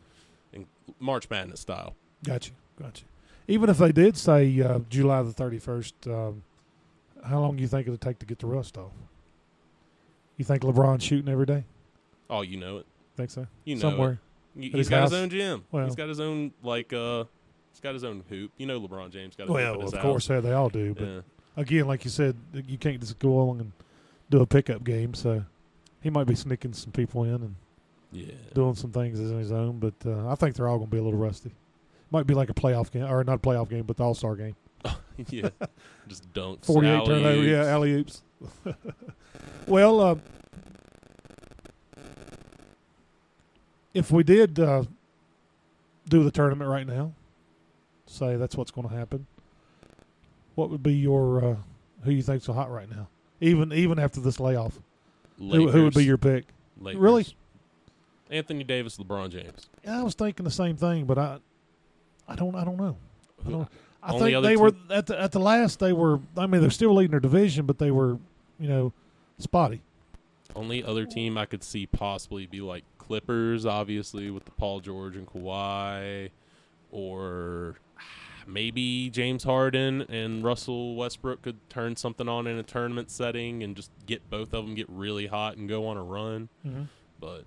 and 0.54 0.66
March 1.00 1.30
Madness 1.30 1.60
style. 1.62 1.96
got 2.24 2.48
you, 2.48 2.54
got 2.82 3.00
you. 3.02 3.06
Even 3.50 3.70
if 3.70 3.78
they 3.78 3.92
did 3.92 4.18
say 4.18 4.60
uh, 4.62 4.80
July 4.90 5.22
the 5.24 5.32
thirty 5.32 5.60
first, 5.60 5.96
um, 6.08 6.44
how 7.26 7.40
long 7.40 7.56
do 7.56 7.62
you 7.62 7.68
think 7.68 7.88
it'll 7.88 7.98
take 7.98 8.20
to 8.20 8.26
get 8.26 8.40
the 8.40 8.48
rust 8.48 8.78
off? 8.78 8.92
You 10.38 10.46
think 10.46 10.64
LeBron's 10.64 11.04
shooting 11.04 11.32
every 11.32 11.46
day? 11.46 11.64
Oh, 12.30 12.42
you 12.42 12.58
know 12.58 12.78
it. 12.78 12.86
Think 13.16 13.32
so? 13.32 13.48
You 13.66 13.76
know 13.76 13.82
Somewhere. 13.82 14.20
He- 14.58 14.68
At 14.68 14.76
He's 14.76 14.90
got 14.90 15.02
house? 15.02 15.12
his 15.12 15.20
own 15.22 15.30
gym. 15.30 15.64
Well. 15.72 15.86
he's 15.86 15.96
got 15.96 16.10
his 16.10 16.20
own 16.20 16.52
like 16.64 16.92
uh 16.94 17.24
he's 17.72 17.80
got 17.80 17.94
his 17.94 18.04
own 18.04 18.24
hoop. 18.30 18.52
You 18.58 18.66
know 18.68 18.80
LeBron 18.80 19.12
James 19.12 19.36
got 19.36 19.46
a 19.46 19.48
hoop 19.48 19.56
Well, 19.56 19.74
at 19.76 19.82
his 19.82 19.94
of 19.94 20.00
house. 20.00 20.04
course, 20.04 20.30
yeah, 20.30 20.40
they 20.40 20.52
all 20.54 20.70
do. 20.70 20.94
But 20.94 21.04
Yeah. 21.08 21.20
again, 21.56 21.88
like 21.88 22.04
you 22.04 22.10
said, 22.12 22.36
you 22.68 22.78
can't 22.78 23.00
just 23.00 23.18
go 23.20 23.30
along 23.30 23.62
and 23.62 23.72
do 24.30 24.42
a 24.42 24.46
pickup 24.46 24.84
game. 24.84 25.14
So 25.14 25.44
he 26.02 26.10
might 26.10 26.26
be 26.28 26.36
sneaking 26.36 26.74
some 26.74 26.92
people 26.92 27.24
in 27.24 27.36
and 27.36 27.56
Yeah. 28.12 28.32
doing 28.54 28.76
some 28.76 28.92
things 28.92 29.20
in 29.20 29.38
his 29.38 29.52
own. 29.52 29.80
But 29.80 29.96
uh, 30.06 30.30
I 30.30 30.36
think 30.36 30.56
they're 30.56 30.68
all 30.68 30.78
going 30.78 30.90
to 30.90 30.96
be 30.96 31.00
a 31.00 31.04
little 31.04 31.20
rusty. 31.20 31.52
Might 32.10 32.26
be 32.26 32.34
like 32.34 32.50
a 32.50 32.54
playoff 32.54 32.92
game, 32.92 33.04
or 33.04 33.24
not 33.24 33.36
a 33.36 33.40
playoff 33.40 33.70
game, 33.70 33.84
but 33.84 33.98
the 33.98 34.04
All 34.04 34.14
Star 34.14 34.36
game. 34.36 34.56
yeah. 35.30 35.50
Just 36.08 36.32
dunks. 36.34 36.66
Forty-eight 36.66 37.06
turnover, 37.06 37.44
yeah, 37.44 37.66
alley 37.66 37.92
oops. 37.92 38.24
well, 39.68 40.00
uh, 40.00 40.16
if 43.94 44.12
we 44.12 44.24
did 44.24 44.60
uh, 44.60 44.84
do 46.08 46.24
the 46.24 46.32
tournament 46.32 46.70
right 46.70 46.88
now, 46.88 47.14
say 48.06 48.36
that's 48.38 48.56
what's 48.56 48.72
going 48.72 48.88
to 48.88 48.96
happen. 48.96 49.28
What 50.56 50.70
would 50.70 50.84
be 50.84 50.94
your 50.94 51.44
uh, 51.44 51.56
who 52.04 52.12
you 52.12 52.24
think's 52.24 52.46
so 52.46 52.54
hot 52.54 52.72
right 52.72 52.90
now? 52.90 53.08
Even 53.42 53.74
even 53.74 54.00
after 54.00 54.20
this 54.22 54.40
layoff, 54.40 54.80
who, 55.38 55.70
who 55.70 55.84
would 55.84 55.94
be 55.94 56.06
your 56.06 56.18
pick? 56.18 56.46
Lakers. 56.80 57.02
really? 57.02 57.28
Anthony 58.30 58.64
Davis, 58.64 58.98
LeBron 58.98 59.30
James. 59.30 59.68
Yeah, 59.84 60.00
I 60.00 60.04
was 60.04 60.16
thinking 60.16 60.44
the 60.44 60.52
same 60.52 60.76
thing, 60.76 61.06
but 61.06 61.18
I, 61.18 61.38
I 62.28 62.36
don't, 62.36 62.56
I 62.56 62.64
don't 62.64 62.78
know. 62.78 62.98
I 63.46 63.50
don't. 63.50 63.68
I 64.04 64.14
Only 64.14 64.32
think 64.32 64.44
they 64.44 64.50
team- 64.56 64.60
were 64.60 64.72
at 64.90 65.08
the 65.08 65.20
at 65.20 65.32
the 65.32 65.40
last. 65.40 65.80
They 65.80 65.94
were. 65.94 66.20
I 66.38 66.46
mean, 66.48 66.62
they're 66.62 66.70
still 66.70 66.94
leading 66.94 67.12
their 67.12 67.20
division, 67.20 67.66
but 67.66 67.78
they 67.78 67.92
were, 67.92 68.18
you 68.60 68.68
know, 68.68 68.94
spotty. 69.38 69.82
Only 70.56 70.84
other 70.84 71.06
team 71.06 71.38
I 71.38 71.46
could 71.46 71.64
see 71.64 71.86
possibly 71.86 72.46
be 72.46 72.62
like 72.62 72.84
Clippers, 72.98 73.66
obviously 73.66 74.32
with 74.32 74.46
the 74.46 74.52
Paul 74.52 74.80
George 74.80 75.16
and 75.16 75.28
Kawhi, 75.28 76.30
or 76.92 77.76
maybe 78.48 79.10
James 79.10 79.44
Harden 79.44 80.02
and 80.04 80.44
Russell 80.44 80.96
Westbrook 80.96 81.42
could 81.42 81.58
turn 81.70 81.96
something 81.96 82.28
on 82.30 82.48
in 82.48 82.58
a 82.58 82.64
tournament 82.64 83.12
setting 83.12 83.62
and 83.62 83.76
just 83.76 83.92
get 84.06 84.30
both 84.30 84.54
of 84.54 84.66
them 84.66 84.74
get 84.74 84.88
really 84.90 85.28
hot 85.28 85.58
and 85.58 85.68
go 85.68 85.86
on 85.88 85.98
a 85.98 86.04
run. 86.04 86.50
Mm-hmm. 86.66 86.84
But 87.20 87.44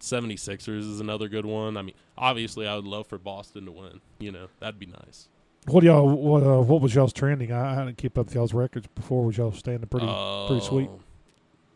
76ers 0.00 0.78
is 0.78 1.00
another 1.00 1.28
good 1.28 1.46
one. 1.46 1.76
I 1.76 1.82
mean, 1.82 1.94
obviously, 2.16 2.66
I 2.66 2.76
would 2.76 2.84
love 2.84 3.06
for 3.06 3.18
Boston 3.18 3.66
to 3.66 3.72
win. 3.72 4.00
You 4.18 4.32
know, 4.32 4.48
that'd 4.60 4.78
be 4.78 4.86
nice. 4.86 5.28
What 5.66 5.82
y'all? 5.82 6.08
What, 6.08 6.42
uh, 6.42 6.60
what 6.60 6.82
was 6.82 6.94
y'all's 6.94 7.12
trending? 7.12 7.50
I, 7.52 7.80
I 7.80 7.84
didn't 7.84 7.96
keep 7.98 8.18
up 8.18 8.26
with 8.26 8.34
y'all's 8.34 8.52
records 8.52 8.86
before. 8.94 9.24
Was 9.24 9.38
y'all 9.38 9.52
standing 9.52 9.88
pretty? 9.88 10.06
pretty 10.46 10.64
sweet. 10.64 10.88
Uh, 10.88 10.98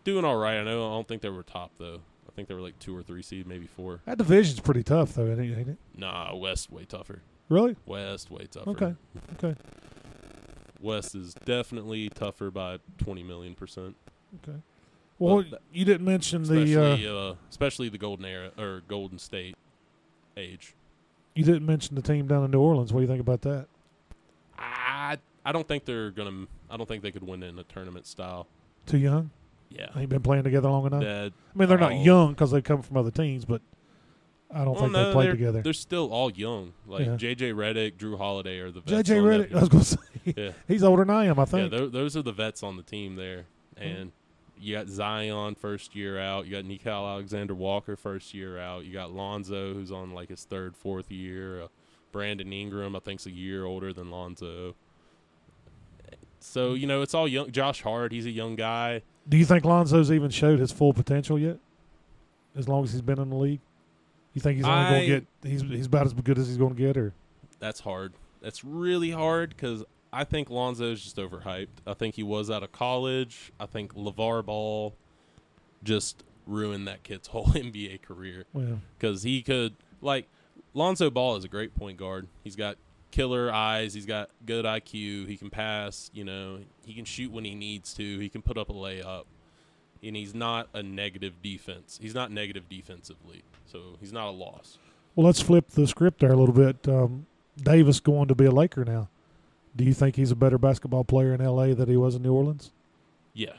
Doing 0.05 0.25
all 0.25 0.37
right. 0.37 0.59
I 0.59 0.65
know. 0.65 0.87
I 0.87 0.95
don't 0.95 1.09
think 1.09 1.23
they 1.23 1.31
were 1.31 1.43
top 1.43 1.73
though. 1.79 2.01
I 2.29 2.33
think 2.35 2.49
they 2.49 2.55
were 2.55 2.61
like 2.61 2.79
two 2.79 2.97
or 2.97 3.03
three 3.03 3.23
seed, 3.23 3.47
maybe 3.47 3.67
four. 3.67 4.01
that 4.05 4.19
division's 4.19 4.61
pretty 4.61 4.83
tough, 4.83 5.15
though, 5.15 5.27
ain't 5.27 5.41
it? 5.41 5.59
Ain't 5.59 5.69
it? 5.71 5.79
Nah, 5.97 6.35
West 6.37 6.71
way 6.71 6.85
tougher. 6.85 7.23
Really? 7.49 7.77
West 7.87 8.31
way 8.31 8.47
tougher. 8.47 8.71
Okay. 8.71 8.95
Okay. 9.43 9.59
West 10.81 11.15
is 11.15 11.35
definitely 11.45 12.09
tougher 12.11 12.51
by 12.51 12.79
twenty 12.99 13.23
million 13.23 13.55
percent. 13.55 13.97
Okay. 14.43 14.59
Well, 15.19 15.45
you 15.73 15.85
didn't 15.85 16.05
mention 16.05 16.45
the. 16.45 16.61
Uh, 16.61 16.63
Especially, 16.95 17.09
uh, 17.09 17.35
especially 17.51 17.89
the 17.89 17.99
Golden 17.99 18.25
Era 18.25 18.51
or 18.59 18.83
Golden 18.89 19.19
State 19.19 19.57
age. 20.37 20.75
you 21.35 21.45
didn't 21.45 21.67
mention 21.67 21.97
the 21.97 22.03
team 22.03 22.27
down 22.29 22.45
in 22.45 22.51
New 22.51 22.61
Orleans. 22.61 22.93
What 22.93 23.01
do 23.01 23.03
you 23.03 23.09
think 23.09 23.21
about 23.21 23.43
that? 23.43 23.67
I 24.59 25.19
I 25.45 25.53
don't 25.53 25.67
think 25.67 25.85
they're 25.85 26.11
gonna. 26.11 26.47
I 26.71 26.77
don't 26.77 26.87
think 26.87 27.03
they 27.03 27.11
could 27.11 27.27
win 27.27 27.43
in 27.43 27.59
a 27.59 27.65
tournament 27.65 28.07
style. 28.07 28.47
Too 28.87 28.99
young? 28.99 29.31
Yeah. 29.71 29.89
Ain't 29.97 30.09
been 30.09 30.23
playing 30.23 30.45
together 30.45 30.69
long 30.71 30.87
enough. 30.87 31.03
That- 31.03 31.33
I 31.55 31.59
mean, 31.59 31.69
they're 31.69 31.79
not 31.79 31.97
young 31.97 32.31
because 32.33 32.51
they 32.51 32.63
come 32.63 32.81
from 32.83 32.97
other 32.97 33.11
teams, 33.11 33.45
but 33.45 33.61
I 34.51 34.65
don't 34.65 34.73
well, 34.75 34.83
think 34.85 34.93
no, 34.93 35.07
they 35.09 35.13
played 35.13 35.31
together. 35.33 35.61
They're 35.63 35.73
still 35.75 36.11
all 36.13 36.31
young. 36.31 36.73
Like 36.87 37.05
Yeah. 37.07 37.17
JJ 37.17 37.53
Redick, 37.55 37.97
Jrue 37.99 38.17
Holiday 38.17 38.61
are 38.61 38.71
the 38.71 38.81
vets 38.81 39.09
JJ 39.11 39.21
Redick, 39.23 39.55
I 39.55 39.61
was 39.61 39.69
going 39.69 39.85
to 39.85 39.91
say, 39.91 39.99
Yeah. 40.37 40.51
he's 40.67 40.83
older 40.83 41.05
than 41.05 41.11
I 41.15 41.27
am. 41.27 41.39
I 41.39 41.45
think. 41.45 41.71
tho- 41.71 41.89
those 41.89 42.17
are 42.17 42.23
the 42.23 42.33
vets 42.33 42.63
on 42.63 42.77
the 42.77 42.83
team 42.83 43.17
there. 43.17 43.45
And 43.77 44.13
you 44.61 44.75
got 44.77 44.89
Zion 44.89 45.55
first 45.55 45.95
year 45.95 46.19
out. 46.19 46.47
You 46.47 46.53
got 46.53 46.65
Nickeil 46.65 47.11
Alexander 47.11 47.55
Walker 47.55 47.97
first 47.97 48.35
year 48.35 48.59
out. 48.59 48.85
You 48.85 48.93
got 48.93 49.13
Lonzo 49.13 49.75
who's 49.75 49.93
on 49.93 50.13
like 50.13 50.29
his 50.29 50.45
third, 50.45 50.77
fourth 50.77 51.11
year. 51.11 51.63
Uh, 51.63 51.69
Brandon 52.13 52.53
Ingram, 52.53 52.97
I 52.97 53.01
think's 53.01 53.27
a 53.27 53.31
year 53.31 53.65
older 53.65 53.93
than 53.93 54.11
Lonzo. 54.11 54.75
So 56.41 56.75
you 56.75 56.87
know 56.87 57.03
it's 57.03 57.15
all 57.15 57.29
young. 57.29 57.51
Josh 57.51 57.83
Hart, 57.83 58.13
he's 58.13 58.27
a 58.27 58.31
young 58.31 58.57
guy. 58.57 59.03
Do 59.29 59.37
you 59.37 59.45
think 59.45 59.65
Lonzo's 59.65 60.11
even 60.11 60.31
showed 60.31 60.59
his 60.59 60.73
full 60.73 60.93
potential 60.93 61.39
yet? 61.39 61.59
As 62.57 62.69
long 62.69 62.85
as 62.85 62.93
he's 62.93 63.03
been 63.03 63.21
in 63.21 63.29
the 63.29 63.37
league, 63.37 63.61
you 64.35 64.41
think 64.41 64.57
he's 64.57 64.67
only 64.67 64.91
going 64.91 65.01
to 65.01 65.07
get 65.07 65.27
he's 65.43 65.63
he's 65.63 65.87
about 65.87 66.07
as 66.07 66.13
good 66.13 66.39
as 66.39 66.49
he's 66.49 66.57
going 66.57 66.75
to 66.75 66.81
get, 66.81 66.97
or 66.97 67.13
That's 67.59 67.81
hard. 67.81 68.15
That's 68.41 68.65
really 68.65 69.11
hard 69.11 69.51
because 69.51 69.85
I 70.13 70.25
think 70.25 70.51
Lonzo's 70.51 71.03
just 71.03 71.17
overhyped. 71.17 71.69
I 71.87 71.95
think 71.95 72.15
he 72.15 72.23
was 72.23 72.51
out 72.51 72.63
of 72.63 72.73
college. 72.73 73.53
I 73.61 73.67
think 73.67 73.95
LeVar 73.95 74.45
Ball 74.45 74.95
just 75.83 76.25
ruined 76.47 76.89
that 76.89 77.03
kid's 77.03 77.29
whole 77.29 77.47
NBA 77.47 78.03
career. 78.03 78.45
well, 78.53 78.81
because 78.99 79.23
he 79.23 79.43
could 79.43 79.75
like 80.01 80.27
Lonzo 80.75 81.11
Ball 81.11 81.37
is 81.37 81.45
a 81.45 81.49
great 81.49 81.75
point 81.75 81.99
guard. 81.99 82.29
He's 82.45 82.57
got 82.57 82.77
killer 83.11 83.53
eyes. 83.53 83.95
He's 83.95 84.07
got 84.07 84.31
good 84.47 84.65
IQ. 84.65 85.29
He 85.29 85.37
can 85.37 85.51
pass. 85.51 86.11
You 86.13 86.25
know, 86.25 86.61
he 86.85 86.95
can 86.95 87.05
shoot 87.05 87.33
when 87.33 87.45
he 87.45 87.55
needs 87.55 87.93
to. 87.95 88.19
He 88.19 88.29
can 88.29 88.43
put 88.43 88.57
up 88.57 88.71
a 88.71 88.73
layup, 88.73 89.25
and 90.03 90.17
he's 90.17 90.35
not 90.35 90.69
a 90.75 90.83
negative 90.83 91.43
defense. 91.43 91.99
He's 92.01 92.15
not 92.15 92.31
negative 92.31 92.69
defensively, 92.69 93.43
so 93.67 93.97
he's 94.01 94.13
not 94.13 94.29
a 94.29 94.31
loss. 94.31 94.79
Well, 95.15 95.27
let's 95.27 95.41
flip 95.41 95.71
the 95.71 95.87
script 95.87 96.21
there 96.21 96.33
a 96.33 96.37
little 96.37 96.55
bit. 96.55 96.87
Um, 96.89 97.27
Davis 97.61 97.99
going 97.99 98.29
to 98.29 98.35
be 98.35 98.45
a 98.45 98.53
Laker 98.53 98.85
now. 98.85 99.09
Do 99.79 99.85
you 99.85 99.95
think 99.95 100.17
he's 100.17 100.31
a 100.33 100.37
better 100.37 100.59
basketball 100.59 101.05
player 101.05 101.33
in 101.33 101.41
L.A. 101.41 101.73
than 101.73 101.89
he 101.89 101.97
was 101.97 102.17
in 102.17 102.23
New 102.23 102.35
Orleans? 102.35 102.73
Yeah, 103.33 103.53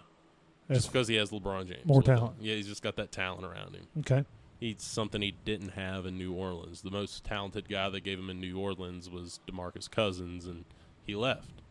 As- 0.68 0.80
just 0.80 0.92
because 0.92 1.08
he 1.08 1.16
has 1.16 1.32
LeBron 1.32 1.68
James. 1.68 1.86
More 1.86 2.00
A 2.00 2.00
little 2.00 2.02
bit. 2.02 2.20
talent. 2.20 2.36
Yeah, 2.42 2.56
he's 2.56 2.68
just 2.68 2.84
got 2.84 2.98
that 2.98 3.12
talent 3.14 3.46
around 3.46 3.76
him. 3.76 3.88
okay. 4.02 4.26
He's 4.60 4.82
something 4.84 5.22
he 5.22 5.34
didn't 5.46 5.70
have 5.70 6.06
in 6.06 6.18
New 6.18 6.34
Orleans. 6.34 6.82
The 6.82 6.92
most 6.92 7.24
talented 7.24 7.70
guy 7.70 7.88
they 7.90 8.02
gave 8.02 8.20
him 8.20 8.30
in 8.30 8.42
New 8.42 8.60
Orleans 8.60 9.10
was 9.10 9.40
DeMarcus 9.50 9.90
Cousins, 9.90 10.46
and 10.46 10.66
he 11.06 11.16
left 11.16 11.62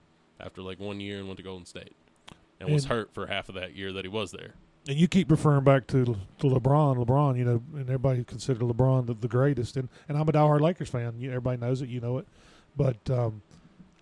after 0.40 0.62
like 0.62 0.80
one 0.80 0.98
year 0.98 1.18
and 1.18 1.26
went 1.26 1.36
to 1.36 1.42
Golden 1.42 1.66
State, 1.66 1.94
and 2.58 2.72
was 2.72 2.86
hurt 2.86 3.12
for 3.12 3.26
half 3.26 3.50
of 3.50 3.54
that 3.56 3.76
year 3.76 3.92
that 3.92 4.06
he 4.06 4.08
was 4.08 4.30
there. 4.32 4.54
And 4.88 4.96
you 4.96 5.06
keep 5.06 5.30
referring 5.30 5.64
back 5.64 5.86
to 5.88 6.04
to 6.06 6.46
LeBron, 6.46 7.04
LeBron, 7.04 7.36
you 7.36 7.44
know, 7.44 7.62
and 7.74 7.82
everybody 7.82 8.24
considered 8.24 8.62
LeBron 8.62 9.04
the, 9.06 9.12
the 9.12 9.28
greatest. 9.28 9.76
And 9.76 9.90
and 10.08 10.16
I'm 10.16 10.26
a 10.26 10.32
diehard 10.32 10.60
Lakers 10.62 10.88
fan. 10.88 11.20
You, 11.20 11.28
everybody 11.28 11.58
knows 11.60 11.82
it. 11.82 11.90
You 11.90 12.00
know 12.00 12.16
it. 12.16 12.26
But 12.74 13.10
um, 13.10 13.42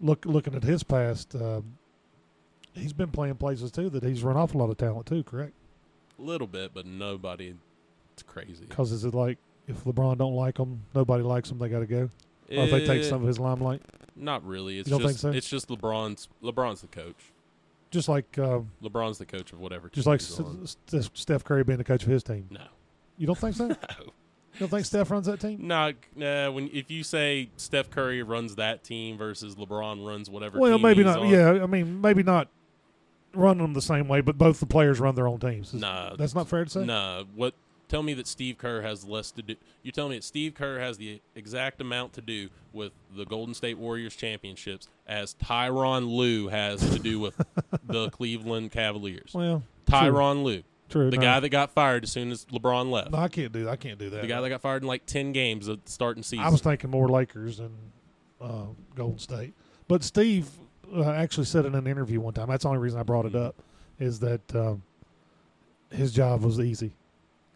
look, 0.01 0.25
looking 0.25 0.55
at 0.55 0.63
his 0.65 0.83
past, 0.83 1.35
um, 1.35 1.77
he's 2.75 2.93
been 2.93 3.11
playing 3.11 3.37
places 3.37 3.71
too 3.71 3.89
that 3.91 4.03
he's 4.03 4.23
run 4.23 4.37
off 4.37 4.55
a 4.55 4.59
lot 4.59 4.71
of 4.71 4.77
talent 4.77 5.07
too. 5.07 5.23
Correct? 5.23 5.53
A 6.19 6.23
little 6.23 6.47
bit, 6.47 6.73
but 6.75 6.87
nobody. 6.87 7.55
It's 8.15 8.23
crazy. 8.23 8.65
Because 8.69 8.93
is 8.93 9.05
it 9.05 9.15
like 9.15 9.39
if 9.69 9.85
LeBron 9.85 10.19
don't 10.19 10.35
like 10.35 10.59
him, 10.59 10.83
nobody 10.95 11.23
likes 11.23 11.51
him, 11.51 11.59
they 11.59 11.69
got 11.69 11.81
to 11.81 11.87
go, 11.87 12.03
or 12.51 12.65
if 12.65 12.71
they 12.71 12.87
take 12.87 13.03
Eh, 13.03 13.09
some 13.09 13.21
of 13.23 13.27
his 13.29 13.39
limelight, 13.39 13.83
Not 14.15 14.47
really. 14.47 14.79
It's 14.79 14.89
You 14.89 14.93
don't 14.93 15.01
think 15.01 15.13
just 15.13 15.23
so? 15.23 15.31
it's 15.33 15.49
just 15.49 15.69
LeBron's. 15.69 16.29
LeBron's 16.43 16.81
the 16.81 16.87
coach. 16.87 17.33
just 17.91 18.09
like 18.09 18.39
um, 18.39 18.71
LeBron's 18.83 19.19
the 19.19 19.27
coach 19.27 19.53
of 19.53 19.61
whatever. 19.61 19.89
just 19.91 20.07
like. 20.07 20.21
S- 20.21 20.77
S- 20.95 21.11
Steph 21.15 21.45
Curry 21.45 21.65
being 21.65 21.79
the 21.79 21.85
coach 21.85 22.03
of 22.05 22.09
his 22.09 22.23
team. 22.23 22.47
no, 22.51 22.65
You 23.19 23.27
don't 23.27 23.37
think 23.39 23.57
so? 23.57 23.67
no, 23.69 23.77
don't 24.59 24.69
think 24.69 24.87
Steph 24.87 25.11
runs 25.11 25.27
that 25.27 25.41
team? 25.41 25.67
no. 25.67 25.93
Nah, 26.15 26.51
when 26.51 26.69
if 26.73 26.91
you 26.91 27.03
say 27.03 27.51
Steph 27.57 27.91
Curry 27.91 28.23
runs 28.23 28.57
that 28.57 28.85
team 28.85 29.17
versus 29.19 29.55
LeBron 29.57 30.07
runs 30.07 30.29
whatever. 30.31 30.59
Well, 30.59 30.79
maybe 30.79 31.05
not. 31.05 31.19
on, 31.21 31.29
Yeah, 31.29 31.63
I 31.63 31.67
mean, 31.67 32.01
maybe 32.01 32.23
not 32.23 32.49
run 33.35 33.59
them 33.59 33.75
the 33.75 33.83
same 33.83 34.09
way, 34.09 34.21
but 34.23 34.39
both 34.39 34.61
the 34.61 34.67
players 34.67 34.99
run 35.01 35.15
their 35.15 35.27
own 35.29 35.39
teams. 35.39 35.75
Is- 35.75 35.81
Nah, 35.81 36.17
that's 36.17 36.35
not 36.35 36.49
fair 36.49 36.65
to 36.65 36.71
say. 36.71 36.85
Nah, 36.85 37.25
what? 37.35 37.55
Tell 37.89 38.03
me 38.03 38.15
that 38.15 38.27
Steve 38.27 38.59
Kerr 38.59 38.83
has 38.83 39.05
less 39.05 39.31
to 39.31 39.43
do. 39.43 39.55
You 39.85 39.93
tell 39.93 40.09
me 40.09 40.17
that 40.17 40.25
Steve 40.25 40.55
Kerr 40.55 40.81
has 40.81 40.99
the 40.99 41.21
exact 41.37 41.81
amount 41.81 42.15
to 42.15 42.21
do 42.21 42.49
with 42.73 42.91
the 43.17 43.25
Golden 43.25 43.55
State 43.55 43.79
Warriors 43.79 44.17
championships 44.17 44.89
as 45.07 45.35
Tyronn 45.35 46.09
Lue 46.11 46.49
has 46.49 46.81
to 46.91 46.99
do 46.99 47.21
with 47.21 47.41
the 47.87 48.11
Cleveland 48.11 48.73
Cavaliers. 48.73 49.31
Well, 49.33 49.63
Tyronn 49.87 50.43
Lue, 50.43 50.65
true. 50.89 51.11
the 51.11 51.17
no. 51.17 51.23
guy 51.23 51.41
that 51.41 51.49
got 51.51 51.73
fired 51.73 52.05
as 52.05 52.13
soon 52.13 52.31
as 52.31 52.45
LeBron 52.47 52.91
left, 52.91 53.11
No, 53.13 53.19
I 53.19 53.29
can't 53.29 53.53
do. 53.53 53.69
I 53.69 53.77
can't 53.77 53.99
do 53.99 54.11
that. 54.11 54.23
the 54.23 54.27
guy 54.27 54.41
that 54.41 54.49
got 54.49 54.61
fired 54.61 54.83
in 54.83 54.89
like 54.89 55.07
ten 55.07 55.33
games 55.33 55.69
of 55.69 55.81
starting 55.87 56.23
season. 56.23 56.45
I 56.45 56.49
was 56.49 56.61
thinking 56.61 56.91
more 56.91 57.09
Lakers 57.09 57.59
than 57.59 57.73
uh, 58.41 58.67
Golden 58.95 59.19
State. 59.19 59.55
But 59.89 60.03
Steve 60.05 60.49
uh, 60.95 61.11
actually 61.11 61.47
said 61.47 61.65
in 61.67 61.75
an 61.75 61.87
interview 61.87 62.21
one 62.21 62.35
time. 62.35 62.49
That's 62.49 62.63
the 62.65 62.69
only 62.69 62.81
reason 62.81 62.99
I 63.01 63.03
brought 63.03 63.27
it 63.27 63.33
Mhm. 63.33 63.47
up 63.47 63.57
is 63.99 64.21
that 64.21 64.55
um, 64.55 64.83
his 65.91 66.13
job 66.13 66.43
was 66.43 66.61
easy. 66.61 66.93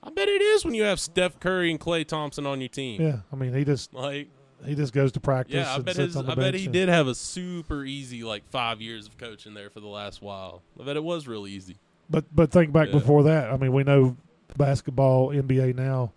I 0.03 0.11
bet 0.11 0.29
it 0.29 0.41
is 0.41 0.65
when 0.65 0.75
you 0.75 0.85
have 0.85 0.99
Steph 0.99 1.39
Curry 1.41 1.71
and 1.71 1.79
Klay 1.79 2.07
Thompson 2.07 2.47
on 2.47 2.61
your 2.61 2.69
team. 2.71 3.03
Yeah, 3.03 3.19
I 3.33 3.37
mean, 3.37 3.53
he 3.53 3.65
just 3.65 3.93
Like, 3.93 4.29
he 4.65 4.75
just 4.75 4.93
goes 4.95 5.13
to 5.13 5.21
practice. 5.21 5.55
yeah, 5.57 5.73
I 5.73 5.77
and 5.77 5.85
bet 5.85 5.97
sits 5.97 6.07
his, 6.15 6.17
on 6.17 6.27
the 6.27 6.33
I 6.33 6.35
bet 6.37 6.55
he 6.55 6.65
and- 6.65 6.73
did 6.73 6.89
have 6.89 7.07
a 7.07 7.15
super 7.15 7.85
easy 7.85 8.25
like 8.25 8.49
five 8.51 8.81
years 8.81 9.07
of 9.07 9.19
coaching 9.19 9.53
there 9.55 9.69
for 9.69 9.81
the 9.81 9.89
last 9.89 10.23
while. 10.23 10.63
I 10.81 10.85
bet 10.85 10.97
it 10.97 11.05
was 11.05 11.29
real 11.29 11.47
easy. 11.47 11.77
But 12.11 12.25
but 12.35 12.51
think 12.51 12.73
back 12.73 12.89
Yeah. 12.89 12.95
before 12.95 13.23
that. 13.25 13.51
I 13.53 13.57
mean, 13.57 13.73
we 13.73 13.85
know 13.85 14.17
basketball 14.57 15.29
NBA 15.31 15.75
now 15.77 16.13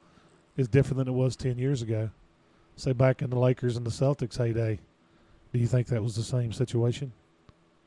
is 0.58 0.68
different 0.68 0.98
than 0.98 1.08
it 1.08 1.12
was 1.14 1.36
ten 1.36 1.58
years 1.58 1.82
ago. 1.82 2.10
Say 2.76 2.94
back 2.94 3.22
in 3.22 3.30
the 3.30 3.38
Lakers 3.40 3.78
and 3.78 3.86
the 3.86 3.92
Celtics 3.92 4.38
heyday, 4.38 4.80
do 5.54 5.60
you 5.60 5.68
think 5.68 5.88
that 5.88 6.02
was 6.02 6.16
the 6.16 6.24
same 6.24 6.52
situation? 6.52 7.12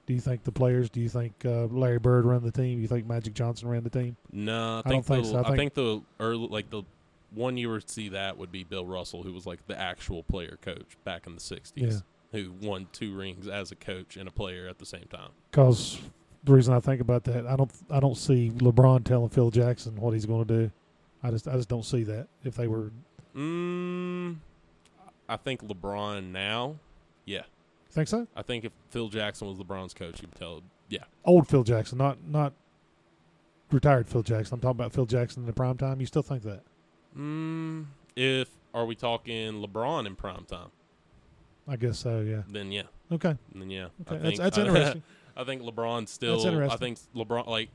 Do 0.07 0.15
you 0.15 0.21
think 0.21 0.45
the 0.45 0.53
players? 0.53 0.89
Do 0.89 1.01
you 1.01 1.09
think 1.09 1.35
uh, 1.45 1.65
Larry 1.67 1.99
Bird 1.99 2.25
ran 2.25 2.43
the 2.45 2.53
team? 2.53 2.77
Do 2.77 2.83
you 2.83 2.87
think 2.89 3.09
Magic 3.09 3.35
Johnson 3.35 3.67
ran 3.69 3.83
the 3.83 3.91
team? 3.91 4.17
No, 4.31 4.77
I 4.77 4.79
I 4.79 4.83
think, 4.83 5.05
don't 5.07 5.17
think 5.17 5.25
the, 5.25 5.31
so. 5.33 5.37
I 5.39 5.41
I 5.41 5.45
think- 5.57 5.57
think 5.59 5.75
the 5.75 6.03
early 6.21 6.47
like 6.47 6.71
the 6.71 6.85
one 7.35 7.57
you 7.57 7.69
would 7.71 7.91
see 7.91 8.11
that 8.11 8.39
would 8.39 8.53
be 8.53 8.63
Bill 8.63 8.87
Russell, 8.87 9.25
who 9.25 9.33
was 9.33 9.47
like 9.47 9.67
the 9.67 9.77
actual 9.79 10.23
player 10.23 10.59
coach 10.63 10.97
back 11.03 11.27
in 11.27 11.35
the 11.35 11.41
'60s, 11.41 11.73
Yeah. 11.75 11.99
who 12.31 12.53
won 12.63 12.87
two 12.93 13.17
rings 13.17 13.49
as 13.49 13.73
a 13.73 13.77
coach 13.77 14.17
and 14.17 14.29
a 14.29 14.33
player 14.33 14.69
at 14.69 14.79
the 14.79 14.87
same 14.87 15.07
time. 15.11 15.31
Because 15.51 15.99
the 16.47 16.53
reason 16.53 16.73
I 16.73 16.81
think 16.81 17.01
about 17.01 17.25
that, 17.25 17.47
I 17.47 17.57
don't 17.57 17.71
I 17.91 18.01
don't 18.01 18.17
see 18.17 18.51
LeBron 18.57 19.05
telling 19.05 19.29
Phil 19.29 19.51
Jackson 19.51 19.97
what 19.97 20.15
he's 20.15 20.25
going 20.27 20.47
to 20.47 20.59
do. 20.67 20.71
I 21.23 21.31
just 21.31 21.47
I 21.47 21.53
just 21.57 21.69
don't 21.69 21.85
see 21.85 22.05
that. 22.05 22.29
If 22.45 22.55
they 22.57 22.69
were 22.69 22.91
Mm, 23.37 24.37
I 25.29 25.37
think 25.37 25.63
LeBron 25.63 26.33
now. 26.33 26.77
Yeah, 27.27 27.43
think 27.91 28.09
so, 28.09 28.27
I 28.35 28.41
think 28.43 28.65
if 28.65 28.73
Phil 28.91 29.09
Jackson 29.09 29.49
was 29.49 29.59
LeBron's 29.59 29.93
coach, 29.93 30.21
he'd 30.21 30.35
tell. 30.35 30.63
Yeah, 30.89 31.05
old 31.25 31.49
Phil 31.49 31.65
Jackson, 31.65 31.99
not 31.99 32.19
not 32.27 32.53
retired 33.71 34.09
Phil 34.09 34.23
Jackson. 34.23 34.55
I'm 34.55 34.61
talking 34.61 34.81
about 34.81 34.93
Phil 34.93 35.05
Jackson 35.07 35.43
in 35.43 35.47
the 35.47 35.53
prime 35.53 35.77
time. 35.77 36.01
You 36.01 36.07
still 36.07 36.23
think 36.23 36.45
that? 36.45 36.63
Mm, 37.19 37.87
if 38.15 38.49
are 38.73 38.87
we 38.87 38.95
talking 38.95 39.55
LeBron 39.61 40.07
in 40.07 40.15
prime 40.17 40.45
time? 40.45 40.69
I 41.69 41.77
guess 41.77 41.99
so. 41.99 42.21
Yeah. 42.21 42.43
Then 42.49 42.71
yeah, 42.71 42.83
Okay. 43.11 43.37
then 43.55 43.69
yeah. 43.71 43.89
Okay. 44.09 44.19
That's, 44.23 44.39
that's 44.39 44.59
interesting. 44.67 45.03
I 45.37 45.45
think 45.45 45.63
LeBron 45.63 46.09
still. 46.09 46.41
I 46.71 46.77
think 46.77 46.99
LeBron 47.15 47.47
like 47.47 47.69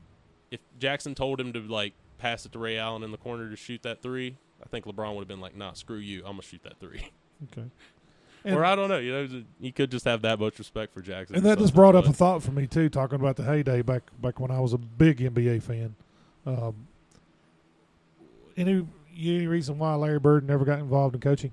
if 0.50 0.60
Jackson 0.78 1.14
told 1.14 1.40
him 1.40 1.52
to 1.52 1.60
like 1.60 1.94
pass 2.18 2.44
it 2.46 2.52
to 2.52 2.58
Ray 2.58 2.78
Allen 2.78 3.02
in 3.02 3.10
the 3.10 3.16
corner 3.18 3.48
to 3.50 3.56
shoot 3.56 3.82
that 3.82 4.02
three, 4.02 4.36
I 4.62 4.68
think 4.68 4.84
LeBron 4.84 5.14
would 5.14 5.20
have 5.22 5.28
been 5.28 5.40
like, 5.40 5.56
"Nah, 5.56 5.72
screw 5.72 5.96
you. 5.98 6.20
I'm 6.20 6.32
gonna 6.32 6.42
shoot 6.42 6.62
that 6.64 6.78
three. 6.80 7.10
okay. 7.52 7.68
And, 8.44 8.56
or 8.56 8.64
I 8.64 8.74
don't 8.74 8.88
know. 8.88 8.98
You 8.98 9.12
know, 9.12 9.42
he 9.60 9.70
could 9.70 9.88
just 9.88 10.04
have 10.04 10.22
that 10.22 10.40
much 10.40 10.58
respect 10.58 10.92
for 10.92 11.00
Jackson. 11.00 11.36
and 11.36 11.46
that 11.46 11.58
just 11.60 11.76
brought 11.76 11.94
up 11.94 12.06
a 12.06 12.12
thought 12.12 12.42
for 12.42 12.50
me 12.50 12.66
too, 12.66 12.88
talking 12.88 13.14
about 13.14 13.36
the 13.36 13.44
heyday 13.44 13.82
back 13.82 14.02
back 14.20 14.40
when 14.40 14.50
I 14.50 14.58
was 14.58 14.72
a 14.72 14.78
big 14.78 15.18
NBA 15.20 15.62
fan. 15.62 15.94
Um, 16.44 16.88
any 18.56 18.84
any 19.16 19.46
reason 19.46 19.78
why 19.78 19.94
Larry 19.94 20.18
Bird 20.18 20.44
never 20.44 20.64
got 20.64 20.80
involved 20.80 21.14
in 21.14 21.20
coaching? 21.20 21.52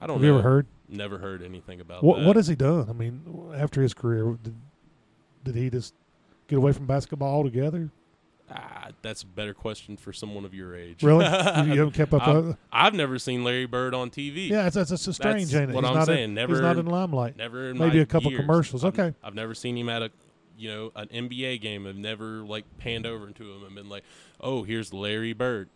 I 0.00 0.06
don't 0.06 0.14
Have 0.16 0.22
know. 0.22 0.28
you 0.28 0.34
ever 0.34 0.42
heard? 0.42 0.66
Never 0.88 1.18
heard 1.18 1.42
anything 1.42 1.80
about 1.80 2.04
What 2.04 2.18
that. 2.20 2.26
what 2.26 2.36
has 2.36 2.46
he 2.46 2.54
done? 2.54 2.86
I 2.88 2.92
mean, 2.92 3.50
after 3.56 3.82
his 3.82 3.92
career, 3.92 4.38
did, 4.40 4.54
did 5.52 5.56
he 5.62 5.70
just 5.70 5.94
get 6.46 6.56
away 6.56 6.72
from 6.72 6.86
basketball 6.86 7.34
altogether? 7.34 7.90
Ah, 8.50 8.88
that's 9.02 9.22
a 9.22 9.26
better 9.26 9.52
question 9.52 9.96
for 9.98 10.10
someone 10.12 10.44
of 10.46 10.54
your 10.54 10.74
age. 10.74 11.02
Really? 11.02 11.26
you, 11.26 11.30
haven't 11.32 11.90
kept 11.92 12.14
up? 12.14 12.26
I've, 12.26 12.56
I've 12.72 12.94
never 12.94 13.18
seen 13.18 13.44
Larry 13.44 13.66
Bird 13.66 13.92
on 13.94 14.08
TV. 14.10 14.48
yeah, 14.48 14.66
it's, 14.66 14.74
it's, 14.76 14.90
it's 14.90 15.16
strange, 15.16 15.50
That's 15.50 15.54
ain't 15.54 15.70
it? 15.70 15.74
what 15.74 15.84
he's 15.84 15.90
I'm 15.90 15.96
not 15.98 16.06
saying. 16.06 16.24
In, 16.24 16.34
Never, 16.34 16.54
he's 16.54 16.62
not 16.62 16.78
in 16.78 16.86
limelight. 16.86 17.36
never. 17.36 17.68
In 17.70 17.76
Maybe 17.78 17.98
a 18.00 18.06
couple 18.06 18.30
years. 18.30 18.40
commercials. 18.40 18.84
I've- 18.84 18.98
Okay. 19.02 19.14
I've 19.22 19.34
never 19.34 19.54
seen 19.54 19.76
him 19.76 19.90
at 19.90 20.00
a, 20.02 20.10
you 20.56 20.70
know, 20.70 20.92
an 20.96 21.08
NBA 21.08 21.60
game. 21.60 21.86
I've 21.86 21.96
never 21.96 22.38
like 22.42 22.64
panned 22.78 23.04
over 23.04 23.30
to 23.30 23.42
him 23.52 23.64
and 23.66 23.74
been 23.74 23.88
like, 23.90 24.02
"Oh, 24.40 24.62
here's 24.62 24.94
Larry 24.94 25.32
Bird." 25.34 25.68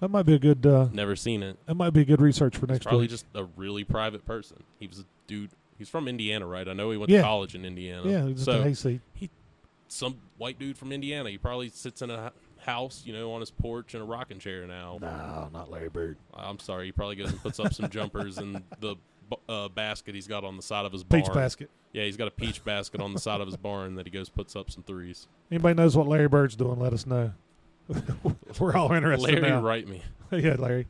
That 0.00 0.10
might 0.10 0.24
be 0.24 0.34
a 0.34 0.38
good. 0.38 0.66
Uh, 0.66 0.88
Never 0.92 1.16
seen 1.16 1.42
it. 1.42 1.56
that 1.64 1.74
might 1.76 1.90
be 1.90 2.02
a 2.02 2.04
good 2.04 2.20
research 2.20 2.54
for 2.58 2.66
He's 2.66 2.72
next 2.74 2.82
probably 2.84 3.00
week. 3.04 3.10
just 3.10 3.24
a 3.34 3.44
really 3.56 3.82
private 3.84 4.26
person. 4.26 4.62
He 4.78 4.86
was 4.86 4.98
a 5.00 5.04
dude. 5.26 5.48
He's 5.78 5.88
from 5.88 6.08
Indiana, 6.08 6.46
right? 6.46 6.66
I 6.66 6.72
know 6.72 6.90
he 6.90 6.96
went 6.96 7.10
Yeah. 7.10 7.18
to 7.18 7.24
college 7.24 7.54
in 7.54 7.64
Indiana. 7.64 8.08
yeah, 8.10 8.28
just 8.32 8.44
so 8.44 8.60
a 8.60 8.62
hayseed. 8.64 9.00
some 9.88 10.16
white 10.38 10.58
dude 10.58 10.76
from 10.78 10.92
Indiana. 10.92 11.30
He 11.30 11.38
probably 11.38 11.68
sits 11.68 12.02
in 12.02 12.10
a 12.10 12.32
house, 12.58 13.02
you 13.06 13.12
know, 13.12 13.32
on 13.32 13.40
his 13.40 13.50
porch 13.50 13.94
in 13.94 14.00
a 14.00 14.04
rocking 14.04 14.38
chair 14.38 14.66
now. 14.66 14.98
No, 15.00 15.48
not 15.52 15.70
Larry 15.70 15.88
Bird. 15.88 16.16
I'm 16.34 16.58
sorry. 16.58 16.86
He 16.86 16.92
probably 16.92 17.16
goes 17.16 17.30
and 17.30 17.40
puts 17.40 17.60
up 17.60 17.72
some 17.72 17.88
jumpers 17.90 18.38
in 18.38 18.62
the 18.80 18.96
uh, 19.48 19.68
basket 19.68 20.14
he's 20.14 20.26
got 20.26 20.44
on 20.44 20.56
the 20.56 20.62
side 20.62 20.84
of 20.86 20.92
his 20.92 21.04
barn. 21.04 21.22
Peach 21.22 21.32
basket. 21.32 21.70
Yeah, 21.92 22.04
he's 22.04 22.16
got 22.16 22.28
a 22.28 22.32
peach 22.32 22.62
basket 22.64 23.00
on 23.00 23.12
the 23.14 23.18
side 23.20 23.40
of 23.40 23.46
his 23.46 23.56
barn 23.56 23.94
that 23.94 24.06
he 24.06 24.10
goes 24.10 24.28
puts 24.28 24.54
up 24.54 24.70
some 24.70 24.82
threes. 24.82 25.28
Anybody 25.50 25.74
knows 25.74 25.96
what 25.96 26.06
Larry 26.08 26.28
Bird's 26.28 26.54
doing? 26.56 26.78
Let 26.78 26.92
us 26.92 27.06
know. 27.06 27.32
We're 28.60 28.76
all 28.76 28.92
interested 28.92 29.34
Larry, 29.34 29.40
now. 29.48 29.62
write 29.62 29.86
me. 29.88 30.02
yeah, 30.30 30.56
Larry. 30.58 30.86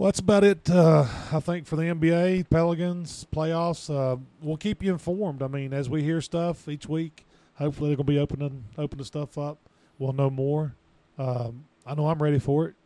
Well, 0.00 0.06
that's 0.06 0.20
about 0.20 0.44
it. 0.44 0.70
Uh, 0.70 1.04
I 1.30 1.40
think 1.40 1.66
for 1.66 1.76
the 1.76 1.82
NBA, 1.82 2.48
Pelicans 2.48 3.26
playoffs. 3.30 3.94
Uh, 3.94 4.16
we'll 4.40 4.56
keep 4.56 4.82
you 4.82 4.92
informed. 4.92 5.42
I 5.42 5.46
mean, 5.46 5.74
as 5.74 5.90
we 5.90 6.02
hear 6.02 6.22
stuff 6.22 6.66
each 6.70 6.88
week, 6.88 7.26
hopefully 7.56 7.90
they're 7.90 7.98
gonna 7.98 8.06
be 8.06 8.18
opening 8.18 8.64
opening 8.78 9.04
stuff 9.04 9.36
up. 9.36 9.58
We'll 9.98 10.14
know 10.14 10.30
more. 10.30 10.74
Um, 11.18 11.66
I 11.84 11.94
know 11.94 12.08
I'm 12.08 12.22
ready 12.22 12.38
for 12.38 12.68
it. 12.68 12.76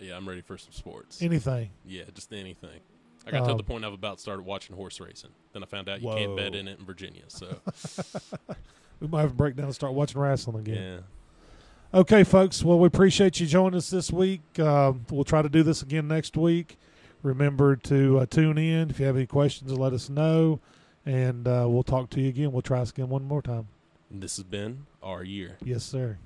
Yeah, 0.00 0.16
I'm 0.16 0.28
ready 0.28 0.40
for 0.40 0.58
some 0.58 0.72
sports. 0.72 1.22
Anything. 1.22 1.70
Yeah, 1.86 2.02
just 2.12 2.32
anything. 2.32 2.80
I 3.28 3.30
got 3.30 3.44
to 3.44 3.52
Um, 3.52 3.58
the 3.58 3.62
point 3.62 3.84
I've 3.84 3.92
about 3.92 4.18
started 4.18 4.44
watching 4.44 4.74
horse 4.74 4.98
racing. 4.98 5.30
Then 5.52 5.62
I 5.62 5.66
found 5.66 5.88
out 5.88 6.02
you 6.02 6.08
can't 6.08 6.36
bet 6.36 6.56
in 6.56 6.66
it 6.66 6.80
in 6.80 6.84
Virginia. 6.84 7.22
So 7.28 7.60
We 9.00 9.06
might 9.06 9.20
have 9.20 9.30
a 9.30 9.34
breakdown 9.34 9.66
and 9.66 9.74
start 9.74 9.92
watching 9.92 10.20
wrestling 10.20 10.58
again. 10.58 10.74
yeah, 10.82 10.98
Okay, 11.94 12.24
folks. 12.24 12.64
Well, 12.64 12.78
we 12.78 12.86
appreciate 12.88 13.38
you 13.40 13.46
joining 13.46 13.76
us 13.76 13.90
this 13.90 14.12
week. 14.12 14.42
Uh, 14.58 14.92
we'll 15.10 15.24
try 15.24 15.40
to 15.40 15.48
do 15.48 15.62
this 15.62 15.82
again 15.82 16.08
next 16.08 16.36
week. 16.36 16.78
Remember 17.22 17.76
to 17.76 18.18
uh, 18.18 18.26
tune 18.26 18.58
in. 18.58 18.90
If 18.90 19.00
you 19.00 19.06
have 19.06 19.16
any 19.16 19.26
questions, 19.26 19.72
let 19.72 19.92
us 19.92 20.10
know, 20.10 20.60
and 21.04 21.46
uh, 21.46 21.66
we'll 21.68 21.82
talk 21.84 22.10
to 22.10 22.20
you 22.20 22.28
again. 22.28 22.52
We'll 22.52 22.62
try 22.62 22.80
us 22.80 22.90
again 22.90 23.08
one 23.08 23.24
more 23.24 23.40
time. 23.40 23.68
This 24.10 24.36
has 24.36 24.44
been 24.44 24.86
our 25.02 25.22
year. 25.24 25.58
Yes, 25.64 25.84
sir. 25.84 26.18